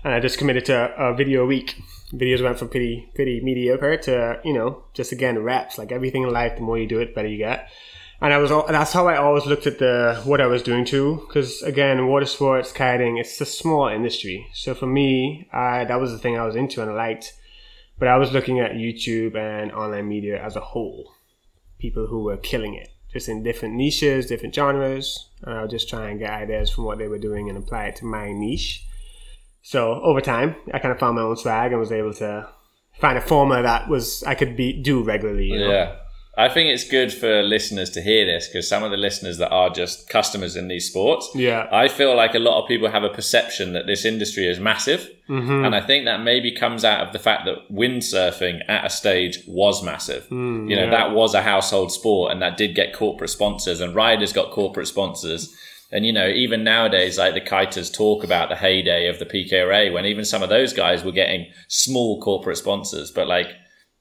and 0.05 0.13
I 0.13 0.21
just 0.21 0.37
committed 0.37 0.67
to 0.67 0.77
a 0.99 1.15
video 1.15 1.43
a 1.45 1.47
week. 1.47 1.75
Videos 2.13 2.43
went 2.45 2.59
from 2.59 2.69
pretty 2.69 3.09
pretty 3.15 3.41
mediocre 3.43 3.97
to 3.97 4.41
you 4.45 4.53
know 4.53 4.85
just 4.93 5.11
again 5.11 5.39
reps. 5.43 5.79
Like 5.79 5.91
everything 5.91 6.23
in 6.23 6.31
life, 6.31 6.57
the 6.57 6.63
more 6.63 6.79
you 6.79 6.87
do 6.87 7.01
it, 7.01 7.07
the 7.07 7.13
better 7.15 7.29
you 7.29 7.39
get. 7.39 7.71
And 8.25 8.33
I 8.33 8.39
was 8.39 8.49
that's 8.69 8.95
how 8.95 9.07
I 9.07 9.19
always 9.19 9.45
looked 9.45 9.67
at 9.67 9.79
the 9.79 10.19
what 10.25 10.41
I 10.41 10.47
was 10.47 10.63
doing 10.63 10.87
too. 10.87 11.23
Because 11.27 11.61
again, 11.61 12.07
water 12.07 12.25
sports, 12.25 12.73
kiting, 12.73 13.19
it's 13.19 13.39
a 13.39 13.45
small 13.45 13.89
industry. 13.89 14.47
So 14.55 14.75
for 14.75 14.87
me, 14.87 15.47
I, 15.53 15.85
that 15.85 16.01
was 16.01 16.11
the 16.11 16.19
thing 16.19 16.39
I 16.39 16.47
was 16.47 16.57
into 16.57 16.81
and 16.81 16.91
I 16.91 16.95
liked. 16.95 17.35
But 17.99 18.09
I 18.09 18.17
was 18.17 18.33
looking 18.33 18.61
at 18.61 18.73
YouTube 18.73 19.37
and 19.37 19.73
online 19.73 20.09
media 20.09 20.43
as 20.43 20.57
a 20.57 20.61
whole. 20.61 21.13
People 21.79 22.07
who 22.07 22.23
were 22.23 22.39
killing 22.39 22.75
it, 22.75 22.89
just 23.13 23.29
in 23.29 23.43
different 23.43 23.75
niches, 23.75 24.25
different 24.25 24.55
genres. 24.55 25.29
And 25.43 25.59
I 25.59 25.61
would 25.61 25.71
just 25.71 25.91
try 25.91 26.09
and 26.09 26.19
get 26.19 26.31
ideas 26.31 26.71
from 26.71 26.85
what 26.85 26.97
they 26.97 27.09
were 27.09 27.19
doing 27.19 27.51
and 27.51 27.59
apply 27.59 27.89
it 27.89 27.97
to 27.97 28.07
my 28.07 28.33
niche. 28.33 28.87
So 29.61 30.01
over 30.03 30.23
time, 30.23 30.57
I 30.73 30.79
kind 30.79 30.93
of 30.93 30.99
found 30.99 31.17
my 31.17 31.23
own 31.23 31.37
swag 31.37 31.73
and 31.73 31.79
was 31.79 31.93
able 31.93 32.15
to 32.15 32.49
find 32.99 33.19
a 33.19 33.21
formula 33.21 33.63
that 33.65 33.91
was 33.91 34.23
I 34.23 34.35
could 34.35 34.57
be 34.57 34.73
do 34.73 35.03
regularly. 35.03 35.49
You 35.49 35.59
know? 35.59 35.71
Yeah. 35.71 35.97
I 36.37 36.49
think 36.49 36.69
it's 36.69 36.89
good 36.89 37.13
for 37.13 37.43
listeners 37.45 37.91
to 37.91 38.03
hear 38.03 38.27
this 38.27 38.49
because 38.49 38.67
some 38.69 38.83
of 38.83 38.91
the 38.91 38.97
listeners 38.97 39.39
that 39.39 39.51
are 39.51 39.71
just 39.71 40.09
customers 40.09 40.57
in 40.57 40.67
these 40.69 40.89
sports, 40.89 41.31
Yeah. 41.35 41.69
I 41.71 41.87
feel 41.89 42.17
like 42.17 42.35
a 42.35 42.41
lot 42.41 42.61
of 42.61 42.67
people 42.67 42.91
have 42.91 43.05
a 43.05 43.09
perception 43.09 43.73
that 43.75 43.87
this 43.87 44.05
industry 44.05 44.49
is 44.49 44.59
massive. 44.59 45.09
Mm-hmm. 45.29 45.65
And 45.65 45.75
I 45.77 45.81
think 45.81 46.07
that 46.07 46.23
maybe 46.23 46.51
comes 46.51 46.85
out 46.85 47.07
of 47.07 47.13
the 47.13 47.21
fact 47.21 47.45
that 47.47 47.73
windsurfing 47.73 48.61
at 48.69 48.85
a 48.85 48.91
stage 48.91 49.39
was 49.47 49.83
massive. 49.83 50.27
you 50.31 50.37
know, 50.37 50.67
Mm, 50.67 50.71
yeah. 50.71 50.91
that 50.91 51.13
was 51.13 51.35
a 51.35 51.43
household 51.43 51.93
sport 51.93 52.33
and 52.33 52.43
that 52.43 52.57
did 52.57 52.75
get 52.75 52.93
corporate 52.93 53.31
sponsors 53.31 53.81
and 53.81 53.95
riders 53.95 54.33
got 54.33 54.51
corporate 54.51 54.89
sponsors. 54.89 55.55
And, 55.93 56.05
you 56.05 56.13
know, 56.13 56.27
even 56.29 56.65
nowadays, 56.65 57.19
like 57.19 57.35
the 57.35 57.41
kiters 57.41 57.93
talk 57.95 58.25
about 58.25 58.49
the 58.49 58.57
heyday 58.57 59.07
of 59.07 59.19
the 59.21 59.27
PKRA 59.27 59.93
when 59.93 60.05
even 60.07 60.25
some 60.25 60.43
of 60.43 60.49
those 60.49 60.73
guys 60.73 61.05
were 61.05 61.13
getting 61.13 61.47
small 61.69 62.21
corporate 62.21 62.59
sponsors. 62.59 63.13
But 63.13 63.29
like, 63.29 63.55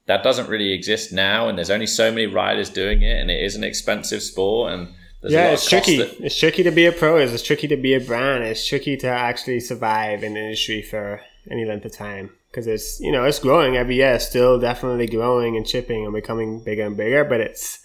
that 0.06 0.24
doesn't 0.24 0.50
really 0.50 0.72
exist 0.74 1.12
now. 1.14 1.48
And 1.48 1.58
there's 1.58 1.70
only 1.70 1.88
so 1.88 2.12
many 2.12 2.26
riders 2.26 2.70
doing 2.70 3.02
it 3.02 3.18
and 3.20 3.30
it 3.32 3.42
is 3.44 3.56
an 3.56 3.64
expensive 3.64 4.22
sport. 4.22 4.74
And 4.74 4.88
there's 5.22 5.34
a 5.34 5.38
yeah, 5.38 5.44
lot 5.46 5.54
it's 5.54 5.70
tricky. 5.70 5.98
that- 5.98 6.20
It's 6.20 6.38
tricky 6.38 6.64
to 6.64 6.72
be 6.72 6.86
a 6.86 6.92
pro. 6.92 7.18
It's 7.18 7.42
tricky 7.44 7.68
to 7.70 7.78
be 7.78 7.94
a 7.94 8.00
brand. 8.00 8.44
It's 8.44 8.68
tricky 8.68 8.98
to 8.98 9.08
actually 9.08 9.60
survive 9.62 10.24
in 10.24 10.34
the 10.34 10.42
industry 10.42 10.82
for 10.82 11.22
any 11.50 11.66
length 11.66 11.86
of 11.86 11.94
time 11.94 12.32
because 12.50 12.68
it's 12.68 13.00
you 13.02 13.12
know 13.12 13.24
it's 13.26 13.40
growing 13.40 13.76
every 13.78 13.96
year. 13.96 14.14
It's 14.14 14.28
still 14.28 14.60
definitely 14.60 15.08
growing 15.08 15.56
and 15.58 15.66
chipping 15.66 16.04
and 16.06 16.14
becoming 16.14 16.64
bigger 16.64 16.84
and 16.86 16.96
bigger, 16.98 17.24
but 17.24 17.40
it's 17.42 17.80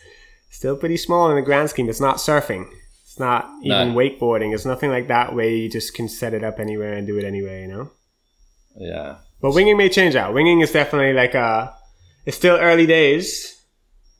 still 0.50 0.76
pretty 0.76 0.96
small 0.96 1.30
in 1.30 1.36
the 1.36 1.42
grand 1.42 1.70
scheme. 1.70 1.88
It's 1.88 2.00
not 2.00 2.16
surfing. 2.16 2.68
It's 3.04 3.18
not 3.20 3.48
even 3.62 3.88
No. 3.90 3.94
wakeboarding. 3.94 4.52
It's 4.54 4.64
nothing 4.66 4.90
like 4.90 5.08
that 5.08 5.34
where 5.34 5.48
you 5.48 5.68
just 5.70 5.94
can 5.94 6.08
set 6.08 6.34
it 6.34 6.42
up 6.44 6.58
anywhere 6.60 6.92
and 6.94 7.06
do 7.06 7.16
it 7.18 7.24
anywhere. 7.24 7.60
You 7.60 7.68
know. 7.68 7.90
yeah. 8.76 9.16
But 9.40 9.54
winging 9.54 9.76
may 9.76 9.88
change 9.88 10.16
out. 10.16 10.34
Winging 10.34 10.60
is 10.60 10.72
definitely 10.72 11.12
like 11.12 11.34
a. 11.34 11.74
It's 12.28 12.36
still 12.36 12.56
early 12.56 12.84
days, 12.84 13.64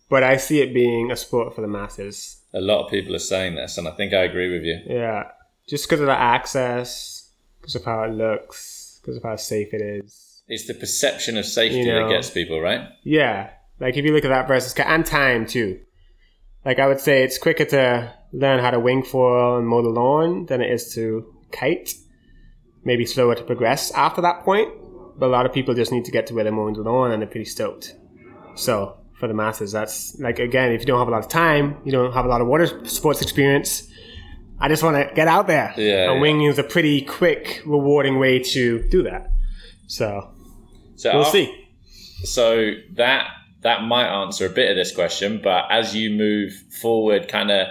but 0.09 0.23
I 0.23 0.39
see 0.39 0.63
it 0.63 0.73
being 0.73 1.11
a 1.11 1.17
sport 1.17 1.55
for 1.55 1.61
the 1.61 1.69
masses. 1.69 2.41
A 2.55 2.61
lot 2.63 2.83
of 2.83 2.91
people 2.91 3.15
are 3.15 3.19
saying 3.19 3.57
this, 3.57 3.77
and 3.77 3.87
I 3.87 3.91
think 3.91 4.15
I 4.15 4.23
agree 4.23 4.51
with 4.51 4.63
you. 4.63 4.81
Yeah, 4.87 5.25
just 5.69 5.85
because 5.85 6.01
of 6.01 6.07
the 6.07 6.19
access, 6.19 7.31
because 7.61 7.75
of 7.75 7.85
how 7.85 8.05
it 8.05 8.13
looks, 8.13 8.99
because 9.03 9.19
of 9.19 9.25
how 9.25 9.37
safe 9.37 9.75
it 9.75 9.83
is. 9.83 10.43
It's 10.49 10.67
the 10.67 10.73
perception 10.73 11.37
of 11.37 11.45
safety 11.45 11.81
You 11.81 11.85
know. 11.85 12.09
that 12.09 12.15
gets 12.15 12.31
people, 12.31 12.63
right? 12.63 12.89
Yeah, 13.05 13.51
like 13.79 13.99
if 13.99 14.07
you 14.07 14.15
look 14.15 14.25
at 14.25 14.29
that 14.29 14.49
versus 14.49 14.73
and 14.79 15.05
time 15.05 15.45
too. 15.47 15.79
Like 16.65 16.79
I 16.79 16.87
would 16.87 17.01
say, 17.01 17.25
it's 17.25 17.37
quicker 17.37 17.67
to 17.67 18.15
learn 18.33 18.61
how 18.61 18.71
to 18.71 18.81
wing 18.81 19.03
foil 19.03 19.59
and 19.59 19.69
mow 19.69 19.83
the 19.83 19.91
lawn 19.91 20.47
than 20.47 20.63
it 20.63 20.71
is 20.71 20.95
to 20.95 21.31
kite. 21.53 21.93
Maybe 22.85 23.05
slower 23.05 23.35
to 23.35 23.45
progress 23.45 23.91
after 23.91 24.23
that 24.23 24.45
point, 24.45 24.73
a 25.21 25.27
lot 25.27 25.47
of 25.47 25.53
people 25.53 25.75
just 25.75 25.93
need 25.93 26.05
to 26.05 26.11
get 26.11 26.27
to 26.29 26.35
where 26.35 26.45
they're 26.45 26.53
mowing 26.53 26.75
the 26.75 26.83
lawn 26.83 27.13
and 27.13 27.23
they're 27.23 27.29
pretty 27.29 27.45
stoked. 27.45 27.97
So 28.55 28.97
for 29.19 29.29
the 29.29 29.35
masses, 29.35 29.73
that's 29.73 30.19
like 30.21 30.39
again, 30.39 30.73
if 30.73 30.81
you 30.81 30.87
don't 30.87 30.99
have 30.99 31.09
a 31.09 31.11
lot 31.11 31.25
of 31.25 31.29
time, 31.29 31.77
you 31.85 31.93
don't 31.93 32.13
have 32.13 32.25
a 32.25 32.29
lot 32.29 32.41
of 32.41 32.47
water 32.47 32.87
sports 32.89 33.23
experience. 33.23 33.89
I 34.61 34.69
just 34.69 34.83
want 34.83 34.97
to 34.97 35.15
get 35.15 35.29
out 35.29 35.47
there. 35.47 35.73
Yeah, 35.77 36.11
and 36.11 36.15
yeah. 36.15 36.21
winging 36.21 36.49
is 36.49 36.59
a 36.59 36.65
pretty 36.65 37.03
quick, 37.03 37.63
rewarding 37.65 38.19
way 38.19 38.41
to 38.41 38.83
do 38.89 39.05
that. 39.05 39.31
So 39.87 40.31
So 40.97 41.13
we'll 41.13 41.23
af- 41.23 41.29
see. 41.29 41.69
So 42.25 42.73
that 42.95 43.29
that 43.63 43.83
might 43.83 44.07
answer 44.07 44.47
a 44.47 44.51
bit 44.51 44.71
of 44.71 44.77
this 44.77 44.95
question, 44.95 45.41
but 45.43 45.65
as 45.71 45.95
you 45.95 46.11
move 46.11 46.53
forward, 46.81 47.29
kind 47.29 47.51
of 47.51 47.69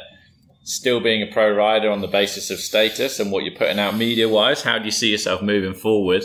still 0.64 1.00
being 1.00 1.22
a 1.22 1.28
pro 1.32 1.54
rider 1.54 1.90
on 1.90 2.02
the 2.02 2.08
basis 2.08 2.50
of 2.50 2.60
status 2.60 3.22
and 3.22 3.32
what 3.32 3.44
you're 3.46 3.56
putting 3.56 3.80
out 3.80 3.96
media 3.96 4.28
wise, 4.28 4.64
how 4.64 4.78
do 4.78 4.84
you 4.86 4.92
see 4.92 5.12
yourself 5.12 5.42
moving 5.42 5.74
forward 5.74 6.24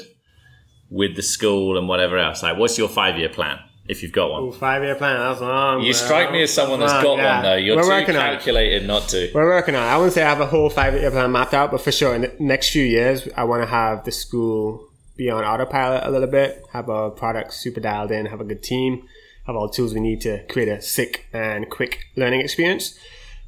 with 0.93 1.17
the 1.17 1.23
school 1.23 1.79
and 1.79 1.89
whatever 1.89 2.19
else? 2.19 2.43
Like, 2.43 2.59
what's 2.59 2.79
your 2.79 2.89
five 2.89 3.19
year 3.19 3.29
plan 3.29 3.59
if 3.89 4.03
you've 4.03 4.13
got 4.13 4.31
one? 4.31 4.45
Ooh, 4.45 4.53
five 4.53 4.83
year 4.85 4.95
plan. 4.95 5.19
That's 5.19 5.41
long. 5.41 5.81
You 5.81 5.93
bro. 5.93 6.01
strike 6.05 6.31
me 6.31 6.43
as 6.43 6.53
someone 6.53 6.81
that's 6.81 6.93
got 6.93 7.17
yeah. 7.17 7.35
one 7.35 7.43
though. 7.43 7.57
You're 7.57 7.77
We're 7.77 7.83
too 7.83 7.89
working 7.89 8.17
on 8.17 8.23
calculated 8.23 8.87
not 8.87 9.09
to. 9.09 9.31
We're 9.35 9.49
working 9.49 9.75
on 9.75 9.83
it. 9.83 9.87
I 9.87 9.97
wouldn't 9.97 10.13
say 10.13 10.23
I 10.23 10.29
have 10.29 10.41
a 10.41 10.47
whole 10.47 10.71
five 10.71 10.95
year 10.95 11.11
plan 11.11 11.33
mapped 11.33 11.55
out, 11.55 11.71
but 11.71 11.81
for 11.81 11.91
sure, 11.91 12.15
in 12.15 12.23
the 12.23 12.35
next 12.39 12.71
few 12.71 12.85
years, 12.85 13.27
I 13.37 13.45
want 13.45 13.63
to 13.63 13.67
have 13.67 14.05
the 14.05 14.13
school 14.13 14.89
be 15.17 15.31
on 15.31 15.45
autopilot 15.45 16.05
a 16.05 16.11
little 16.11 16.29
bit, 16.29 16.65
have 16.73 16.89
our 16.89 17.11
products 17.11 17.57
super 17.57 17.81
dialed 17.81 18.11
in, 18.11 18.27
have 18.27 18.41
a 18.41 18.45
good 18.45 18.63
team, 18.63 19.07
have 19.47 19.57
all 19.57 19.69
the 19.69 19.75
tools 19.75 19.95
we 19.95 20.01
need 20.01 20.21
to 20.23 20.45
create 20.47 20.69
a 20.69 20.81
sick 20.81 21.27
and 21.33 21.69
quick 21.69 22.07
learning 22.17 22.41
experience. 22.41 22.99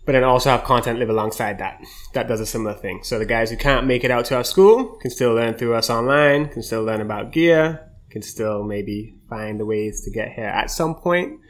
But 0.06 0.12
then 0.12 0.24
also 0.24 0.50
have 0.50 0.64
content 0.64 0.98
live 0.98 1.08
alongside 1.08 1.58
that. 1.58 1.82
That 2.12 2.28
does 2.28 2.40
a 2.40 2.46
similar 2.46 2.74
thing. 2.74 3.00
So 3.02 3.18
the 3.18 3.24
guys 3.24 3.50
who 3.50 3.56
can't 3.56 3.86
make 3.86 4.04
it 4.04 4.10
out 4.10 4.26
to 4.26 4.36
our 4.36 4.44
school 4.44 4.96
can 5.00 5.10
still 5.10 5.34
learn 5.34 5.54
through 5.54 5.74
us 5.74 5.88
online, 5.88 6.48
can 6.50 6.62
still 6.62 6.84
learn 6.84 7.00
about 7.00 7.32
gear, 7.32 7.90
can 8.10 8.20
still 8.20 8.64
maybe 8.64 9.14
find 9.28 9.58
the 9.58 9.64
ways 9.64 10.02
to 10.02 10.10
get 10.10 10.32
here 10.32 10.44
at 10.44 10.70
some 10.70 10.94
point. 10.94 11.40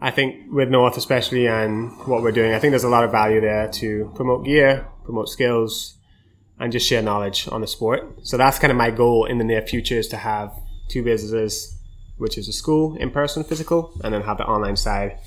I 0.00 0.10
think 0.10 0.52
with 0.52 0.68
North, 0.68 0.98
especially, 0.98 1.46
and 1.46 1.90
what 2.06 2.22
we're 2.22 2.32
doing, 2.32 2.52
I 2.52 2.58
think 2.58 2.72
there's 2.72 2.84
a 2.84 2.88
lot 2.88 3.04
of 3.04 3.10
value 3.10 3.40
there 3.40 3.68
to 3.68 4.12
promote 4.14 4.44
gear, 4.44 4.86
promote 5.04 5.30
skills, 5.30 5.96
and 6.58 6.70
just 6.70 6.86
share 6.86 7.02
knowledge 7.02 7.48
on 7.50 7.62
the 7.62 7.66
sport. 7.66 8.18
So 8.22 8.36
that's 8.36 8.58
kind 8.58 8.70
of 8.70 8.76
my 8.76 8.90
goal 8.90 9.24
in 9.24 9.38
the 9.38 9.44
near 9.44 9.62
future 9.62 9.96
is 9.96 10.08
to 10.08 10.18
have 10.18 10.52
two 10.88 11.02
businesses, 11.02 11.78
which 12.18 12.36
is 12.36 12.46
a 12.46 12.52
school, 12.52 12.96
in 12.96 13.10
person, 13.10 13.42
physical, 13.42 13.98
and 14.04 14.12
then 14.12 14.22
have 14.22 14.36
the 14.36 14.44
online 14.44 14.76
side 14.76 15.18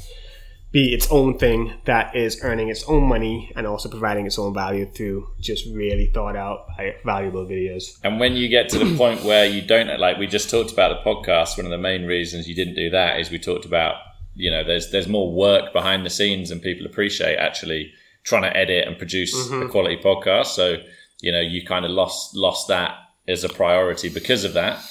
be 0.71 0.93
its 0.93 1.09
own 1.09 1.37
thing 1.37 1.73
that 1.85 2.15
is 2.15 2.39
earning 2.43 2.69
its 2.69 2.83
own 2.83 3.03
money 3.03 3.51
and 3.55 3.65
also 3.65 3.89
providing 3.89 4.27
its 4.27 4.37
own 4.37 4.53
value 4.53 4.85
through 4.85 5.27
just 5.39 5.65
really 5.73 6.07
thought 6.13 6.35
out 6.35 6.67
valuable 7.03 7.45
videos. 7.45 7.97
And 8.03 8.19
when 8.19 8.33
you 8.33 8.47
get 8.47 8.69
to 8.69 8.79
the 8.79 8.95
point 8.95 9.23
where 9.23 9.45
you 9.45 9.61
don't 9.61 9.99
like 9.99 10.17
we 10.17 10.27
just 10.27 10.49
talked 10.49 10.71
about 10.71 11.03
the 11.03 11.09
podcast, 11.09 11.57
one 11.57 11.65
of 11.65 11.71
the 11.71 11.77
main 11.77 12.05
reasons 12.05 12.47
you 12.47 12.53
didn't 12.53 12.75
do 12.75 12.91
that 12.91 13.19
is 13.19 13.31
we 13.31 13.39
talked 13.39 13.65
about, 13.65 13.95
you 14.35 14.51
know, 14.51 14.63
there's 14.63 14.91
there's 14.91 15.07
more 15.07 15.33
work 15.33 15.73
behind 15.73 16.05
the 16.05 16.09
scenes 16.09 16.51
and 16.51 16.61
people 16.61 16.85
appreciate 16.85 17.37
actually 17.37 17.91
trying 18.23 18.43
to 18.43 18.55
edit 18.55 18.87
and 18.87 18.97
produce 18.97 19.35
mm-hmm. 19.35 19.63
a 19.63 19.69
quality 19.69 19.97
podcast. 19.97 20.47
So, 20.47 20.77
you 21.21 21.31
know, 21.31 21.41
you 21.41 21.65
kind 21.65 21.83
of 21.83 21.91
lost 21.91 22.35
lost 22.35 22.67
that 22.67 22.95
as 23.27 23.43
a 23.43 23.49
priority 23.49 24.09
because 24.09 24.43
of 24.43 24.53
that 24.53 24.83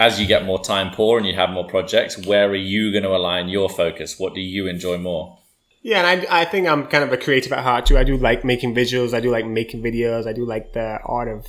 as 0.00 0.18
you 0.18 0.26
get 0.26 0.46
more 0.46 0.60
time 0.60 0.90
poor 0.90 1.18
and 1.18 1.26
you 1.26 1.34
have 1.34 1.50
more 1.50 1.66
projects, 1.66 2.18
where 2.26 2.48
are 2.48 2.54
you 2.54 2.90
going 2.90 3.04
to 3.04 3.10
align 3.10 3.50
your 3.50 3.68
focus? 3.68 4.18
What 4.18 4.34
do 4.34 4.40
you 4.40 4.66
enjoy 4.66 4.96
more? 4.96 5.38
Yeah, 5.82 6.02
and 6.02 6.26
I, 6.26 6.40
I 6.40 6.44
think 6.46 6.66
I'm 6.66 6.86
kind 6.86 7.04
of 7.04 7.12
a 7.12 7.18
creative 7.18 7.52
at 7.52 7.62
heart 7.62 7.86
too. 7.86 7.98
I 7.98 8.04
do 8.04 8.16
like 8.16 8.42
making 8.42 8.74
visuals. 8.74 9.12
I 9.12 9.20
do 9.20 9.30
like 9.30 9.46
making 9.46 9.82
videos. 9.82 10.26
I 10.26 10.32
do 10.32 10.46
like 10.46 10.72
the 10.72 10.98
art 11.04 11.28
of 11.28 11.46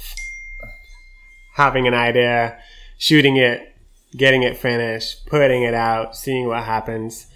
having 1.53 1.87
an 1.87 1.93
idea, 1.93 2.59
shooting 2.97 3.37
it, 3.37 3.73
getting 4.17 4.43
it 4.43 4.57
finished, 4.57 5.25
putting 5.27 5.63
it 5.63 5.73
out, 5.73 6.17
seeing 6.17 6.47
what 6.47 6.63
happens. 6.63 7.27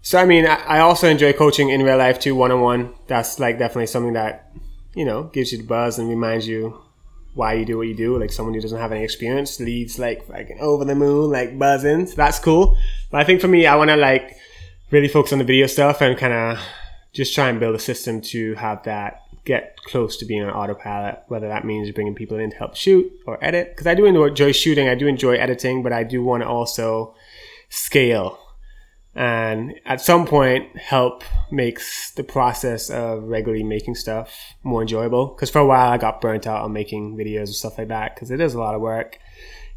So, 0.00 0.18
I 0.18 0.24
mean, 0.24 0.46
I, 0.46 0.54
I 0.54 0.78
also 0.78 1.08
enjoy 1.08 1.32
coaching 1.32 1.70
in 1.70 1.82
real 1.82 1.98
life 1.98 2.20
too, 2.20 2.36
one 2.36 2.52
on 2.52 2.60
one. 2.60 2.94
That's 3.08 3.40
like 3.40 3.58
definitely 3.58 3.86
something 3.86 4.12
that, 4.12 4.52
you 4.94 5.04
know, 5.04 5.24
gives 5.24 5.50
you 5.50 5.58
the 5.58 5.64
buzz 5.64 5.98
and 5.98 6.08
reminds 6.08 6.46
you 6.46 6.80
why 7.34 7.54
you 7.54 7.64
do 7.64 7.78
what 7.78 7.88
you 7.88 7.94
do. 7.94 8.18
Like 8.18 8.32
someone 8.32 8.54
who 8.54 8.60
doesn't 8.60 8.78
have 8.78 8.92
any 8.92 9.04
experience 9.04 9.58
leaves 9.60 9.98
like 9.98 10.28
like 10.28 10.50
over 10.60 10.84
the 10.84 10.94
moon, 10.94 11.30
like 11.30 11.58
buzzing. 11.58 12.06
So 12.06 12.14
that's 12.16 12.38
cool. 12.38 12.76
But 13.10 13.20
I 13.20 13.24
think 13.24 13.40
for 13.40 13.48
me, 13.48 13.66
I 13.66 13.76
want 13.76 13.90
to 13.90 13.96
like 13.96 14.36
really 14.90 15.08
focus 15.08 15.32
on 15.32 15.38
the 15.38 15.44
video 15.44 15.66
stuff 15.66 16.00
and 16.00 16.16
kind 16.18 16.32
of 16.32 16.58
just 17.12 17.34
try 17.34 17.48
and 17.48 17.60
build 17.60 17.74
a 17.74 17.78
system 17.78 18.20
to 18.20 18.54
have 18.54 18.82
that 18.84 19.22
get 19.44 19.76
close 19.86 20.16
to 20.18 20.24
being 20.24 20.42
an 20.42 20.50
autopilot. 20.50 21.22
Whether 21.28 21.48
that 21.48 21.64
means 21.64 21.90
bringing 21.90 22.14
people 22.14 22.38
in 22.38 22.50
to 22.50 22.56
help 22.56 22.76
shoot 22.76 23.10
or 23.26 23.42
edit, 23.42 23.70
because 23.70 23.86
I 23.86 23.94
do 23.94 24.04
enjoy 24.04 24.52
shooting, 24.52 24.88
I 24.88 24.94
do 24.94 25.06
enjoy 25.06 25.36
editing, 25.36 25.82
but 25.82 25.92
I 25.92 26.04
do 26.04 26.22
want 26.22 26.42
to 26.42 26.48
also 26.48 27.14
scale 27.68 28.38
and 29.14 29.74
at 29.84 30.00
some 30.00 30.26
point 30.26 30.76
help 30.76 31.22
makes 31.50 32.12
the 32.12 32.24
process 32.24 32.88
of 32.88 33.24
regularly 33.24 33.62
making 33.62 33.94
stuff 33.94 34.54
more 34.62 34.80
enjoyable. 34.80 35.26
Because 35.26 35.50
for 35.50 35.58
a 35.58 35.66
while 35.66 35.90
i 35.90 35.98
got 35.98 36.20
burnt 36.20 36.46
out 36.46 36.62
on 36.62 36.72
making 36.72 37.16
videos 37.16 37.46
and 37.46 37.54
stuff 37.54 37.76
like 37.78 37.88
that 37.88 38.14
because 38.14 38.30
it 38.30 38.40
is 38.40 38.54
a 38.54 38.58
lot 38.58 38.74
of 38.74 38.80
work. 38.80 39.18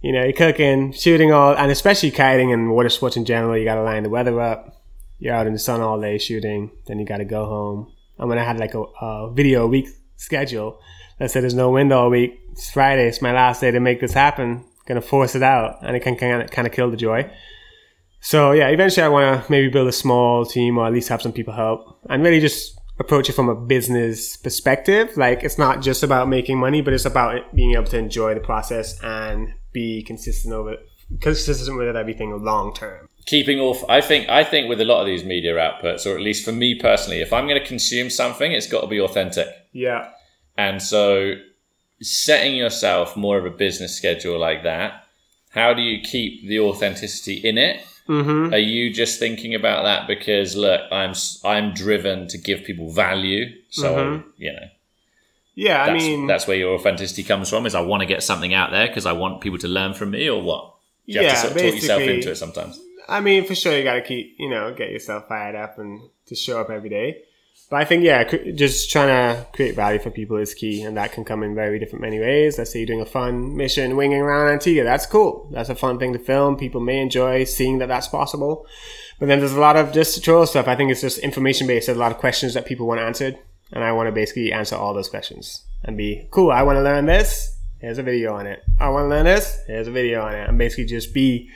You 0.02 0.14
know 0.14 0.24
you're 0.24 0.34
cooking 0.34 0.94
shooting 0.94 1.34
all 1.34 1.56
and 1.56 1.72
especially 1.72 2.12
kiting 2.12 2.54
and 2.54 2.72
water 2.72 2.90
sports 2.90 3.18
in 3.18 3.26
general 3.26 3.58
you 3.58 3.66
got 3.66 3.76
to 3.76 3.84
line 3.84 4.04
the 4.04 4.10
weather 4.10 4.40
up. 4.40 4.82
You're 5.20 5.36
out 5.36 5.48
in 5.48 5.54
the 5.54 5.60
sun 5.60 5.82
all 5.82 6.00
day 6.00 6.18
shooting 6.18 6.72
then 6.88 7.00
you 7.00 7.06
got 7.06 7.18
to 7.18 7.26
go 7.26 7.46
home. 7.46 7.92
And 8.18 8.30
when 8.30 8.38
i 8.38 8.44
had 8.44 8.58
like 8.58 8.74
a, 8.74 8.84
a 9.02 9.34
video 9.34 9.66
a 9.66 9.68
week 9.68 9.90
schedule 10.16 10.80
let's 11.20 11.34
say 11.34 11.42
there's 11.42 11.54
no 11.54 11.72
wind 11.72 11.92
all 11.92 12.10
week. 12.10 12.40
It's 12.54 12.70
friday 12.70 13.08
it's 13.08 13.22
my 13.22 13.34
last 13.34 13.60
day 13.60 13.72
to 13.72 13.82
make 13.82 14.00
this 14.00 14.14
happen. 14.14 14.64
Gonna 14.86 15.02
force 15.02 15.36
it 15.36 15.44
out 15.44 15.80
and 15.82 15.94
it 15.98 16.02
can 16.02 16.16
kind 16.16 16.68
of 16.68 16.72
kill 16.72 16.90
the 16.90 16.96
joy 16.96 17.30
so 18.26 18.54
yeah, 18.54 18.70
eventually 18.70 19.04
I 19.04 19.08
want 19.08 19.46
to 19.46 19.52
maybe 19.52 19.70
build 19.70 19.88
a 19.88 19.92
small 19.92 20.48
team 20.48 20.80
or 20.80 20.88
at 20.88 20.94
least 20.94 21.10
have 21.10 21.22
some 21.22 21.32
people 21.32 21.54
help 21.54 22.00
and 22.10 22.24
really 22.24 22.40
just 22.40 22.76
approach 22.98 23.30
it 23.30 23.34
from 23.34 23.50
a 23.50 23.56
business 23.56 24.36
perspective. 24.36 25.16
Like 25.16 25.44
it's 25.44 25.60
not 25.60 25.84
just 25.84 26.02
about 26.02 26.28
making 26.28 26.58
money, 26.58 26.82
but 26.82 26.92
it's 26.92 27.06
about 27.06 27.56
being 27.56 27.74
able 27.74 27.86
to 27.86 28.00
enjoy 28.00 28.34
the 28.34 28.40
process 28.40 29.00
and 29.04 29.54
be 29.74 30.02
consistent 30.02 30.56
over 30.56 30.78
consistent 31.22 31.78
with 31.78 31.96
everything 31.96 32.44
long 32.44 32.74
term. 32.74 33.08
Keeping 33.28 33.60
off, 33.60 33.84
I 33.88 34.02
think. 34.02 34.28
I 34.28 34.44
think 34.44 34.70
with 34.70 34.82
a 34.82 34.86
lot 34.86 35.02
of 35.02 35.06
these 35.06 35.24
media 35.24 35.54
outputs, 35.54 36.08
or 36.08 36.16
at 36.16 36.22
least 36.22 36.44
for 36.44 36.52
me 36.52 36.80
personally, 36.80 37.22
if 37.22 37.32
I'm 37.32 37.48
going 37.48 37.62
to 37.62 37.68
consume 37.68 38.10
something, 38.10 38.52
it's 38.52 38.68
got 38.68 38.82
to 38.82 38.88
be 38.88 39.00
authentic. 39.00 39.50
Yeah. 39.72 40.10
And 40.58 40.82
so, 40.82 41.36
setting 42.02 42.56
yourself 42.56 43.16
more 43.16 43.38
of 43.38 43.46
a 43.46 43.50
business 43.52 43.96
schedule 43.96 44.40
like 44.40 44.64
that, 44.64 45.04
how 45.50 45.74
do 45.74 45.82
you 45.82 46.02
keep 46.02 46.48
the 46.48 46.60
authenticity 46.60 47.36
in 47.36 47.58
it? 47.58 47.86
Mm-hmm. 48.08 48.54
Are 48.54 48.60
you 48.60 48.94
just 48.94 49.20
thinking 49.20 49.56
about 49.56 49.84
that 49.84 50.08
because 50.08 50.56
look, 50.56 50.82
I'm 50.92 51.14
I'm 51.44 51.74
driven 51.74 52.28
to 52.28 52.38
give 52.38 52.64
people 52.64 52.92
value, 52.92 53.48
so 53.70 53.96
mm-hmm. 53.96 54.30
you 54.38 54.54
know. 54.54 54.68
Yeah, 55.56 55.84
I 55.84 55.94
mean 55.94 56.28
that's 56.28 56.48
where 56.48 56.58
your 56.58 56.76
authenticity 56.76 57.24
comes 57.24 57.50
from. 57.50 57.66
Is 57.66 57.74
I 57.74 57.82
want 57.82 58.02
to 58.02 58.06
get 58.06 58.22
something 58.22 58.54
out 58.54 58.72
there 58.72 58.88
because 58.88 59.06
I 59.06 59.14
want 59.14 59.42
people 59.42 59.58
to 59.60 59.68
learn 59.68 59.94
from 59.94 60.12
me, 60.12 60.30
or 60.30 60.42
what? 60.42 60.76
You 61.06 61.22
yeah, 61.22 61.30
have 61.30 61.34
to 61.34 61.48
sort 61.48 61.52
of 61.56 61.62
talk 61.62 61.76
yourself 61.76 62.02
into 62.02 62.32
it 62.32 62.36
sometimes. 62.36 62.80
I 63.08 63.22
mean, 63.22 63.46
for 63.46 63.56
sure, 63.56 63.76
you 63.76 63.84
got 63.84 63.96
to 63.96 64.02
keep 64.02 64.36
you 64.38 64.50
know 64.50 64.74
get 64.74 64.92
yourself 64.92 65.28
fired 65.28 65.56
up 65.56 65.80
and 65.80 66.02
to 66.28 66.36
show 66.36 66.60
up 66.62 66.70
every 66.70 66.90
day. 66.90 67.24
But 67.70 67.82
I 67.82 67.86
think, 67.86 68.04
yeah, 68.04 68.24
just 68.54 68.92
trying 68.92 69.08
to 69.08 69.48
create 69.52 69.76
value 69.76 70.00
for 70.00 70.12
people 70.12 70.38
is 70.38 70.54
key, 70.54 70.84
and 70.84 70.96
that 70.98 71.14
can 71.14 71.26
come 71.26 71.42
in 71.42 71.56
very 71.56 71.80
different 71.80 72.02
many 72.02 72.20
ways. 72.20 72.58
Let's 72.58 72.72
say 72.72 72.80
you're 72.80 72.86
doing 72.86 73.02
a 73.02 73.06
fun 73.06 73.58
mission 73.58 73.96
winging 73.96 74.22
around 74.22 74.50
Antigua. 74.50 74.84
That's 74.84 75.08
cool. 75.08 75.50
That's 75.52 75.70
a 75.70 75.76
fun 75.76 75.98
thing 75.98 76.14
to 76.14 76.20
film. 76.20 76.58
People 76.58 76.80
may 76.80 77.00
enjoy 77.00 77.44
seeing 77.46 77.80
that 77.80 77.88
that's 77.88 78.08
possible. 78.08 78.68
But 79.20 79.28
then 79.28 79.40
there's 79.40 79.54
a 79.54 79.60
lot 79.60 79.78
of 79.78 79.94
just 79.94 80.16
tutorial 80.16 80.46
stuff. 80.46 80.68
I 80.68 80.76
think 80.76 80.92
it's 80.92 81.02
just 81.02 81.18
information 81.20 81.66
based. 81.66 81.88
There's 81.88 81.98
a 81.98 82.00
lot 82.00 82.12
of 82.12 82.20
questions 82.20 82.54
that 82.54 82.66
people 82.66 82.86
want 82.86 83.00
answered, 83.00 83.38
and 83.72 83.84
I 83.84 83.94
want 83.94 84.08
to 84.08 84.12
basically 84.12 84.52
answer 84.52 84.76
all 84.76 84.94
those 84.94 85.10
questions 85.10 85.66
and 85.84 85.98
be 85.98 86.28
cool. 86.32 86.52
I 86.52 86.62
want 86.62 86.78
to 86.78 86.84
learn 86.84 87.08
this. 87.08 87.52
Here's 87.80 87.98
a 87.98 88.04
video 88.04 88.36
on 88.36 88.46
it. 88.48 88.64
I 88.80 88.90
want 88.90 89.06
to 89.06 89.10
learn 89.10 89.26
this. 89.26 89.60
Here's 89.68 89.88
a 89.88 89.92
video 89.92 90.22
on 90.22 90.34
it. 90.34 90.48
And 90.48 90.58
basically 90.58 90.86
just 90.86 91.14
be 91.14 91.50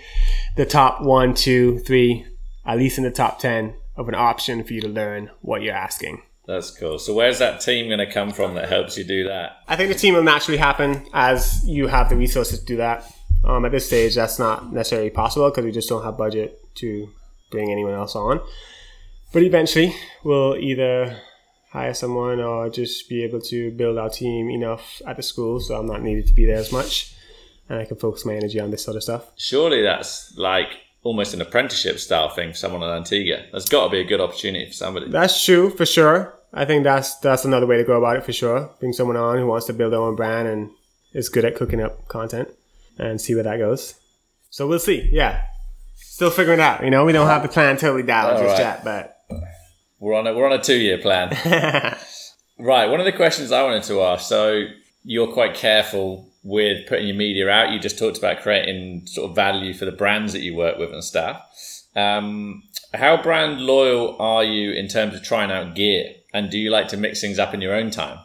the 0.56 0.66
top 0.66 1.02
one, 1.02 1.34
two, 1.34 1.80
three, 1.80 2.26
at 2.66 2.78
least 2.78 2.98
in 2.98 3.04
the 3.04 3.12
top 3.12 3.40
10 3.40 3.74
of 4.00 4.08
an 4.08 4.16
option 4.16 4.64
for 4.64 4.74
you 4.74 4.82
to 4.82 4.88
learn 4.88 5.30
what 5.42 5.62
you're 5.62 5.76
asking. 5.76 6.22
That's 6.48 6.72
cool. 6.72 6.98
So 6.98 7.14
where's 7.14 7.38
that 7.40 7.62
team 7.62 7.88
going 7.88 8.00
to 8.00 8.12
come 8.12 8.32
from 8.32 8.56
that 8.56 8.70
helps 8.70 8.98
you 8.98 9.04
do 9.04 9.26
that? 9.26 9.58
I 9.68 9.76
think 9.76 9.90
the 9.90 10.00
team 10.00 10.16
will 10.16 10.24
naturally 10.24 10.58
happen 10.58 11.06
as 11.14 11.64
you 11.68 11.88
have 11.88 12.10
the 12.10 12.16
resources 12.16 12.60
to 12.60 12.66
do 12.66 12.78
that. 12.78 13.06
Um, 13.44 13.66
at 13.66 13.72
this 13.72 13.86
stage, 13.86 14.16
that's 14.16 14.40
not 14.40 14.74
necessarily 14.74 15.12
possible 15.12 15.50
because 15.50 15.66
we 15.66 15.72
just 15.72 15.88
don't 15.88 16.04
have 16.04 16.18
budget 16.18 16.60
to 16.76 17.10
bring 17.52 17.72
anyone 17.72 17.94
else 17.94 18.16
on. 18.16 18.42
But 19.32 19.44
eventually, 19.44 19.96
we'll 20.24 20.56
either 20.56 21.22
hire 21.72 21.94
someone 21.94 22.40
or 22.40 22.70
just 22.70 23.08
be 23.10 23.24
able 23.24 23.42
to 23.42 23.72
build 23.72 23.98
our 23.98 24.10
team 24.10 24.50
enough 24.50 25.02
at 25.06 25.18
the 25.18 25.24
school 25.24 25.60
so 25.60 25.78
I'm 25.78 25.86
not 25.86 26.02
needed 26.02 26.26
to 26.28 26.34
be 26.34 26.46
there 26.46 26.58
as 26.58 26.72
much 26.72 27.14
and 27.70 27.80
I 27.80 27.86
can 27.86 27.98
focus 27.98 28.26
my 28.26 28.34
energy 28.34 28.60
on 28.60 28.72
this 28.72 28.84
sort 28.84 28.98
of 28.98 29.04
stuff. 29.04 29.30
Surely 29.38 29.84
that's 29.84 30.36
like 30.36 30.80
almost 31.04 31.34
an 31.34 31.42
apprenticeship 31.42 32.00
style 32.00 32.30
thing 32.30 32.52
for 32.52 32.58
someone 32.58 32.84
in 32.84 32.90
Antigua. 32.90 33.46
There's 33.52 33.70
got 33.70 33.86
to 33.86 33.90
be 33.90 34.00
a 34.00 34.04
good 34.04 34.22
opportunity 34.22 34.66
for 34.66 34.74
somebody. 34.74 35.10
That's 35.10 35.44
true 35.44 35.70
for 35.70 35.86
sure. 35.86 36.36
I 36.54 36.66
think 36.66 36.84
that's 36.84 37.18
that's 37.20 37.46
another 37.46 37.68
way 37.68 37.78
to 37.78 37.84
go 37.84 37.98
about 37.98 38.18
it 38.18 38.24
for 38.24 38.34
sure. 38.34 38.72
Bring 38.80 38.94
someone 38.94 39.18
on 39.18 39.38
who 39.38 39.46
wants 39.46 39.68
to 39.68 39.74
build 39.74 39.94
their 39.94 40.00
own 40.00 40.16
brand 40.16 40.48
and 40.48 40.72
is 41.14 41.30
good 41.30 41.46
at 41.46 41.56
cooking 41.56 41.82
up 41.82 42.08
content 42.08 42.50
and 42.98 43.22
see 43.22 43.36
where 43.36 43.44
that 43.44 43.58
goes. 43.58 43.96
So 44.50 44.68
we'll 44.68 44.80
see. 44.80 45.10
Yeah, 45.12 45.44
still 45.96 46.32
figuring 46.32 46.60
it 46.60 46.64
out. 46.64 46.84
You 46.84 46.90
know, 46.90 47.06
we 47.06 47.12
don't 47.12 47.28
have 47.28 47.44
the 47.44 47.50
plan 47.50 47.78
totally 47.78 48.04
down 48.04 48.32
just 48.38 48.46
right. 48.46 48.60
yet, 48.60 48.84
but 48.84 49.16
we're 50.00 50.16
on 50.16 50.26
a 50.26 50.34
we're 50.34 50.48
on 50.48 50.60
a 50.60 50.64
two 50.64 50.78
year 50.78 50.98
plan. 50.98 51.30
right. 52.60 52.90
One 52.90 53.00
of 53.00 53.06
the 53.06 53.12
questions 53.12 53.52
I 53.52 53.62
wanted 53.62 53.84
to 53.84 54.02
ask. 54.02 54.28
So 54.28 54.66
you're 55.04 55.32
quite 55.32 55.54
careful 55.54 56.29
with 56.44 56.88
putting 56.88 57.08
your 57.08 57.18
media 57.18 57.50
out. 57.50 57.72
You 57.72 57.80
just 57.80 58.00
talked 58.00 58.18
about 58.18 58.42
creating 58.42 59.08
sort 59.08 59.30
of 59.30 59.36
value 59.36 59.74
for 59.74 59.86
the 59.86 59.92
brands 59.92 60.34
that 60.34 60.42
you 60.42 60.56
work 60.56 60.78
with 60.78 60.92
and 60.94 61.04
stuff. 61.04 61.42
Um, 61.96 62.64
how 62.94 63.22
brand 63.22 63.62
loyal 63.62 64.16
are 64.20 64.44
you 64.44 64.72
in 64.72 64.88
terms 64.88 65.16
of 65.16 65.24
trying 65.24 65.52
out 65.52 65.76
gear? 65.76 66.14
And 66.34 66.50
do 66.50 66.58
you 66.58 66.70
like 66.70 66.88
to 66.90 66.98
mix 66.98 67.22
things 67.22 67.40
up 67.40 67.54
in 67.54 67.62
your 67.62 67.74
own 67.74 67.90
time? 67.90 68.20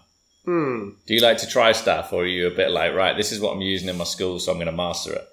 Hmm. 0.44 0.90
Do 1.06 1.14
you 1.14 1.20
like 1.20 1.38
to 1.38 1.46
try 1.46 1.72
stuff, 1.72 2.12
or 2.12 2.22
are 2.22 2.26
you 2.26 2.46
a 2.46 2.54
bit 2.54 2.70
like, 2.70 2.92
right, 2.92 3.16
this 3.16 3.32
is 3.32 3.40
what 3.40 3.54
I'm 3.54 3.62
using 3.62 3.88
in 3.88 3.96
my 3.96 4.04
school, 4.04 4.38
so 4.38 4.52
I'm 4.52 4.58
going 4.58 4.66
to 4.66 4.72
master 4.72 5.14
it? 5.14 5.26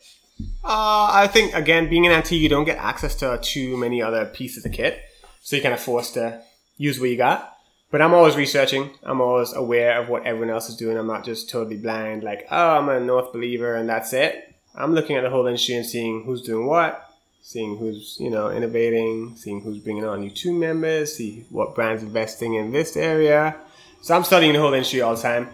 Uh, 0.64 1.10
I 1.12 1.28
think 1.28 1.54
again, 1.54 1.90
being 1.90 2.06
an 2.08 2.14
Antigua, 2.14 2.42
you 2.42 2.50
don't 2.50 2.66
get 2.66 2.78
access 2.78 3.14
to 3.16 3.38
too 3.42 3.76
many 3.78 4.02
other 4.02 4.26
pieces 4.26 4.66
of 4.66 4.72
kit, 4.72 5.02
so 5.42 5.56
you're 5.56 5.64
kind 5.64 5.74
of 5.74 5.82
forced 5.82 6.14
to 6.14 6.42
use 6.78 7.00
what 7.00 7.10
you 7.10 7.18
got. 7.18 7.51
But 7.92 8.02
I'm 8.02 8.14
always 8.14 8.38
researching. 8.38 8.90
I'm 9.04 9.20
always 9.20 9.52
aware 9.54 10.02
of 10.02 10.08
what 10.08 10.26
everyone 10.26 10.50
else 10.50 10.70
is 10.70 10.78
doing. 10.78 10.98
I'm 10.98 11.08
not 11.08 11.26
just 11.26 11.50
totally 11.50 11.78
blind, 11.78 12.24
like, 12.24 12.48
oh, 12.50 12.78
I'm 12.78 12.88
a 12.88 13.00
North 13.00 13.34
believer 13.34 13.76
and 13.76 13.90
that's 13.90 14.14
it. 14.14 14.56
I'm 14.74 14.94
looking 14.96 15.18
at 15.18 15.24
the 15.24 15.30
whole 15.30 15.46
industry 15.46 15.76
and 15.76 15.86
seeing 15.86 16.24
who's 16.24 16.42
doing 16.42 16.66
what, 16.66 17.14
seeing 17.42 17.78
who's, 17.78 18.16
you 18.18 18.30
know, 18.30 18.50
innovating, 18.50 19.36
seeing 19.36 19.60
who's 19.60 19.80
bringing 19.80 20.06
on 20.06 20.22
new 20.22 20.30
team 20.30 20.60
members, 20.60 21.18
see 21.18 21.46
what 21.50 21.76
brands 21.76 22.02
investing 22.02 22.54
in 22.54 22.72
this 22.72 22.96
area. 22.96 23.58
So 24.02 24.16
I'm 24.16 24.24
studying 24.24 24.54
the 24.54 24.60
whole 24.60 24.74
industry 24.74 25.02
all 25.02 25.16
the 25.16 25.22
time. 25.22 25.50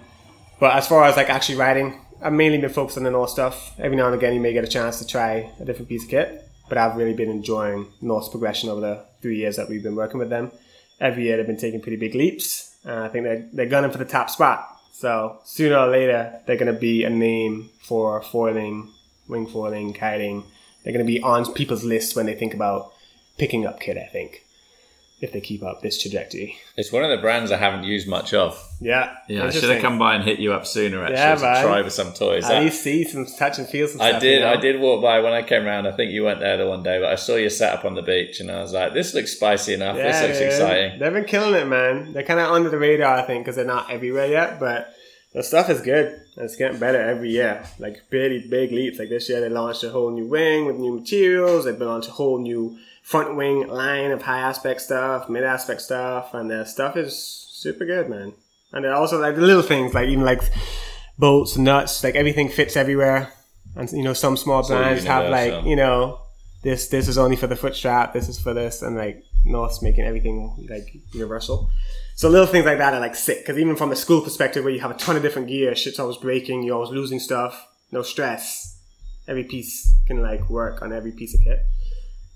But 0.59 0.75
as 0.75 0.88
far 0.88 1.05
as 1.05 1.17
like 1.17 1.29
actually 1.29 1.57
writing, 1.57 1.99
I've 2.21 2.33
mainly 2.33 2.59
been 2.59 2.69
focused 2.69 2.97
on 2.97 3.03
the 3.03 3.11
North 3.11 3.31
stuff. 3.31 3.73
Every 3.79 3.97
now 3.97 4.05
and 4.05 4.15
again, 4.15 4.35
you 4.35 4.39
may 4.39 4.53
get 4.53 4.63
a 4.63 4.67
chance 4.67 4.99
to 4.99 5.07
try 5.07 5.51
a 5.59 5.65
different 5.65 5.89
piece 5.89 6.03
of 6.03 6.09
kit, 6.09 6.47
but 6.69 6.77
I've 6.77 6.95
really 6.95 7.13
been 7.13 7.31
enjoying 7.31 7.88
North's 8.01 8.29
progression 8.29 8.69
over 8.69 8.81
the 8.81 9.03
three 9.21 9.38
years 9.38 9.55
that 9.55 9.69
we've 9.69 9.83
been 9.83 9.95
working 9.95 10.19
with 10.19 10.29
them. 10.29 10.51
Every 10.99 11.25
year, 11.25 11.37
they've 11.37 11.47
been 11.47 11.57
taking 11.57 11.81
pretty 11.81 11.97
big 11.97 12.15
leaps. 12.15 12.75
And 12.83 12.99
I 12.99 13.07
think 13.09 13.25
they're, 13.25 13.45
they're 13.53 13.65
gunning 13.67 13.91
for 13.91 13.97
the 13.97 14.05
top 14.05 14.29
spot. 14.29 14.79
So 14.91 15.39
sooner 15.43 15.77
or 15.77 15.87
later, 15.87 16.39
they're 16.45 16.57
going 16.57 16.73
to 16.73 16.79
be 16.79 17.03
a 17.03 17.09
name 17.09 17.69
for 17.79 18.21
foiling, 18.21 18.89
wing 19.27 19.45
foiling, 19.45 19.93
kiting. 19.93 20.43
They're 20.83 20.93
going 20.93 21.05
to 21.05 21.11
be 21.11 21.21
on 21.21 21.53
people's 21.53 21.83
lists 21.83 22.15
when 22.15 22.25
they 22.25 22.33
think 22.33 22.53
about 22.53 22.93
picking 23.37 23.65
up 23.65 23.79
kit, 23.79 23.97
I 23.97 24.07
think 24.07 24.46
if 25.20 25.32
they 25.34 25.41
keep 25.41 25.63
up 25.63 25.82
this 25.82 25.99
trajectory. 25.99 26.55
It's 26.76 26.91
one 26.91 27.03
of 27.03 27.09
the 27.09 27.18
brands 27.18 27.51
I 27.51 27.57
haven't 27.57 27.86
used 27.86 28.07
much 28.07 28.36
of. 28.36 28.55
Yeah. 28.80 29.15
Yeah, 29.28 29.45
I 29.45 29.49
should 29.49 29.63
have 29.70 29.82
come 29.82 29.97
by 29.97 30.13
and 30.13 30.24
hit 30.24 30.38
you 30.38 30.53
up 30.53 30.68
sooner 30.68 31.01
actually 31.01 31.15
Yeah, 31.18 31.36
to 31.36 31.41
man. 31.41 31.63
try 31.65 31.82
with 31.82 31.93
some 31.93 32.13
toys. 32.13 32.43
At 32.45 32.49
That- 32.49 32.63
least 32.63 32.84
see 32.84 33.03
some 33.03 33.26
touch 33.26 33.57
and 33.57 33.68
feel 33.68 33.88
some 33.88 33.99
I 33.99 34.09
stuff. 34.09 34.22
did. 34.22 34.34
you 34.36 34.39
know? 34.41 34.51
I 34.51 34.57
did 34.57 34.80
walk 34.80 35.01
by 35.01 35.20
when 35.22 35.34
I 35.34 35.41
came 35.41 35.65
round. 35.65 35.88
I 35.88 35.91
think 35.93 36.11
you 36.11 36.24
went 36.24 36.39
there 36.39 36.55
the 36.57 36.68
one 36.68 36.84
day, 36.84 36.99
but 36.99 37.09
I 37.11 37.15
saw 37.15 37.36
you 37.36 37.49
sat 37.49 37.74
up 37.80 37.84
on 37.86 37.95
the 37.95 38.03
beach, 38.03 38.39
and 38.39 38.51
I 38.51 38.61
was 38.61 38.74
like, 38.74 38.93
"This 38.93 39.15
looks 39.15 39.32
spicy 39.32 39.74
enough. 39.74 39.95
this 39.97 40.22
looks 40.22 40.38
dude. 40.38 40.47
exciting." 40.47 40.99
They've 40.99 41.11
been 41.13 41.26
killing 41.26 41.55
it, 41.55 41.65
man. 41.65 42.13
They're 42.13 42.22
kind 42.22 42.39
of 42.39 42.51
under 42.51 42.70
the 42.70 42.78
radar, 42.78 43.18
I 43.18 43.24
think, 43.24 43.43
because 43.43 43.55
they're 43.55 43.65
not 43.65 43.89
everywhere 43.91 44.28
yet. 44.28 44.59
But 44.59 44.93
the 45.34 45.41
stuff 45.41 45.72
is 45.72 45.82
good. 45.82 46.05
and 46.36 46.45
It's 46.45 46.55
getting 46.55 46.78
better 46.78 47.01
every 47.01 47.32
year. 47.32 47.63
Like 47.80 48.03
really 48.11 48.45
big 48.47 48.72
leaps. 48.72 48.99
Like 48.99 49.09
this 49.09 49.28
year, 49.30 49.41
they 49.41 49.49
launched 49.49 49.84
a 49.84 49.89
whole 49.89 50.11
new 50.11 50.28
wing 50.28 50.65
with 50.68 50.76
new 50.78 50.99
materials. 50.99 51.65
They've 51.65 51.82
launched 51.82 52.09
a 52.09 52.11
whole 52.11 52.38
new 52.39 52.78
front 53.07 53.37
wing 53.37 53.65
line 53.69 54.11
of 54.11 54.21
high 54.21 54.41
aspect 54.41 54.81
stuff, 54.81 55.29
mid 55.29 55.45
aspect 55.45 55.81
stuff, 55.81 56.33
and 56.33 56.51
their 56.51 56.65
stuff 56.65 56.97
is 56.97 57.15
super 57.17 57.85
good, 57.85 58.09
man. 58.09 58.33
And 58.73 58.83
they're 58.83 58.93
also 58.93 59.17
like 59.17 59.35
the 59.35 59.41
little 59.41 59.63
things, 59.63 59.93
like 59.93 60.09
even 60.09 60.25
like 60.25 60.41
bolts, 61.17 61.57
nuts, 61.57 62.03
like 62.03 62.15
everything 62.15 62.49
fits 62.49 62.75
everywhere. 62.75 63.31
And 63.77 63.89
you 63.93 64.03
know, 64.03 64.11
some 64.11 64.35
small 64.35 64.61
So 64.61 64.75
brands 64.75 65.05
have 65.05 65.31
like 65.31 65.65
you 65.65 65.77
know, 65.77 66.19
this 66.63 66.89
this 66.89 67.07
is 67.07 67.17
only 67.17 67.37
for 67.37 67.47
the 67.47 67.55
foot 67.55 67.77
strap, 67.77 68.11
this 68.11 68.27
is 68.27 68.41
for 68.41 68.53
this, 68.53 68.81
and 68.81 68.97
like 68.97 69.23
North's 69.45 69.81
making 69.81 70.03
everything 70.03 70.67
like 70.69 70.93
universal. 71.13 71.69
So 72.15 72.27
little 72.27 72.47
things 72.47 72.65
like 72.65 72.79
that 72.79 72.93
are 72.93 72.99
like 72.99 73.15
sick 73.15 73.39
because 73.39 73.57
even 73.57 73.77
from 73.77 73.93
a 73.93 73.95
school 73.95 74.19
perspective, 74.19 74.65
where 74.65 74.73
you 74.73 74.81
have 74.81 74.91
a 74.91 74.95
ton 74.95 75.15
of 75.15 75.21
different 75.21 75.47
gear, 75.47 75.73
shit's 75.75 75.97
always 75.97 76.17
breaking, 76.17 76.63
you're 76.63 76.75
always 76.75 76.91
losing 76.91 77.21
stuff, 77.21 77.67
no 77.89 78.01
stress. 78.01 78.77
Every 79.29 79.45
piece 79.45 79.95
can 80.07 80.21
like 80.21 80.49
work 80.49 80.81
on 80.81 80.91
every 80.91 81.13
piece 81.13 81.33
of 81.33 81.39
kit. 81.41 81.59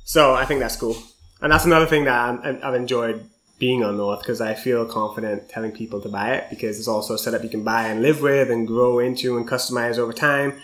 So 0.03 0.33
I 0.33 0.45
think 0.45 0.59
that's 0.59 0.75
cool, 0.75 0.97
and 1.41 1.51
that's 1.51 1.65
another 1.65 1.85
thing 1.85 2.05
that 2.05 2.17
I'm, 2.17 2.59
I've 2.63 2.75
enjoyed 2.75 3.29
being 3.61 3.83
on 3.83 3.95
North 3.95 4.19
because 4.21 4.41
I 4.41 4.55
feel 4.55 4.85
confident 4.85 5.47
telling 5.47 5.71
people 5.71 6.01
to 6.01 6.09
buy 6.09 6.33
it 6.33 6.49
because 6.49 6.79
it's 6.79 6.87
also 6.87 7.13
a 7.13 7.17
setup 7.17 7.43
you 7.43 7.49
can 7.49 7.63
buy 7.63 7.87
and 7.87 8.01
live 8.01 8.19
with 8.19 8.49
and 8.49 8.67
grow 8.67 8.97
into 8.97 9.37
and 9.37 9.47
customize 9.47 9.99
over 9.99 10.11
time. 10.11 10.59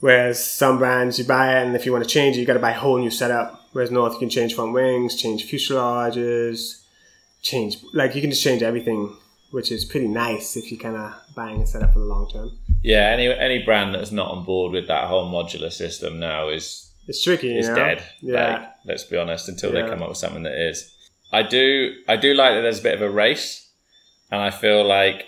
Whereas 0.00 0.44
some 0.44 0.78
brands 0.78 1.20
you 1.20 1.24
buy 1.24 1.56
it 1.56 1.64
and 1.64 1.76
if 1.76 1.86
you 1.86 1.92
want 1.92 2.02
to 2.02 2.10
change 2.10 2.36
it, 2.36 2.40
you 2.40 2.46
got 2.46 2.54
to 2.54 2.58
buy 2.58 2.72
a 2.72 2.78
whole 2.78 2.98
new 2.98 3.10
setup. 3.10 3.68
Whereas 3.72 3.92
North, 3.92 4.14
you 4.14 4.18
can 4.18 4.28
change 4.28 4.56
front 4.56 4.72
wings, 4.72 5.14
change 5.14 5.48
fuselages, 5.48 6.82
change 7.42 7.76
like 7.92 8.16
you 8.16 8.20
can 8.20 8.30
just 8.30 8.42
change 8.42 8.62
everything, 8.62 9.16
which 9.52 9.70
is 9.70 9.84
pretty 9.84 10.08
nice 10.08 10.56
if 10.56 10.72
you're 10.72 10.80
kind 10.80 10.96
of 10.96 11.14
buying 11.36 11.62
a 11.62 11.66
setup 11.66 11.92
for 11.92 12.00
the 12.00 12.04
long 12.04 12.28
term. 12.28 12.50
Yeah, 12.82 13.10
any 13.10 13.32
any 13.32 13.62
brand 13.62 13.94
that's 13.94 14.10
not 14.10 14.32
on 14.32 14.44
board 14.44 14.72
with 14.72 14.88
that 14.88 15.06
whole 15.06 15.30
modular 15.30 15.70
system 15.70 16.18
now 16.18 16.48
is 16.48 16.91
It's 17.08 17.22
tricky, 17.22 17.48
you 17.48 17.62
know? 17.62 17.74
dead. 17.74 18.02
Yeah. 18.20 18.52
Like, 18.58 18.68
let's 18.86 19.04
be 19.04 19.16
honest, 19.16 19.48
until 19.48 19.74
Yeah. 19.74 19.82
they 19.82 19.88
come 19.88 20.02
up 20.02 20.08
with 20.08 20.18
something 20.18 20.42
that 20.44 20.54
is. 20.70 20.90
I 21.32 21.42
do 21.42 21.94
I 22.08 22.16
do 22.16 22.34
like 22.34 22.54
that 22.54 22.60
there's 22.62 22.80
a 22.80 22.82
bit 22.82 22.94
of 22.94 23.02
a 23.02 23.10
race, 23.10 23.70
and 24.30 24.40
I 24.40 24.50
feel 24.50 24.84
like 24.84 25.24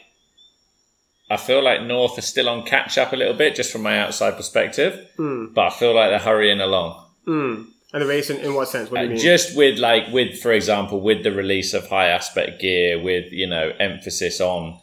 I 1.30 1.36
feel 1.38 1.62
like 1.64 1.82
North 1.82 2.18
are 2.18 2.22
still 2.22 2.48
on 2.48 2.64
catch 2.66 2.98
up 2.98 3.12
a 3.12 3.16
little 3.16 3.34
bit, 3.34 3.54
just 3.56 3.72
from 3.72 3.82
my 3.82 3.98
outside 3.98 4.36
perspective. 4.36 5.08
Mm. 5.18 5.54
But 5.54 5.66
I 5.68 5.70
feel 5.70 5.94
like 5.94 6.10
they're 6.10 6.18
hurrying 6.18 6.60
along. 6.60 7.02
Mm. 7.26 7.66
And 7.94 8.02
the 8.02 8.06
race 8.06 8.28
in, 8.28 8.36
in 8.40 8.54
what 8.54 8.68
sense? 8.68 8.90
What 8.90 9.00
do 9.00 9.06
you 9.08 9.14
Uh, 9.14 9.18
just 9.18 9.56
with 9.56 9.78
like 9.78 10.08
with 10.12 10.38
for 10.40 10.52
example 10.52 11.00
with 11.00 11.22
the 11.22 11.32
release 11.32 11.72
of 11.74 11.88
high 11.88 12.08
aspect 12.08 12.60
gear 12.60 13.00
with 13.00 13.32
you 13.32 13.46
know 13.46 13.72
emphasis 13.80 14.40
on 14.40 14.78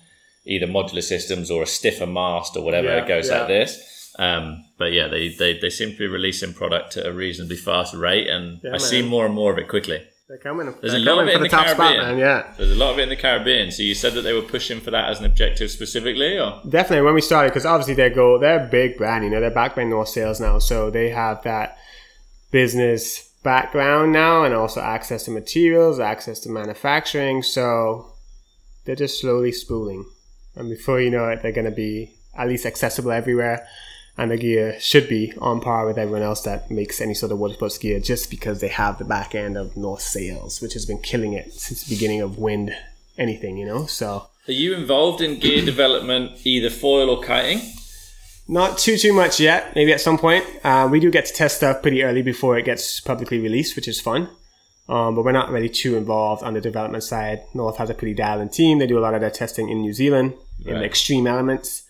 either 0.46 0.66
modular 0.66 1.04
systems 1.04 1.52
or 1.52 1.62
a 1.62 1.68
stiffer 1.68 2.08
mast 2.08 2.56
or 2.58 2.64
whatever 2.64 2.88
Yeah, 2.88 3.04
it 3.04 3.08
goes 3.08 3.30
yeah. 3.30 3.40
like 3.40 3.48
this 3.50 4.01
um, 4.28 4.44
but 4.78 4.90
yeah 4.98 5.08
they, 5.08 5.24
they 5.42 5.52
they 5.64 5.70
seem 5.70 5.90
to 5.92 5.98
be 5.98 6.08
releasing 6.08 6.54
product 6.54 6.96
at 6.98 7.06
a 7.06 7.14
reasonably 7.24 7.56
fast 7.68 7.94
rate 7.94 8.28
and 8.28 8.60
Yeah, 8.64 8.76
i 8.76 8.78
see 8.78 9.02
more 9.02 9.26
and 9.26 9.36
more 9.42 9.52
of 9.54 9.58
it 9.58 9.68
quickly 9.76 10.00
They're 10.30 10.38
coming. 10.50 10.66
There's 10.82 10.94
a 10.94 10.98
they're 11.00 11.16
lot 11.16 11.22
of 11.24 11.28
it 11.30 11.36
in 11.36 11.42
the 11.44 11.50
the 11.50 11.58
top 11.58 11.68
spot, 11.68 11.78
Caribbean. 11.96 12.18
man. 12.18 12.18
Yeah. 12.28 12.40
there's 12.58 12.72
a 12.78 12.82
lot 12.84 12.92
of 12.94 13.00
it 13.00 13.04
in 13.08 13.10
the 13.16 13.22
caribbean 13.26 13.72
so 13.76 13.82
you 13.90 13.96
said 14.04 14.14
that 14.16 14.24
they 14.28 14.36
were 14.40 14.48
pushing 14.56 14.80
for 14.86 14.92
that 14.96 15.06
as 15.12 15.20
an 15.20 15.26
objective 15.32 15.70
specifically 15.80 16.32
or 16.44 16.50
Definitely 16.78 17.06
when 17.08 17.16
we 17.20 17.22
started, 17.30 17.50
because 17.52 17.66
obviously 17.74 17.96
they 17.96 18.10
go, 18.10 18.28
they're 18.42 18.64
a 18.66 18.68
big 18.82 18.98
brand, 19.00 19.24
you 19.26 19.30
know, 19.32 19.42
they're 19.44 19.60
backed 19.62 19.76
by 19.76 19.84
North 19.84 20.10
Sails 20.16 20.40
now, 20.48 20.56
so 20.60 20.90
they 20.98 21.10
have 21.10 21.38
that 21.44 21.78
business 22.52 23.30
background 23.44 24.12
now, 24.12 24.44
and 24.44 24.54
also 24.54 24.82
access 24.82 25.24
to 25.26 25.32
materials, 25.32 26.00
access 26.00 26.40
to 26.42 26.50
manufacturing. 26.50 27.42
So 27.44 28.14
they're 28.86 28.96
just 28.96 29.20
slowly 29.22 29.52
spooling, 29.52 30.06
and 30.56 30.70
before 30.70 31.00
you 31.02 31.10
know 31.10 31.28
it, 31.30 31.42
they're 31.42 31.52
going 31.62 31.66
to 31.66 31.72
be 31.88 32.14
at 32.38 32.48
least 32.48 32.66
accessible 32.66 33.12
everywhere, 33.12 33.66
and 34.18 34.32
the 34.32 34.38
gear 34.38 34.80
should 34.80 35.08
be 35.08 35.34
on 35.40 35.62
par 35.62 35.86
with 35.86 35.98
everyone 35.98 36.22
else 36.22 36.42
that 36.42 36.70
makes 36.70 37.02
any 37.02 37.14
sort 37.14 37.32
of 37.32 37.40
water 37.40 37.54
sports 37.54 37.78
gear, 37.78 38.00
just 38.00 38.30
because 38.30 38.62
they 38.62 38.68
have 38.68 38.98
the 38.98 39.06
back 39.06 39.34
end 39.34 39.58
of 39.58 39.76
North 39.78 40.02
Sails, 40.02 40.62
which 40.62 40.74
has 40.74 40.86
been 40.86 41.00
killing 41.00 41.34
it 41.34 41.54
since 41.54 41.84
the 41.84 41.96
beginning 41.96 42.22
of 42.22 42.38
wind 42.38 42.76
anything, 43.18 43.58
you 43.58 43.66
know. 43.66 43.86
So. 43.86 44.28
are 44.48 44.52
you 44.52 44.74
involved 44.74 45.22
in 45.22 45.40
gear 45.40 45.64
development 45.64 46.46
either 46.46 46.70
foil 46.70 47.10
or 47.10 47.24
kiting 47.24 47.62
Not 48.48 48.78
too 48.78 48.98
too 48.98 49.14
much 49.14 49.40
yet. 49.40 49.76
Maybe 49.76 49.94
at 49.94 50.02
some 50.02 50.18
point. 50.18 50.46
Uh, 50.64 50.88
we 50.92 51.00
do 51.00 51.12
get 51.12 51.26
to 51.26 51.34
test 51.34 51.58
stuff 51.58 51.82
pretty 51.82 52.04
early 52.04 52.22
before 52.22 52.58
it 52.58 52.66
gets 52.66 53.00
publicly 53.00 53.40
released, 53.40 53.76
which 53.76 53.88
is 53.88 54.02
fun. 54.02 54.30
Um, 54.90 55.16
but 55.16 55.24
we're 55.24 55.32
not 55.32 55.52
really 55.52 55.70
too 55.70 55.96
involved 55.96 56.44
on 56.44 56.54
the 56.54 56.60
development 56.60 57.04
side. 57.04 57.44
North 57.54 57.78
has 57.78 57.90
a 57.90 57.94
pretty 57.94 58.14
dialed-in 58.14 58.50
team. 58.50 58.80
They 58.80 58.88
do 58.88 59.00
a 59.00 59.06
lot 59.06 59.14
of 59.14 59.22
their 59.22 59.30
testing 59.30 59.70
in 59.70 59.80
New 59.82 59.94
Zealand 59.94 60.34
in 60.66 60.80
the 60.80 60.86
extreme 60.86 61.28
elements, 61.28 61.84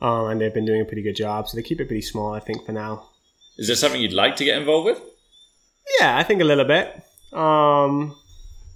um, 0.00 0.28
and 0.28 0.40
they've 0.40 0.52
been 0.52 0.64
doing 0.64 0.80
a 0.80 0.84
pretty 0.84 1.02
good 1.02 1.16
job. 1.16 1.48
So 1.48 1.56
they 1.56 1.62
keep 1.62 1.80
it 1.80 1.86
pretty 1.86 2.02
small, 2.02 2.34
I 2.34 2.40
think, 2.40 2.64
for 2.66 2.72
now. 2.72 3.08
is 3.56 3.66
there 3.66 3.76
something 3.76 4.00
you'd 4.00 4.12
like 4.12 4.36
to 4.36 4.44
get 4.44 4.58
involved 4.58 4.86
with 4.86 5.00
Yeah, 6.00 6.16
I 6.16 6.22
think 6.22 6.40
a 6.40 6.44
little 6.44 6.64
bit. 6.64 7.02
Um, 7.32 8.16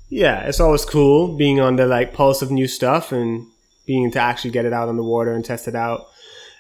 yeah, 0.09 0.47
it's 0.47 0.61
always 0.61 0.85
cool 0.85 1.37
being 1.37 1.61
on 1.61 1.77
the 1.77 1.87
like 1.87 2.13
pulse 2.13 2.43
of 2.43 2.51
new 2.51 2.67
stuff 2.67 3.13
and 3.13 3.47
being 3.87 4.11
to 4.11 4.19
actually 4.21 4.51
get 4.51 4.65
it 4.65 4.73
out 4.73 4.89
on 4.89 4.97
the 4.97 5.03
water 5.03 5.33
and 5.33 5.45
test 5.45 5.69
it 5.69 5.75
out. 5.75 6.07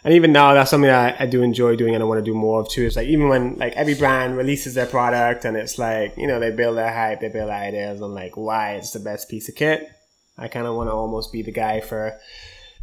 And 0.02 0.14
even 0.14 0.32
now, 0.32 0.54
that's 0.54 0.70
something 0.70 0.88
that 0.88 1.20
I 1.20 1.26
do 1.26 1.42
enjoy 1.42 1.76
doing 1.76 1.94
and 1.94 2.02
I 2.02 2.06
want 2.06 2.24
to 2.24 2.30
do 2.30 2.34
more 2.34 2.60
of 2.60 2.70
too. 2.70 2.86
It's 2.86 2.96
like 2.96 3.08
even 3.08 3.28
when 3.28 3.56
like 3.56 3.74
every 3.74 3.94
brand 3.94 4.36
releases 4.36 4.74
their 4.74 4.86
product 4.86 5.44
and 5.44 5.56
it's 5.56 5.78
like 5.78 6.16
you 6.16 6.26
know 6.26 6.40
they 6.40 6.50
build 6.50 6.78
their 6.78 6.92
hype, 6.92 7.20
they 7.20 7.28
build 7.28 7.50
ideas 7.50 8.00
on 8.00 8.14
like 8.14 8.36
why 8.36 8.76
it's 8.76 8.92
the 8.92 9.00
best 9.00 9.28
piece 9.28 9.48
of 9.48 9.56
kit. 9.56 9.90
I 10.38 10.48
kind 10.48 10.66
of 10.66 10.74
want 10.74 10.88
to 10.88 10.92
almost 10.92 11.32
be 11.32 11.42
the 11.42 11.52
guy 11.52 11.80
for 11.80 12.18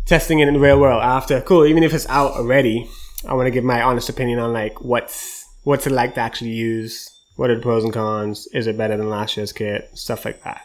testing 0.08 0.39
it 0.39 0.47
in 0.47 0.53
the 0.55 0.60
real 0.60 0.80
world 0.80 1.03
after. 1.03 1.41
Cool, 1.41 1.66
even 1.66 1.84
if 1.84 1.93
it's 1.93 2.08
out 2.08 2.32
already, 2.32 2.89
I 3.28 3.34
want 3.34 3.47
to 3.47 3.51
give 3.51 3.64
my 3.64 3.82
honest 3.82 4.10
opinion 4.10 4.39
on 4.39 4.53
like 4.53 4.82
what's 4.82 5.45
what's 5.64 5.86
it 5.86 5.91
like 5.91 6.16
to 6.16 6.22
actually 6.22 6.51
use. 6.51 7.10
What 7.36 7.51
are 7.51 7.55
the 7.55 7.62
pros 7.62 7.84
and 7.84 7.93
cons? 7.93 8.47
Is 8.53 8.66
it 8.66 8.78
better 8.78 8.97
than 8.97 9.10
last 9.10 9.38
year's 9.38 9.53
kit? 9.53 9.89
Stuff 9.93 10.26
like 10.26 10.41
that. 10.43 10.62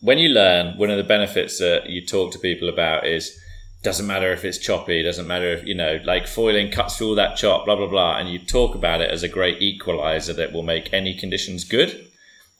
when 0.00 0.18
you 0.18 0.28
learn, 0.28 0.76
one 0.76 0.90
of 0.90 0.98
the 0.98 1.04
benefits 1.04 1.58
that 1.58 1.88
you 1.88 2.04
talk 2.04 2.32
to 2.32 2.38
people 2.38 2.68
about 2.68 3.06
is 3.06 3.38
doesn't 3.82 4.06
matter 4.06 4.32
if 4.32 4.44
it's 4.44 4.58
choppy, 4.58 5.02
doesn't 5.02 5.26
matter 5.28 5.52
if 5.52 5.64
you 5.64 5.74
know, 5.74 6.00
like 6.04 6.26
foiling 6.26 6.70
cuts 6.70 6.96
through 6.96 7.08
all 7.10 7.14
that 7.14 7.36
chop, 7.36 7.64
blah 7.64 7.76
blah 7.76 7.86
blah, 7.86 8.16
and 8.18 8.28
you 8.28 8.38
talk 8.38 8.74
about 8.74 9.00
it 9.00 9.10
as 9.10 9.22
a 9.22 9.28
great 9.28 9.62
equalizer 9.62 10.32
that 10.32 10.52
will 10.52 10.62
make 10.62 10.92
any 10.92 11.14
conditions 11.14 11.64
good. 11.64 12.08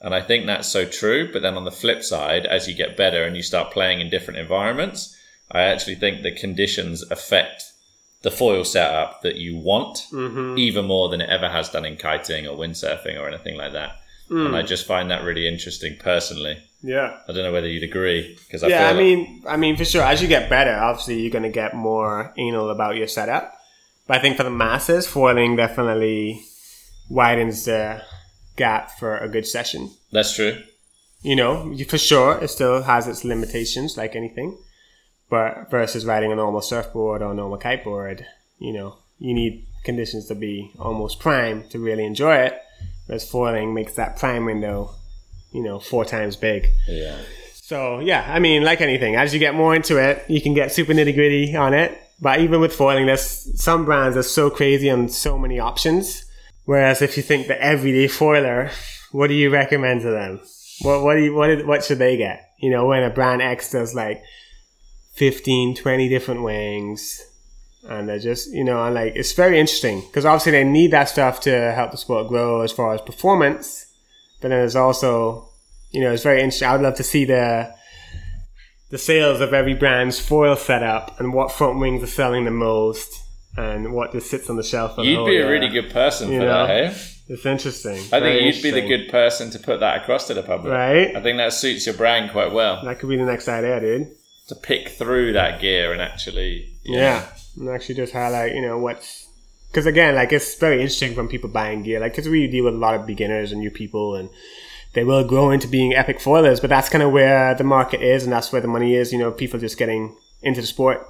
And 0.00 0.14
I 0.14 0.20
think 0.20 0.46
that's 0.46 0.68
so 0.68 0.84
true. 0.84 1.32
But 1.32 1.42
then 1.42 1.56
on 1.56 1.64
the 1.64 1.70
flip 1.70 2.02
side, 2.02 2.46
as 2.46 2.68
you 2.68 2.74
get 2.74 2.96
better 2.96 3.24
and 3.24 3.34
you 3.34 3.42
start 3.42 3.72
playing 3.72 4.00
in 4.00 4.10
different 4.10 4.38
environments, 4.38 5.15
I 5.50 5.62
actually 5.62 5.96
think 5.96 6.22
the 6.22 6.32
conditions 6.32 7.02
affect 7.10 7.64
the 8.22 8.30
foil 8.30 8.64
setup 8.64 9.22
that 9.22 9.36
you 9.36 9.56
want 9.56 9.98
mm-hmm. 10.12 10.58
even 10.58 10.86
more 10.86 11.08
than 11.08 11.20
it 11.20 11.30
ever 11.30 11.48
has 11.48 11.68
done 11.68 11.84
in 11.84 11.96
kiting 11.96 12.46
or 12.46 12.56
windsurfing 12.56 13.18
or 13.20 13.28
anything 13.28 13.56
like 13.56 13.72
that. 13.72 14.00
And 14.28 14.48
mm. 14.48 14.54
I 14.54 14.62
just 14.62 14.86
find 14.86 15.10
that 15.12 15.22
really 15.22 15.46
interesting 15.46 15.96
personally. 16.00 16.58
Yeah. 16.82 17.16
I 17.28 17.32
don't 17.32 17.44
know 17.44 17.52
whether 17.52 17.68
you'd 17.68 17.84
agree 17.84 18.36
because 18.46 18.64
I 18.64 18.68
yeah, 18.68 18.88
I 18.88 18.92
like- 18.92 18.98
mean, 18.98 19.42
I 19.46 19.56
mean, 19.56 19.76
for 19.76 19.84
sure. 19.84 20.02
As 20.02 20.20
you 20.20 20.26
get 20.28 20.50
better, 20.50 20.74
obviously, 20.74 21.20
you're 21.20 21.30
gonna 21.30 21.48
get 21.48 21.74
more 21.74 22.32
anal 22.36 22.70
about 22.70 22.96
your 22.96 23.06
setup. 23.06 23.56
But 24.08 24.18
I 24.18 24.20
think 24.20 24.36
for 24.36 24.42
the 24.42 24.50
masses, 24.50 25.06
foiling 25.06 25.56
definitely 25.56 26.42
widens 27.08 27.64
the 27.64 28.02
gap 28.56 28.90
for 28.98 29.16
a 29.18 29.28
good 29.28 29.46
session. 29.46 29.90
that's 30.10 30.34
true. 30.34 30.62
You 31.22 31.34
know, 31.34 31.76
for 31.88 31.98
sure, 31.98 32.38
it 32.38 32.48
still 32.48 32.82
has 32.82 33.08
its 33.08 33.24
limitations, 33.24 33.96
like 33.96 34.14
anything. 34.14 34.56
But 35.28 35.70
versus 35.70 36.06
riding 36.06 36.30
a 36.32 36.36
normal 36.36 36.60
surfboard 36.60 37.20
or 37.20 37.32
a 37.32 37.34
normal 37.34 37.58
kiteboard, 37.58 38.24
you 38.58 38.72
know, 38.72 38.98
you 39.18 39.34
need 39.34 39.66
conditions 39.84 40.26
to 40.26 40.34
be 40.34 40.70
almost 40.78 41.18
prime 41.20 41.68
to 41.70 41.78
really 41.78 42.04
enjoy 42.04 42.36
it. 42.36 42.60
Whereas 43.06 43.28
foiling 43.28 43.74
makes 43.74 43.94
that 43.94 44.16
prime 44.16 44.44
window, 44.44 44.90
you 45.52 45.62
know, 45.62 45.78
four 45.78 46.04
times 46.04 46.36
big. 46.36 46.68
Yeah. 46.88 47.18
So 47.54 47.98
yeah, 47.98 48.24
I 48.28 48.38
mean, 48.38 48.62
like 48.62 48.80
anything, 48.80 49.16
as 49.16 49.32
you 49.34 49.40
get 49.40 49.54
more 49.54 49.74
into 49.74 49.96
it, 49.96 50.24
you 50.28 50.40
can 50.40 50.54
get 50.54 50.70
super 50.70 50.92
nitty 50.92 51.14
gritty 51.14 51.56
on 51.56 51.74
it, 51.74 51.98
But 52.20 52.40
even 52.40 52.60
with 52.60 52.74
foiling, 52.74 53.06
there's 53.06 53.60
some 53.60 53.84
brands 53.84 54.16
are 54.16 54.22
so 54.22 54.48
crazy 54.48 54.88
and 54.88 55.12
so 55.12 55.38
many 55.38 55.58
options. 55.58 56.24
Whereas 56.64 57.02
if 57.02 57.16
you 57.16 57.22
think 57.22 57.46
the 57.46 57.60
everyday 57.62 58.08
foiler, 58.08 58.70
what 59.12 59.28
do 59.28 59.34
you 59.34 59.50
recommend 59.50 60.00
to 60.02 60.10
them? 60.10 60.40
What 60.82 61.02
what 61.02 61.14
do 61.14 61.24
you, 61.24 61.34
what 61.34 61.66
what 61.66 61.84
should 61.84 61.98
they 61.98 62.16
get? 62.16 62.52
You 62.58 62.70
know, 62.70 62.86
when 62.86 63.02
a 63.02 63.10
brand 63.10 63.42
X 63.42 63.70
does 63.70 63.94
like 63.94 64.22
15, 65.16 65.74
20 65.74 66.08
different 66.08 66.42
wings, 66.42 67.22
and 67.88 68.08
they're 68.08 68.18
just 68.18 68.52
you 68.52 68.64
know, 68.64 68.84
and 68.84 68.94
like 68.94 69.14
it's 69.16 69.32
very 69.32 69.58
interesting 69.58 70.00
because 70.00 70.24
obviously 70.24 70.52
they 70.52 70.64
need 70.64 70.90
that 70.92 71.08
stuff 71.08 71.40
to 71.40 71.72
help 71.72 71.90
the 71.90 71.96
sport 71.96 72.28
grow 72.28 72.60
as 72.60 72.72
far 72.72 72.94
as 72.94 73.00
performance. 73.00 73.86
But 74.40 74.48
then 74.48 74.58
there's 74.58 74.76
also, 74.76 75.48
you 75.90 76.00
know, 76.02 76.12
it's 76.12 76.22
very 76.22 76.40
interesting. 76.40 76.68
I 76.68 76.72
would 76.72 76.82
love 76.82 76.96
to 76.96 77.02
see 77.02 77.24
the 77.24 77.74
the 78.90 78.98
sales 78.98 79.40
of 79.40 79.52
every 79.52 79.74
brand's 79.74 80.20
foil 80.20 80.54
setup 80.56 81.18
and 81.18 81.32
what 81.32 81.50
front 81.50 81.80
wings 81.80 82.02
are 82.02 82.06
selling 82.06 82.44
the 82.44 82.50
most 82.50 83.22
and 83.56 83.92
what 83.92 84.12
just 84.12 84.30
sits 84.30 84.48
on 84.48 84.56
the 84.56 84.62
shelf. 84.62 84.94
You'd 84.98 85.26
be 85.26 85.38
a 85.38 85.48
really 85.48 85.68
good 85.68 85.90
person 85.90 86.30
You 86.30 86.40
for 86.40 86.46
know? 86.46 86.66
that, 86.66 86.92
hey? 86.92 87.02
It's 87.28 87.44
interesting. 87.44 87.98
I 88.12 88.20
Very 88.20 88.38
think 88.42 88.54
you'd 88.54 88.62
be 88.62 88.80
the 88.80 88.86
good 88.86 89.08
person 89.10 89.50
to 89.50 89.58
put 89.58 89.80
that 89.80 90.02
across 90.02 90.28
to 90.28 90.34
the 90.34 90.42
public. 90.42 90.72
Right? 90.72 91.16
I 91.16 91.20
think 91.20 91.38
that 91.38 91.52
suits 91.52 91.86
your 91.86 91.96
brand 91.96 92.30
quite 92.30 92.52
well 92.52 92.84
That 92.84 93.00
could 93.00 93.08
be 93.08 93.16
the 93.16 93.24
next 93.24 93.48
idea, 93.48 93.80
dude. 93.80 94.12
To 94.48 94.54
pick 94.54 94.90
through 94.90 95.32
that 95.32 95.60
gear 95.60 95.92
and 95.92 96.00
actually. 96.00 96.72
Yeah. 96.84 97.26
And 97.56 97.68
actually 97.68 97.96
just 97.96 98.12
highlight, 98.12 98.54
you 98.54 98.62
know, 98.62 98.78
what's. 98.78 99.28
Because 99.68 99.86
again, 99.86 100.14
like, 100.14 100.32
it's 100.32 100.54
very 100.54 100.76
interesting 100.80 101.14
when 101.16 101.28
people 101.28 101.50
buying 101.50 101.82
gear. 101.82 102.00
Like, 102.00 102.12
because 102.12 102.28
we 102.28 102.46
deal 102.46 102.64
with 102.64 102.74
a 102.74 102.78
lot 102.78 102.94
of 102.94 103.06
beginners 103.06 103.52
and 103.52 103.60
new 103.60 103.70
people, 103.70 104.14
and 104.14 104.30
they 104.94 105.04
will 105.04 105.24
grow 105.24 105.50
into 105.50 105.68
being 105.68 105.94
epic 105.94 106.18
foilers, 106.18 106.60
but 106.60 106.70
that's 106.70 106.88
kind 106.88 107.02
of 107.02 107.12
where 107.12 107.54
the 107.54 107.64
market 107.64 108.00
is, 108.00 108.24
and 108.24 108.32
that's 108.32 108.52
where 108.52 108.62
the 108.62 108.68
money 108.68 108.94
is, 108.94 109.12
you 109.12 109.18
know, 109.18 109.30
people 109.30 109.60
just 109.60 109.76
getting 109.76 110.16
into 110.42 110.60
the 110.60 110.66
sport. 110.66 111.06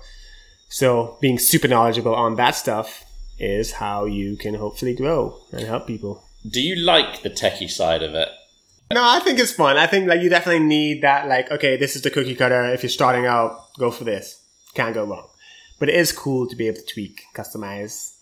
So, 0.69 1.17
being 1.21 1.39
super 1.39 1.69
knowledgeable 1.69 2.15
on 2.15 2.35
that 2.37 2.57
stuff 2.57 3.05
is 3.39 3.73
how 3.73 4.07
you 4.07 4.37
can 4.37 4.55
hopefully 4.55 4.95
grow 4.95 5.39
and 5.53 5.67
help 5.67 5.87
people. 5.87 6.25
Do 6.49 6.61
you 6.61 6.77
like 6.77 7.23
the 7.23 7.31
techie 7.31 7.71
side 7.71 8.03
of 8.03 8.15
it? 8.15 8.29
No, 8.91 9.03
I 9.03 9.21
think 9.21 9.39
it's 9.39 9.53
fun. 9.53 9.77
I 9.77 9.87
think 9.87 10.09
like 10.09 10.21
you 10.21 10.29
definitely 10.29 10.65
need 10.67 11.03
that. 11.03 11.29
Like, 11.29 11.51
okay, 11.51 11.77
this 11.77 11.97
is 11.97 12.03
the 12.03 12.11
cookie 12.11 12.35
cutter. 12.37 12.65
If 12.67 12.83
you're 12.83 12.91
starting 12.91 13.27
out, 13.27 13.75
go 13.79 13.91
for 13.91 14.05
this. 14.05 14.41
Can't 14.75 14.95
go 14.95 15.05
wrong. 15.05 15.29
But 15.79 15.89
it 15.89 15.97
is 15.97 16.13
cool 16.13 16.47
to 16.49 16.57
be 16.57 16.69
able 16.69 16.79
to 16.79 16.87
tweak, 16.87 17.23
customize, 17.35 18.15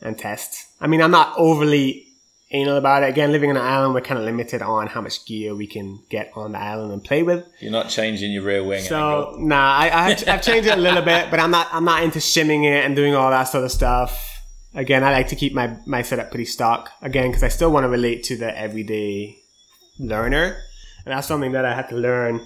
and 0.00 0.18
test. 0.18 0.66
I 0.80 0.86
mean, 0.86 1.00
I'm 1.02 1.10
not 1.10 1.34
overly 1.36 2.04
anal 2.50 2.76
about 2.76 3.02
it. 3.02 3.08
Again, 3.10 3.30
living 3.32 3.50
on 3.50 3.56
an 3.56 3.62
island, 3.62 3.94
we're 3.94 4.00
kind 4.00 4.18
of 4.18 4.24
limited 4.24 4.62
on 4.62 4.86
how 4.86 5.00
much 5.00 5.24
gear 5.26 5.54
we 5.54 5.66
can 5.66 6.00
get 6.08 6.30
on 6.34 6.52
the 6.52 6.58
island 6.58 6.92
and 6.92 7.04
play 7.04 7.22
with. 7.22 7.44
You're 7.60 7.72
not 7.72 7.88
changing 7.90 8.32
your 8.32 8.42
rear 8.44 8.64
wing 8.64 8.82
So 8.82 9.32
angle. 9.34 9.46
nah, 9.48 9.76
I, 9.76 9.84
I 9.84 10.10
have, 10.10 10.28
I've 10.28 10.42
changed 10.50 10.68
it 10.68 10.78
a 10.78 10.80
little 10.80 11.02
bit, 11.02 11.30
but 11.30 11.40
I'm 11.40 11.50
not 11.50 11.68
I'm 11.72 11.84
not 11.84 12.02
into 12.02 12.20
shimming 12.20 12.64
it 12.64 12.84
and 12.84 12.96
doing 12.96 13.14
all 13.14 13.30
that 13.30 13.44
sort 13.44 13.64
of 13.64 13.70
stuff. 13.72 14.42
Again, 14.74 15.04
I 15.04 15.10
like 15.12 15.28
to 15.28 15.36
keep 15.36 15.52
my 15.54 15.76
my 15.86 16.02
setup 16.02 16.30
pretty 16.30 16.44
stock. 16.46 16.90
Again, 17.02 17.28
because 17.28 17.42
I 17.42 17.48
still 17.48 17.70
want 17.70 17.84
to 17.84 17.88
relate 17.88 18.24
to 18.24 18.36
the 18.36 18.56
everyday 18.56 19.38
learner, 19.98 20.62
and 21.04 21.14
that's 21.14 21.26
something 21.26 21.52
that 21.52 21.64
I 21.64 21.74
had 21.74 21.88
to 21.90 21.96
learn 21.96 22.40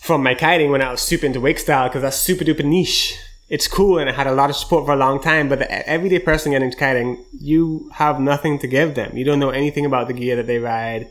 from 0.00 0.22
my 0.22 0.34
kiting 0.34 0.70
when 0.70 0.82
I 0.82 0.90
was 0.90 1.00
super 1.00 1.26
into 1.26 1.40
wake 1.40 1.58
style 1.58 1.88
because 1.88 2.02
that's 2.02 2.16
super 2.16 2.44
duper 2.44 2.64
niche. 2.64 3.18
It's 3.48 3.66
cool 3.66 3.98
and 3.98 4.08
I 4.08 4.12
had 4.12 4.28
a 4.28 4.32
lot 4.32 4.48
of 4.48 4.56
support 4.56 4.86
for 4.86 4.92
a 4.92 4.96
long 4.96 5.20
time, 5.20 5.48
but 5.48 5.58
the 5.58 5.88
everyday 5.88 6.20
person 6.20 6.52
getting 6.52 6.66
into 6.66 6.78
kiting, 6.78 7.24
you 7.32 7.90
have 7.94 8.20
nothing 8.20 8.58
to 8.60 8.68
give 8.68 8.94
them. 8.94 9.16
You 9.16 9.24
don't 9.24 9.40
know 9.40 9.50
anything 9.50 9.84
about 9.84 10.06
the 10.06 10.14
gear 10.14 10.36
that 10.36 10.46
they 10.46 10.58
ride. 10.58 11.10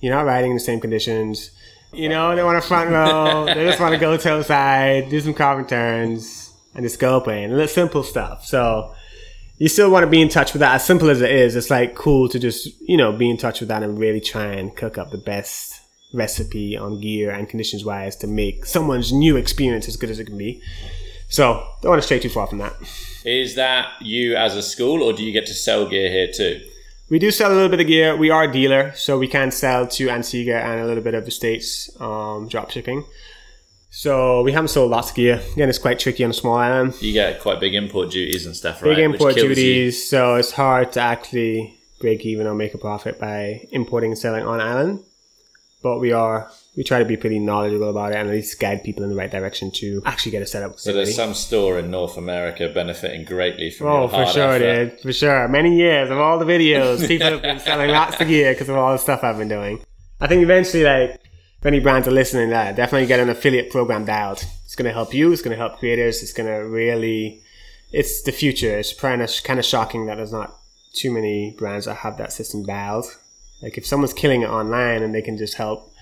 You're 0.00 0.14
not 0.14 0.26
riding 0.26 0.50
in 0.50 0.56
the 0.56 0.62
same 0.62 0.80
conditions. 0.80 1.50
You 1.92 2.10
know, 2.10 2.36
they 2.36 2.44
want 2.44 2.58
a 2.58 2.60
front 2.60 2.90
row. 2.90 3.46
they 3.46 3.64
just 3.64 3.80
want 3.80 3.94
to 3.94 4.00
go 4.00 4.16
toe 4.18 4.42
side, 4.42 5.08
do 5.08 5.20
some 5.20 5.32
carving 5.34 5.66
turns, 5.66 6.52
and 6.74 6.84
just 6.84 7.00
go 7.00 7.20
playing. 7.20 7.50
Little 7.50 7.66
simple 7.66 8.02
stuff. 8.02 8.44
So 8.44 8.94
you 9.58 9.68
still 9.68 9.90
want 9.90 10.04
to 10.04 10.10
be 10.10 10.22
in 10.22 10.28
touch 10.28 10.52
with 10.52 10.60
that. 10.60 10.74
As 10.74 10.84
simple 10.84 11.10
as 11.10 11.20
it 11.20 11.30
is, 11.30 11.56
it's 11.56 11.70
like 11.70 11.94
cool 11.94 12.28
to 12.28 12.38
just, 12.38 12.68
you 12.80 12.96
know, 12.96 13.12
be 13.12 13.28
in 13.28 13.36
touch 13.36 13.60
with 13.60 13.68
that 13.68 13.82
and 13.82 13.98
really 13.98 14.20
try 14.20 14.46
and 14.46 14.74
cook 14.74 14.98
up 14.98 15.10
the 15.10 15.18
best 15.18 15.80
recipe 16.12 16.76
on 16.76 17.00
gear 17.00 17.30
and 17.30 17.48
conditions 17.48 17.84
wise 17.84 18.16
to 18.16 18.26
make 18.26 18.64
someone's 18.64 19.12
new 19.12 19.36
experience 19.36 19.88
as 19.88 19.96
good 19.96 20.10
as 20.10 20.18
it 20.18 20.24
can 20.24 20.38
be. 20.38 20.62
So 21.28 21.66
don't 21.82 21.90
want 21.90 22.00
to 22.00 22.06
stray 22.06 22.18
too 22.18 22.30
far 22.30 22.46
from 22.46 22.58
that. 22.58 22.74
Is 23.24 23.56
that 23.56 23.88
you 24.00 24.36
as 24.36 24.56
a 24.56 24.62
school, 24.62 25.02
or 25.02 25.12
do 25.12 25.22
you 25.22 25.32
get 25.32 25.46
to 25.46 25.54
sell 25.54 25.86
gear 25.86 26.08
here 26.10 26.30
too? 26.32 26.62
We 27.10 27.18
do 27.18 27.30
sell 27.30 27.52
a 27.52 27.54
little 27.54 27.68
bit 27.68 27.80
of 27.80 27.86
gear. 27.86 28.16
We 28.16 28.30
are 28.30 28.44
a 28.44 28.52
dealer, 28.52 28.92
so 28.94 29.18
we 29.18 29.28
can 29.28 29.50
sell 29.50 29.86
to 29.86 30.08
Antigua 30.08 30.56
and 30.56 30.80
a 30.80 30.86
little 30.86 31.02
bit 31.02 31.14
of 31.14 31.24
the 31.24 31.30
States 31.30 31.90
um, 32.00 32.48
drop 32.48 32.70
shipping. 32.70 33.04
So 33.90 34.42
we 34.42 34.52
haven't 34.52 34.68
sold 34.68 34.90
lots 34.90 35.10
of 35.10 35.16
gear. 35.16 35.40
Again, 35.54 35.68
it's 35.68 35.78
quite 35.78 35.98
tricky 35.98 36.22
on 36.24 36.30
a 36.30 36.34
small 36.34 36.56
island. 36.56 36.94
You 37.00 37.12
get 37.12 37.40
quite 37.40 37.58
big 37.58 37.74
import 37.74 38.10
duties 38.10 38.44
and 38.46 38.54
stuff, 38.54 38.82
right? 38.82 38.94
Big 38.96 39.04
import 39.04 39.34
kills 39.34 39.48
you. 39.48 39.54
duties, 39.54 40.08
so 40.08 40.34
it's 40.34 40.52
hard 40.52 40.92
to 40.92 41.00
actually 41.00 41.74
break 42.00 42.24
even 42.24 42.46
or 42.46 42.54
make 42.54 42.74
a 42.74 42.78
profit 42.78 43.18
by 43.18 43.66
importing 43.72 44.10
and 44.12 44.18
selling 44.18 44.44
on 44.46 44.60
island. 44.60 45.00
But 45.82 46.00
we 46.00 46.12
are 46.12 46.50
we 46.76 46.84
try 46.84 46.98
to 47.00 47.04
be 47.04 47.16
pretty 47.16 47.38
knowledgeable 47.38 47.88
about 47.90 48.12
it 48.12 48.16
and 48.16 48.28
at 48.28 48.34
least 48.34 48.60
guide 48.60 48.84
people 48.84 49.02
in 49.04 49.10
the 49.10 49.16
right 49.16 49.30
direction 49.30 49.70
to 49.72 50.00
actually 50.04 50.32
get 50.32 50.42
a 50.42 50.46
setup. 50.46 50.78
So 50.78 50.92
there's 50.92 51.14
some 51.16 51.34
store 51.34 51.78
in 51.78 51.90
North 51.90 52.16
America 52.16 52.68
benefiting 52.68 53.24
greatly 53.24 53.70
from 53.70 53.86
Oh, 53.88 54.06
for 54.08 54.26
sure, 54.26 54.52
effort. 54.52 54.90
dude. 54.90 55.00
For 55.00 55.12
sure. 55.12 55.48
Many 55.48 55.76
years 55.76 56.10
of 56.10 56.18
all 56.18 56.38
the 56.38 56.44
videos, 56.44 57.06
people 57.08 57.28
have 57.28 57.42
been 57.42 57.58
selling 57.70 57.90
lots 57.90 58.20
of 58.20 58.28
gear 58.28 58.52
because 58.52 58.68
of 58.68 58.76
all 58.76 58.92
the 58.92 58.98
stuff 58.98 59.24
I've 59.24 59.38
been 59.38 59.48
doing. 59.48 59.80
I 60.20 60.26
think 60.28 60.42
eventually, 60.42 60.84
like, 60.84 61.20
if 61.60 61.66
any 61.66 61.80
brands 61.80 62.06
are 62.08 62.12
listening, 62.12 62.52
uh, 62.52 62.72
definitely 62.72 63.06
get 63.06 63.20
an 63.20 63.28
affiliate 63.28 63.70
program 63.70 64.04
dialed. 64.04 64.44
It's 64.64 64.76
going 64.76 64.86
to 64.86 64.92
help 64.92 65.12
you. 65.14 65.32
It's 65.32 65.42
going 65.42 65.56
to 65.56 65.58
help 65.58 65.78
creators. 65.78 66.22
It's 66.22 66.32
going 66.32 66.48
to 66.48 66.58
really, 66.68 67.42
it's 67.92 68.22
the 68.22 68.32
future. 68.32 68.78
It's 68.78 68.92
kind 68.94 69.22
of, 69.22 69.30
kind 69.44 69.58
of 69.58 69.64
shocking 69.64 70.06
that 70.06 70.16
there's 70.16 70.32
not 70.32 70.54
too 70.94 71.10
many 71.12 71.54
brands 71.58 71.86
that 71.86 71.96
have 71.96 72.16
that 72.18 72.32
system 72.32 72.64
dialed. 72.64 73.06
Like, 73.62 73.76
if 73.76 73.86
someone's 73.86 74.12
killing 74.12 74.42
it 74.42 74.48
online 74.48 75.02
and 75.02 75.14
they 75.14 75.22
can 75.22 75.36
just 75.36 75.54
help 75.54 75.92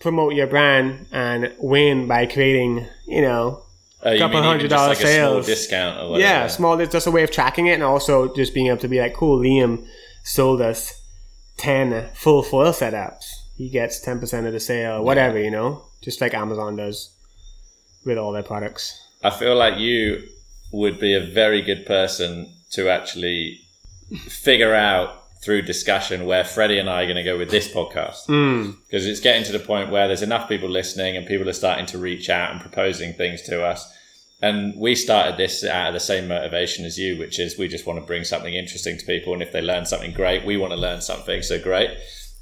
promote 0.00 0.34
your 0.34 0.46
brand 0.46 1.06
and 1.10 1.52
win 1.58 2.06
by 2.06 2.26
creating, 2.26 2.86
you 3.06 3.22
know, 3.22 3.62
a 4.02 4.12
you 4.12 4.18
Couple 4.20 4.40
hundred 4.40 4.70
dollar 4.70 4.90
like 4.90 4.98
sales. 4.98 5.46
discount 5.46 5.98
or 5.98 6.10
whatever? 6.10 6.20
yeah, 6.20 6.46
small. 6.46 6.78
It's 6.78 6.92
just 6.92 7.08
a 7.08 7.10
way 7.10 7.24
of 7.24 7.32
tracking 7.32 7.66
it, 7.66 7.72
and 7.72 7.82
also 7.82 8.32
just 8.32 8.54
being 8.54 8.68
able 8.68 8.78
to 8.78 8.86
be 8.86 9.00
like, 9.00 9.12
"Cool, 9.12 9.40
Liam 9.40 9.84
sold 10.22 10.60
us 10.60 11.02
ten 11.56 12.08
full 12.14 12.44
foil 12.44 12.70
setups. 12.72 13.24
He 13.58 13.68
gets 13.68 14.00
ten 14.00 14.20
percent 14.20 14.46
of 14.46 14.54
the 14.54 14.60
sale, 14.60 15.04
whatever, 15.04 15.38
you 15.38 15.50
know, 15.50 15.84
just 16.00 16.20
like 16.22 16.32
Amazon 16.32 16.76
does 16.76 17.14
with 18.06 18.16
all 18.16 18.32
their 18.32 18.42
products." 18.42 18.98
I 19.22 19.30
feel 19.30 19.56
like 19.56 19.78
you 19.78 20.22
would 20.72 20.98
be 21.00 21.12
a 21.12 21.20
very 21.20 21.60
good 21.60 21.84
person 21.84 22.54
to 22.70 22.88
actually 22.88 23.60
figure 24.28 24.74
out 24.74 25.24
through 25.42 25.62
discussion 25.62 26.26
where 26.26 26.44
Freddie 26.44 26.78
and 26.78 26.90
I 26.90 27.02
are 27.02 27.06
going 27.06 27.16
to 27.16 27.22
go 27.22 27.38
with 27.38 27.50
this 27.50 27.68
podcast. 27.68 28.26
Mm. 28.26 28.76
Because 28.86 29.06
it's 29.06 29.20
getting 29.20 29.44
to 29.44 29.52
the 29.52 29.58
point 29.58 29.90
where 29.90 30.06
there's 30.06 30.22
enough 30.22 30.48
people 30.48 30.68
listening 30.68 31.16
and 31.16 31.26
people 31.26 31.48
are 31.48 31.52
starting 31.52 31.86
to 31.86 31.98
reach 31.98 32.28
out 32.28 32.52
and 32.52 32.60
proposing 32.60 33.12
things 33.12 33.42
to 33.42 33.64
us. 33.64 33.92
And 34.40 34.78
we 34.78 34.94
started 34.94 35.36
this 35.36 35.64
out 35.64 35.88
of 35.88 35.94
the 35.94 36.00
same 36.00 36.28
motivation 36.28 36.84
as 36.84 36.98
you, 36.98 37.18
which 37.18 37.38
is 37.38 37.58
we 37.58 37.68
just 37.68 37.86
want 37.86 37.98
to 37.98 38.06
bring 38.06 38.24
something 38.24 38.54
interesting 38.54 38.98
to 38.98 39.06
people. 39.06 39.32
And 39.32 39.42
if 39.42 39.52
they 39.52 39.60
learn 39.60 39.84
something 39.84 40.12
great, 40.12 40.44
we 40.44 40.56
want 40.56 40.72
to 40.72 40.78
learn 40.78 41.00
something. 41.00 41.42
So 41.42 41.60
great. 41.60 41.90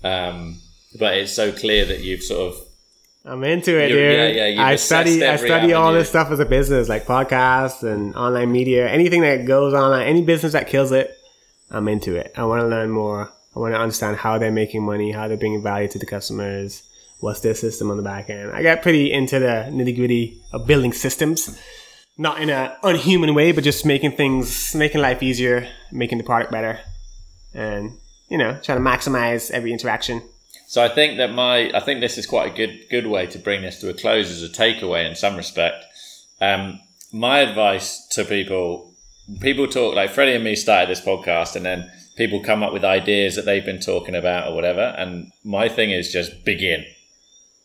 Um, 0.02 0.60
but 0.98 1.16
it's 1.16 1.32
so 1.32 1.52
clear 1.52 1.84
that 1.84 2.00
you've 2.00 2.22
sort 2.22 2.54
of 2.54 2.66
I'm 3.24 3.42
into 3.42 3.76
it, 3.76 3.88
dude. 3.88 4.36
yeah, 4.36 4.46
yeah, 4.46 4.64
I 4.64 4.76
study, 4.76 5.24
I 5.24 5.34
study 5.34 5.72
all 5.72 5.92
this 5.92 6.08
stuff 6.08 6.30
as 6.30 6.38
a 6.38 6.44
business, 6.44 6.88
like 6.88 7.06
podcasts 7.06 7.82
and 7.82 8.14
online 8.14 8.52
media, 8.52 8.88
anything 8.88 9.22
that 9.22 9.46
goes 9.46 9.74
on, 9.74 10.00
any 10.00 10.22
business 10.22 10.52
that 10.52 10.68
kills 10.68 10.92
it. 10.92 11.10
I'm 11.68 11.88
into 11.88 12.14
it. 12.14 12.32
I 12.36 12.44
want 12.44 12.60
to 12.60 12.68
learn 12.68 12.90
more. 12.90 13.32
I 13.54 13.58
want 13.58 13.74
to 13.74 13.80
understand 13.80 14.16
how 14.16 14.38
they're 14.38 14.52
making 14.52 14.84
money, 14.84 15.10
how 15.10 15.26
they're 15.26 15.36
bringing 15.36 15.62
value 15.62 15.88
to 15.88 15.98
the 15.98 16.06
customers, 16.06 16.88
what's 17.18 17.40
their 17.40 17.54
system 17.54 17.90
on 17.90 17.96
the 17.96 18.02
back 18.02 18.30
end. 18.30 18.52
I 18.52 18.62
got 18.62 18.82
pretty 18.82 19.10
into 19.12 19.40
the 19.40 19.66
nitty 19.70 19.96
gritty 19.96 20.40
of 20.52 20.66
building 20.66 20.92
systems, 20.92 21.58
not 22.16 22.40
in 22.40 22.50
a 22.50 22.76
unhuman 22.84 23.34
way, 23.34 23.50
but 23.50 23.64
just 23.64 23.84
making 23.84 24.12
things, 24.12 24.72
making 24.74 25.00
life 25.00 25.22
easier, 25.22 25.68
making 25.90 26.18
the 26.18 26.24
product 26.24 26.52
better, 26.52 26.78
and 27.54 27.98
you 28.28 28.38
know, 28.38 28.58
trying 28.62 28.78
to 28.78 28.84
maximize 28.84 29.50
every 29.50 29.72
interaction. 29.72 30.22
So 30.68 30.82
I 30.82 30.88
think 30.88 31.18
that 31.18 31.32
my 31.32 31.70
I 31.72 31.80
think 31.80 32.00
this 32.00 32.18
is 32.18 32.26
quite 32.26 32.52
a 32.52 32.56
good 32.56 32.86
good 32.90 33.06
way 33.06 33.26
to 33.26 33.38
bring 33.38 33.62
this 33.62 33.80
to 33.80 33.88
a 33.90 33.94
close 33.94 34.30
as 34.30 34.42
a 34.42 34.48
takeaway 34.48 35.08
in 35.08 35.14
some 35.14 35.36
respect. 35.36 35.84
Um, 36.40 36.80
my 37.12 37.38
advice 37.40 38.06
to 38.08 38.24
people 38.24 38.92
people 39.40 39.66
talk 39.68 39.94
like 39.94 40.10
Freddie 40.10 40.34
and 40.34 40.44
me 40.44 40.54
started 40.56 40.88
this 40.90 41.00
podcast 41.00 41.56
and 41.56 41.64
then 41.64 41.90
people 42.16 42.40
come 42.42 42.62
up 42.62 42.72
with 42.72 42.84
ideas 42.84 43.36
that 43.36 43.44
they've 43.44 43.64
been 43.64 43.80
talking 43.80 44.14
about 44.14 44.48
or 44.48 44.54
whatever 44.54 44.94
and 44.98 45.30
my 45.44 45.68
thing 45.68 45.90
is 45.90 46.12
just 46.12 46.44
begin. 46.44 46.84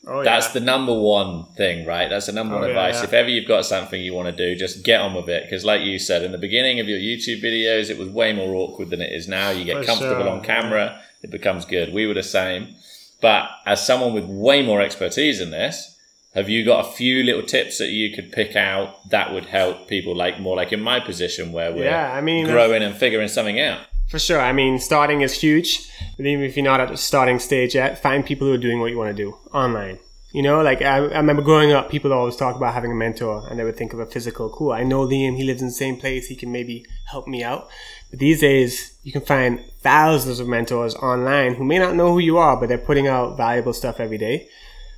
Oh, 0.08 0.24
That's 0.24 0.48
the 0.54 0.60
number 0.60 0.94
one 1.00 1.46
thing, 1.56 1.86
right? 1.86 2.10
That's 2.10 2.26
the 2.26 2.32
number 2.32 2.56
Oh, 2.56 2.60
one 2.62 2.64
yeah, 2.70 2.76
advice. 2.76 2.96
yeah. 3.02 3.04
If 3.04 3.14
ever 3.14 3.30
you've 3.30 3.48
got 3.48 3.66
something 3.68 4.02
you 4.02 4.16
want 4.16 4.36
to 4.36 4.46
do, 4.46 4.58
just 4.60 4.84
get 4.84 5.00
on 5.00 5.14
with 5.14 5.30
it. 5.30 5.44
Because, 5.44 5.64
like 5.64 5.82
you 5.82 6.00
said, 6.00 6.24
in 6.24 6.32
the 6.32 6.40
beginning 6.40 6.80
of 6.80 6.90
your 6.90 6.98
YouTube 6.98 7.40
videos, 7.44 7.92
it 7.92 8.00
was 8.00 8.10
way 8.10 8.34
more 8.34 8.56
awkward 8.56 8.90
than 8.90 9.00
it 9.00 9.12
is 9.14 9.28
now. 9.28 9.52
You 9.52 9.64
get 9.64 9.78
For 9.78 9.84
comfortable 9.84 10.24
sure, 10.24 10.30
on 10.30 10.42
camera, 10.42 11.00
it 11.22 11.30
becomes 11.30 11.66
good. 11.66 11.94
We 11.94 12.08
were 12.08 12.16
the 12.16 12.24
same. 12.24 12.74
But 13.22 13.50
as 13.66 13.86
someone 13.86 14.14
with 14.14 14.26
way 14.26 14.66
more 14.66 14.82
expertise 14.82 15.40
in 15.40 15.52
this, 15.52 15.88
Have 16.34 16.48
you 16.48 16.64
got 16.64 16.86
a 16.86 16.92
few 16.92 17.24
little 17.24 17.44
tips 17.44 17.78
that 17.80 17.90
you 17.90 18.16
could 18.16 18.32
pick 18.32 18.56
out 18.56 19.10
that 19.10 19.34
would 19.34 19.48
help 19.48 19.90
people 19.90 20.16
like 20.16 20.40
more 20.40 20.56
like 20.56 20.72
in 20.72 20.80
my 20.80 21.00
position 21.02 21.52
where 21.52 21.74
we're 21.74 21.84
Yeah, 21.84 22.14
I 22.14 22.22
mean, 22.22 22.46
growing 22.46 22.82
and 22.82 22.96
figuring 22.96 23.28
something 23.28 23.60
out? 23.60 23.82
For 24.10 24.18
sure. 24.18 24.40
I 24.40 24.54
mean, 24.54 24.80
starting 24.80 25.22
is 25.22 25.34
huge. 25.34 25.90
But 26.16 26.26
even 26.26 26.46
if 26.46 26.56
you're 26.56 26.64
not 26.64 26.80
at 26.80 26.88
the 26.90 26.98
starting 26.98 27.40
stage 27.40 27.76
yet, 27.76 28.02
find 28.02 28.26
people 28.26 28.48
who 28.48 28.54
are 28.54 28.58
doing 28.58 28.80
what 28.80 28.92
you 28.92 28.98
want 28.98 29.16
to 29.16 29.24
do 29.24 29.38
online. 29.54 30.00
You 30.32 30.42
know, 30.42 30.62
like 30.62 30.82
I, 30.82 30.96
I 31.00 31.18
remember 31.18 31.42
growing 31.42 31.74
up, 31.74 31.90
people 31.92 32.14
always 32.14 32.38
talk 32.38 32.56
about 32.56 32.74
having 32.74 32.92
a 32.94 32.96
mentor 32.96 33.46
and 33.50 33.60
they 33.60 33.66
would 33.66 33.76
think 33.76 33.92
of 33.92 34.00
a 34.00 34.06
physical, 34.06 34.50
cool, 34.50 34.72
I 34.72 34.84
know 34.84 35.06
Liam, 35.06 35.36
he 35.36 35.44
lives 35.44 35.62
in 35.62 35.68
the 35.68 35.74
same 35.74 35.98
place, 35.98 36.28
he 36.28 36.38
can 36.38 36.54
maybe 36.54 36.86
help 37.10 37.28
me 37.28 37.44
out. 37.44 37.68
But 38.12 38.20
these 38.20 38.42
days, 38.42 38.94
you 39.04 39.12
can 39.12 39.22
find 39.22 39.64
thousands 39.80 40.40
of 40.40 40.48
mentors 40.48 40.96
online 40.96 41.56
who 41.56 41.64
may 41.64 41.80
not 41.80 41.96
know 41.96 42.12
who 42.12 42.20
you 42.20 42.38
are, 42.38 42.58
but 42.58 42.70
they're 42.70 42.78
putting 42.78 43.08
out 43.08 43.38
valuable 43.38 43.74
stuff 43.74 44.00
every 44.00 44.20
day. 44.20 44.48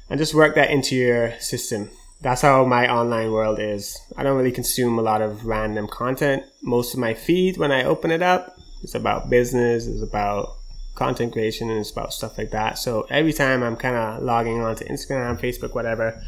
And 0.09 0.19
just 0.19 0.33
work 0.33 0.55
that 0.55 0.69
into 0.69 0.95
your 0.95 1.39
system. 1.39 1.89
That's 2.21 2.41
how 2.41 2.65
my 2.65 2.91
online 2.91 3.31
world 3.31 3.59
is. 3.59 3.99
I 4.17 4.23
don't 4.23 4.37
really 4.37 4.51
consume 4.51 4.99
a 4.99 5.01
lot 5.01 5.21
of 5.21 5.45
random 5.45 5.87
content. 5.87 6.43
Most 6.61 6.93
of 6.93 6.99
my 6.99 7.13
feed, 7.13 7.57
when 7.57 7.71
I 7.71 7.83
open 7.83 8.11
it 8.11 8.21
up, 8.21 8.57
it's 8.81 8.95
about 8.95 9.29
business, 9.29 9.87
it's 9.87 10.01
about 10.01 10.57
content 10.95 11.33
creation, 11.33 11.69
and 11.69 11.79
it's 11.79 11.91
about 11.91 12.13
stuff 12.13 12.37
like 12.37 12.51
that. 12.51 12.77
So 12.77 13.07
every 13.09 13.33
time 13.33 13.63
I'm 13.63 13.75
kind 13.75 13.95
of 13.95 14.23
logging 14.23 14.61
on 14.61 14.75
to 14.75 14.85
Instagram, 14.85 15.39
Facebook, 15.39 15.73
whatever, 15.73 16.21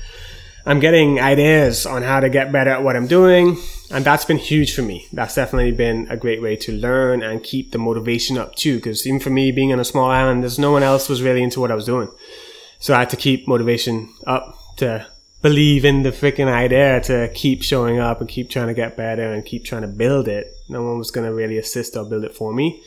I'm 0.66 0.80
getting 0.80 1.20
ideas 1.20 1.86
on 1.86 2.02
how 2.02 2.20
to 2.20 2.30
get 2.30 2.52
better 2.52 2.72
at 2.72 2.84
what 2.84 2.96
I'm 2.96 3.08
doing. 3.08 3.58
And 3.92 4.04
that's 4.04 4.26
been 4.26 4.38
huge 4.38 4.74
for 4.74 4.82
me. 4.82 5.08
That's 5.14 5.36
definitely 5.36 5.72
been 5.72 6.08
a 6.10 6.18
great 6.18 6.42
way 6.42 6.56
to 6.58 6.72
learn 6.72 7.22
and 7.22 7.44
keep 7.44 7.72
the 7.72 7.78
motivation 7.78 8.38
up 8.38 8.56
too. 8.56 8.78
Because 8.78 9.06
even 9.06 9.20
for 9.20 9.30
me, 9.30 9.52
being 9.52 9.72
on 9.72 9.80
a 9.80 9.86
small 9.86 10.10
island, 10.10 10.42
there's 10.42 10.58
no 10.58 10.72
one 10.72 10.82
else 10.84 11.08
was 11.08 11.22
really 11.22 11.44
into 11.44 11.60
what 11.60 11.72
I 11.72 11.76
was 11.76 11.86
doing. 11.86 12.10
So 12.80 12.96
I 12.96 13.00
had 13.00 13.12
to 13.12 13.18
keep 13.18 13.48
motivation 13.48 14.14
up 14.26 14.58
to 14.78 15.06
believe 15.42 15.86
in 15.86 16.02
the 16.02 16.10
freaking 16.10 16.52
idea 16.52 17.00
to 17.02 17.32
keep 17.36 17.62
showing 17.62 18.00
up 18.00 18.20
and 18.20 18.28
keep 18.28 18.50
trying 18.50 18.68
to 18.68 18.74
get 18.74 18.98
better 18.98 19.32
and 19.32 19.46
keep 19.46 19.64
trying 19.64 19.84
to 19.84 19.88
build 19.88 20.28
it. 20.28 20.48
No 20.68 20.82
one 20.82 20.98
was 20.98 21.12
going 21.12 21.28
to 21.28 21.34
really 21.34 21.60
assist 21.60 21.96
or 21.96 22.04
build 22.04 22.24
it 22.24 22.36
for 22.36 22.52
me. 22.52 22.82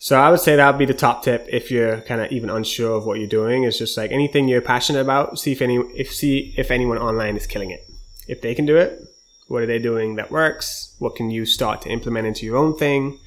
So 0.00 0.20
I 0.20 0.30
would 0.30 0.40
say 0.40 0.54
that 0.54 0.70
would 0.70 0.78
be 0.78 0.84
the 0.84 0.94
top 0.94 1.24
tip 1.24 1.46
if 1.48 1.70
you're 1.70 2.00
kind 2.02 2.20
of 2.20 2.30
even 2.30 2.50
unsure 2.50 2.96
of 2.96 3.04
what 3.04 3.18
you're 3.18 3.28
doing. 3.28 3.64
It's 3.64 3.78
just 3.78 3.96
like 3.96 4.12
anything 4.12 4.46
you're 4.46 4.60
passionate 4.60 5.00
about. 5.00 5.38
See 5.38 5.52
if 5.52 5.60
any 5.60 5.78
if 5.96 6.14
see 6.14 6.54
if 6.56 6.70
anyone 6.70 6.98
online 6.98 7.36
is 7.36 7.46
killing 7.46 7.70
it. 7.70 7.84
If 8.28 8.40
they 8.40 8.54
can 8.54 8.64
do 8.64 8.76
it, 8.76 9.00
what 9.48 9.62
are 9.62 9.66
they 9.66 9.78
doing 9.78 10.16
that 10.16 10.30
works? 10.30 10.94
What 10.98 11.16
can 11.16 11.30
you 11.30 11.44
start 11.44 11.82
to 11.82 11.88
implement 11.88 12.26
into 12.26 12.46
your 12.46 12.56
own 12.56 12.76
thing, 12.76 13.18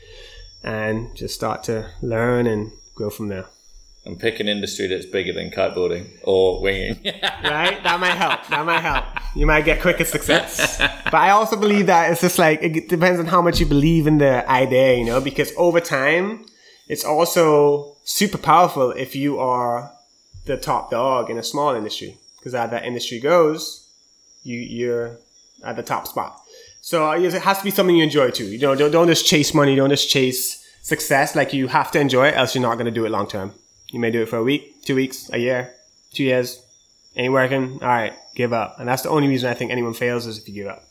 and 0.63 1.15
just 1.15 1.36
start 1.36 1.63
to 1.63 1.89
learn 2.01 2.47
and 2.47 2.72
grow 2.95 3.09
from 3.09 3.28
there. 3.28 3.45
And 4.05 4.19
pick 4.19 4.39
an 4.39 4.47
industry 4.47 4.88
that's 4.88 5.05
bigger 5.05 5.32
than 5.32 5.51
kiteboarding 5.51 6.07
or 6.24 6.59
winging. 6.59 6.99
right? 7.05 7.84
That 7.84 7.99
might 7.99 8.15
help. 8.15 8.47
That 8.47 8.65
might 8.65 8.80
help. 8.80 9.05
You 9.36 9.45
might 9.45 9.63
get 9.63 9.80
quicker 9.80 10.05
success. 10.05 10.80
But 10.80 11.13
I 11.13 11.30
also 11.32 11.55
believe 11.55 11.86
that 11.86 12.11
it's 12.11 12.22
just 12.22 12.39
like 12.39 12.63
it 12.63 12.89
depends 12.89 13.19
on 13.19 13.28
how 13.28 13.41
much 13.43 13.59
you 13.59 13.67
believe 13.67 14.07
in 14.07 14.17
the 14.17 14.49
idea, 14.49 14.95
you 14.95 15.05
know, 15.05 15.22
because 15.22 15.51
over 15.55 15.80
time, 15.80 16.45
it's 16.91 17.05
also 17.05 17.95
super 18.03 18.37
powerful 18.37 18.91
if 18.91 19.15
you 19.15 19.39
are 19.39 19.93
the 20.43 20.57
top 20.57 20.91
dog 20.91 21.29
in 21.29 21.37
a 21.37 21.43
small 21.43 21.73
industry. 21.73 22.17
Because 22.37 22.53
as 22.53 22.69
that 22.71 22.83
industry 22.83 23.17
goes, 23.17 23.87
you 24.43 24.59
you're 24.59 25.17
at 25.63 25.77
the 25.77 25.83
top 25.83 26.05
spot. 26.05 26.41
So 26.81 27.09
uh, 27.09 27.17
it 27.17 27.31
has 27.31 27.59
to 27.59 27.63
be 27.63 27.71
something 27.71 27.95
you 27.95 28.03
enjoy 28.03 28.31
too. 28.31 28.47
You 28.47 28.59
know, 28.59 28.75
don't, 28.75 28.91
don't 28.91 29.07
just 29.07 29.25
chase 29.25 29.53
money. 29.53 29.73
Don't 29.73 29.89
just 29.89 30.09
chase 30.09 30.67
success. 30.81 31.33
Like 31.33 31.53
you 31.53 31.67
have 31.67 31.91
to 31.91 31.99
enjoy 32.01 32.27
it, 32.27 32.35
else 32.35 32.55
you're 32.55 32.61
not 32.61 32.75
going 32.75 32.87
to 32.87 32.99
do 32.99 33.05
it 33.05 33.09
long 33.09 33.27
term. 33.29 33.53
You 33.91 34.01
may 34.01 34.11
do 34.11 34.21
it 34.23 34.27
for 34.27 34.35
a 34.35 34.43
week, 34.43 34.83
two 34.83 34.95
weeks, 34.95 35.29
a 35.31 35.37
year, 35.37 35.73
two 36.13 36.25
years. 36.25 36.61
Ain't 37.15 37.31
working. 37.31 37.79
All 37.81 37.87
right, 37.87 38.13
give 38.35 38.51
up. 38.51 38.75
And 38.79 38.87
that's 38.89 39.03
the 39.03 39.09
only 39.09 39.29
reason 39.29 39.49
I 39.49 39.53
think 39.53 39.71
anyone 39.71 39.93
fails 39.93 40.25
is 40.25 40.39
if 40.39 40.47
you 40.49 40.55
give 40.55 40.67
up. 40.67 40.83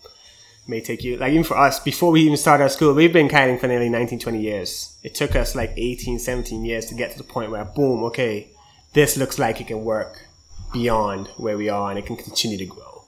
May 0.70 0.80
take 0.80 1.02
you, 1.02 1.16
like 1.16 1.32
even 1.32 1.42
for 1.42 1.58
us, 1.58 1.80
before 1.80 2.12
we 2.12 2.22
even 2.22 2.36
started 2.36 2.62
our 2.62 2.68
school, 2.68 2.94
we've 2.94 3.12
been 3.12 3.28
kiting 3.28 3.58
for 3.58 3.66
nearly 3.66 3.88
19, 3.88 4.20
20 4.20 4.40
years. 4.40 4.96
It 5.02 5.16
took 5.16 5.34
us 5.34 5.56
like 5.56 5.72
18, 5.76 6.20
17 6.20 6.64
years 6.64 6.86
to 6.86 6.94
get 6.94 7.10
to 7.10 7.18
the 7.18 7.24
point 7.24 7.50
where, 7.50 7.64
boom, 7.64 8.04
okay, 8.04 8.48
this 8.92 9.16
looks 9.16 9.36
like 9.36 9.60
it 9.60 9.66
can 9.66 9.84
work 9.84 10.28
beyond 10.72 11.26
where 11.36 11.58
we 11.58 11.68
are 11.68 11.90
and 11.90 11.98
it 11.98 12.06
can 12.06 12.16
continue 12.16 12.56
to 12.56 12.66
grow. 12.66 13.04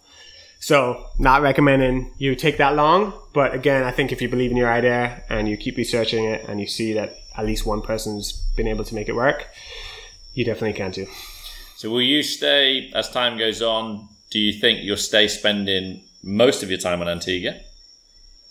So, 0.59 1.07
not 1.21 1.43
recommending 1.43 2.13
you 2.19 2.35
take 2.35 2.59
that 2.59 2.75
long, 2.75 3.13
but 3.33 3.55
again, 3.55 3.85
I 3.85 3.93
think 3.93 4.11
if 4.11 4.21
you 4.21 4.29
believe 4.29 4.51
in 4.51 4.57
your 4.57 4.71
idea 4.71 5.23
and 5.29 5.49
you 5.49 5.57
keep 5.57 5.77
researching 5.77 6.25
it 6.25 6.45
and 6.49 6.61
you 6.61 6.67
see 6.67 6.93
that 6.95 7.17
at 7.37 7.47
least 7.47 7.65
one 7.65 7.81
person's 7.81 8.33
been 8.57 8.67
able 8.67 8.85
to 8.85 8.95
make 8.95 9.09
it 9.09 9.15
work, 9.15 9.47
you 10.35 10.45
definitely 10.45 10.77
can 10.77 10.91
too. 10.91 11.07
So 11.77 11.91
will 11.91 12.03
you 12.03 12.25
stay 12.25 12.91
as 12.93 13.09
time 13.11 13.39
goes 13.39 13.63
on? 13.63 14.09
Do 14.31 14.41
you 14.41 14.53
think 14.53 14.83
you'll 14.83 14.97
stay 14.97 15.29
spending 15.29 16.05
most 16.23 16.62
of 16.62 16.70
your 16.70 16.79
time 16.79 17.01
on 17.01 17.09
Antigua? 17.09 17.61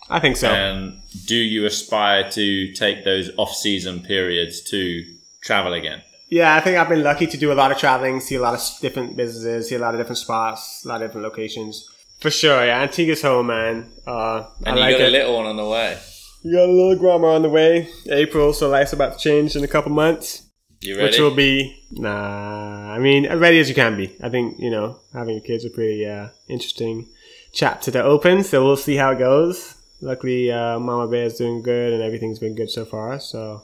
I 0.10 0.20
think 0.20 0.36
so. 0.38 0.50
And 0.50 1.02
do 1.26 1.36
you 1.36 1.66
aspire 1.66 2.30
to 2.32 2.74
take 2.74 3.06
those 3.06 3.30
off-season 3.38 4.02
periods 4.02 4.62
to 4.70 5.04
travel 5.42 5.74
again? 5.74 6.02
Yeah, 6.30 6.56
I 6.56 6.62
think 6.62 6.78
I've 6.78 6.90
been 6.90 7.04
lucky 7.04 7.28
to 7.28 7.38
do 7.38 7.52
a 7.52 7.56
lot 7.56 7.72
of 7.72 7.78
traveling, 7.78 8.20
see 8.20 8.36
a 8.36 8.42
lot 8.42 8.54
of 8.54 8.62
different 8.82 9.16
businesses, 9.18 9.70
see 9.70 9.76
a 9.76 9.80
lot 9.80 9.94
of 9.94 10.00
different 10.00 10.18
spots, 10.18 10.84
a 10.86 10.88
lot 10.88 11.02
of 11.02 11.08
different 11.10 11.26
locations. 11.26 11.88
For 12.20 12.30
sure, 12.30 12.66
yeah. 12.66 12.82
Antigua's 12.82 13.22
home, 13.22 13.48
man. 13.48 13.92
Uh, 14.06 14.46
and 14.66 14.76
I 14.76 14.76
you 14.76 14.80
like 14.80 14.98
got 14.98 15.02
it. 15.02 15.08
a 15.08 15.12
little 15.12 15.36
one 15.36 15.46
on 15.46 15.58
the 15.58 15.66
way. 15.66 15.98
You 16.44 16.54
got 16.54 16.70
a 16.70 16.72
little 16.72 16.96
grandma 16.98 17.36
on 17.36 17.42
the 17.42 17.50
way, 17.50 17.90
April, 18.10 18.54
so 18.54 18.70
life's 18.70 18.94
about 18.94 19.14
to 19.14 19.20
change 19.20 19.56
in 19.56 19.64
a 19.64 19.68
couple 19.68 19.92
months. 19.92 20.50
You 20.82 20.96
ready? 20.96 21.10
Which 21.10 21.20
will 21.20 21.36
be, 21.36 21.78
nah, 21.92 22.94
I 22.94 22.98
mean, 22.98 23.26
as 23.26 23.40
ready 23.40 23.60
as 23.60 23.70
you 23.70 23.76
can 23.76 23.96
be. 23.96 24.16
I 24.24 24.30
think, 24.30 24.60
you 24.60 24.72
know, 24.72 25.00
having 25.14 25.40
kids 25.42 25.66
are 25.66 25.70
pretty 25.70 26.06
uh, 26.06 26.30
interesting 26.50 27.08
chapter 27.52 27.92
to 27.92 28.04
open, 28.04 28.44
so 28.44 28.64
we'll 28.64 28.78
see 28.78 28.96
how 28.96 29.12
it 29.12 29.20
goes. 29.20 29.76
Luckily, 30.02 30.52
uh, 30.52 30.80
Mama 30.80 31.08
Bear 31.08 31.26
is 31.26 31.38
doing 31.38 31.62
good 31.62 31.94
and 31.94 32.02
everything's 32.02 32.40
been 32.40 32.56
good 32.56 32.70
so 32.70 32.86
far, 32.86 33.20
so, 33.20 33.64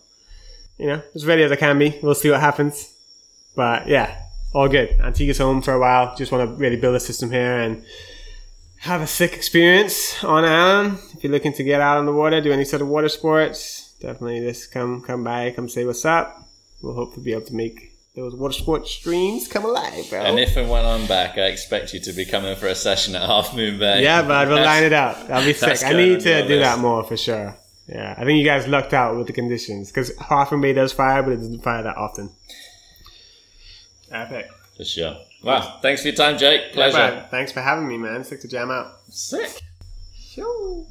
you 0.78 0.88
know, 0.88 1.02
as 1.16 1.26
ready 1.26 1.44
as 1.44 1.52
I 1.52 1.56
can 1.56 1.80
be. 1.80 1.98
We'll 2.02 2.16
see 2.16 2.30
what 2.30 2.40
happens. 2.40 2.94
But 3.56 3.88
yeah, 3.88 4.22
all 4.54 4.70
good. 4.70 5.00
Antigua's 5.02 5.40
home 5.40 5.62
for 5.62 5.74
a 5.74 5.80
while. 5.80 6.16
Just 6.16 6.32
want 6.32 6.48
to 6.48 6.56
really 6.56 6.76
build 6.76 6.96
a 6.96 7.00
system 7.00 7.32
here 7.32 7.60
and 7.60 7.84
have 8.80 9.02
a 9.02 9.08
sick 9.08 9.34
experience 9.34 10.24
on 10.24 10.46
island. 10.46 11.00
If 11.14 11.24
you're 11.24 11.32
looking 11.32 11.54
to 11.54 11.64
get 11.64 11.82
out 11.82 11.98
on 11.98 12.06
the 12.06 12.14
water, 12.14 12.40
do 12.40 12.52
any 12.52 12.66
sort 12.66 12.82
of 12.82 12.88
water 12.88 13.10
sports, 13.10 13.96
definitely 14.00 14.42
just 14.42 14.72
come 14.72 15.02
come 15.02 15.24
by, 15.24 15.52
come 15.52 15.68
say 15.68 15.86
what's 15.86 16.06
up. 16.06 16.48
We'll 16.84 16.94
hopefully 16.94 17.24
be 17.24 17.34
able 17.34 17.48
to 17.48 17.56
make 17.56 17.87
those 18.18 18.36
water 18.36 18.54
sports 18.54 18.90
streams 18.90 19.48
come 19.48 19.64
alive, 19.64 20.10
bro. 20.10 20.20
And 20.22 20.40
if 20.40 20.58
and 20.58 20.68
when 20.72 20.84
I'm 20.84 21.06
back, 21.06 21.38
I 21.38 21.46
expect 21.46 21.94
you 21.94 22.00
to 22.00 22.14
be 22.14 22.26
coming 22.26 22.56
for 22.56 22.66
a 22.66 22.74
session 22.74 23.16
at 23.16 23.22
Half 23.22 23.56
Moon 23.56 23.78
Bay. 23.78 24.02
yeah, 24.02 24.24
bud, 24.24 24.48
we'll 24.50 24.58
line 24.66 24.84
it 24.84 24.92
up. 24.92 25.28
That'll 25.28 25.46
be 25.46 25.54
That's 25.54 25.82
sick. 25.82 25.90
I 25.90 25.94
need 25.94 26.22
to 26.22 26.30
your 26.40 26.48
do 26.48 26.60
that 26.60 26.80
more 26.80 27.04
for 27.04 27.16
sure. 27.16 27.56
Yeah, 27.88 28.16
I 28.18 28.26
think 28.26 28.40
you 28.40 28.44
guys 28.44 28.68
lucked 28.68 28.96
out 28.96 29.16
with 29.16 29.28
the 29.28 29.34
conditions 29.34 29.92
because 29.92 30.18
Half 30.18 30.52
Moon 30.52 30.62
Bay 30.62 30.74
does 30.74 30.92
fire, 30.92 31.22
but 31.22 31.34
it 31.34 31.38
doesn't 31.38 31.64
fire 31.64 31.84
that 31.84 31.96
often. 31.96 32.32
Epic. 34.12 34.50
For 34.76 34.84
sure. 34.84 35.16
Well, 35.44 35.80
thanks 35.84 36.02
for 36.02 36.08
your 36.08 36.16
time, 36.18 36.40
Jake. 36.40 36.74
Pleasure. 36.74 36.98
Yeah. 36.98 37.28
Thanks 37.28 37.52
for 37.52 37.62
having 37.62 37.88
me, 37.88 38.00
man. 38.00 38.24
Sick 38.24 38.42
to 38.42 38.48
jam 38.48 38.72
out. 38.72 38.94
Sick. 39.10 39.62
Sure. 40.18 40.86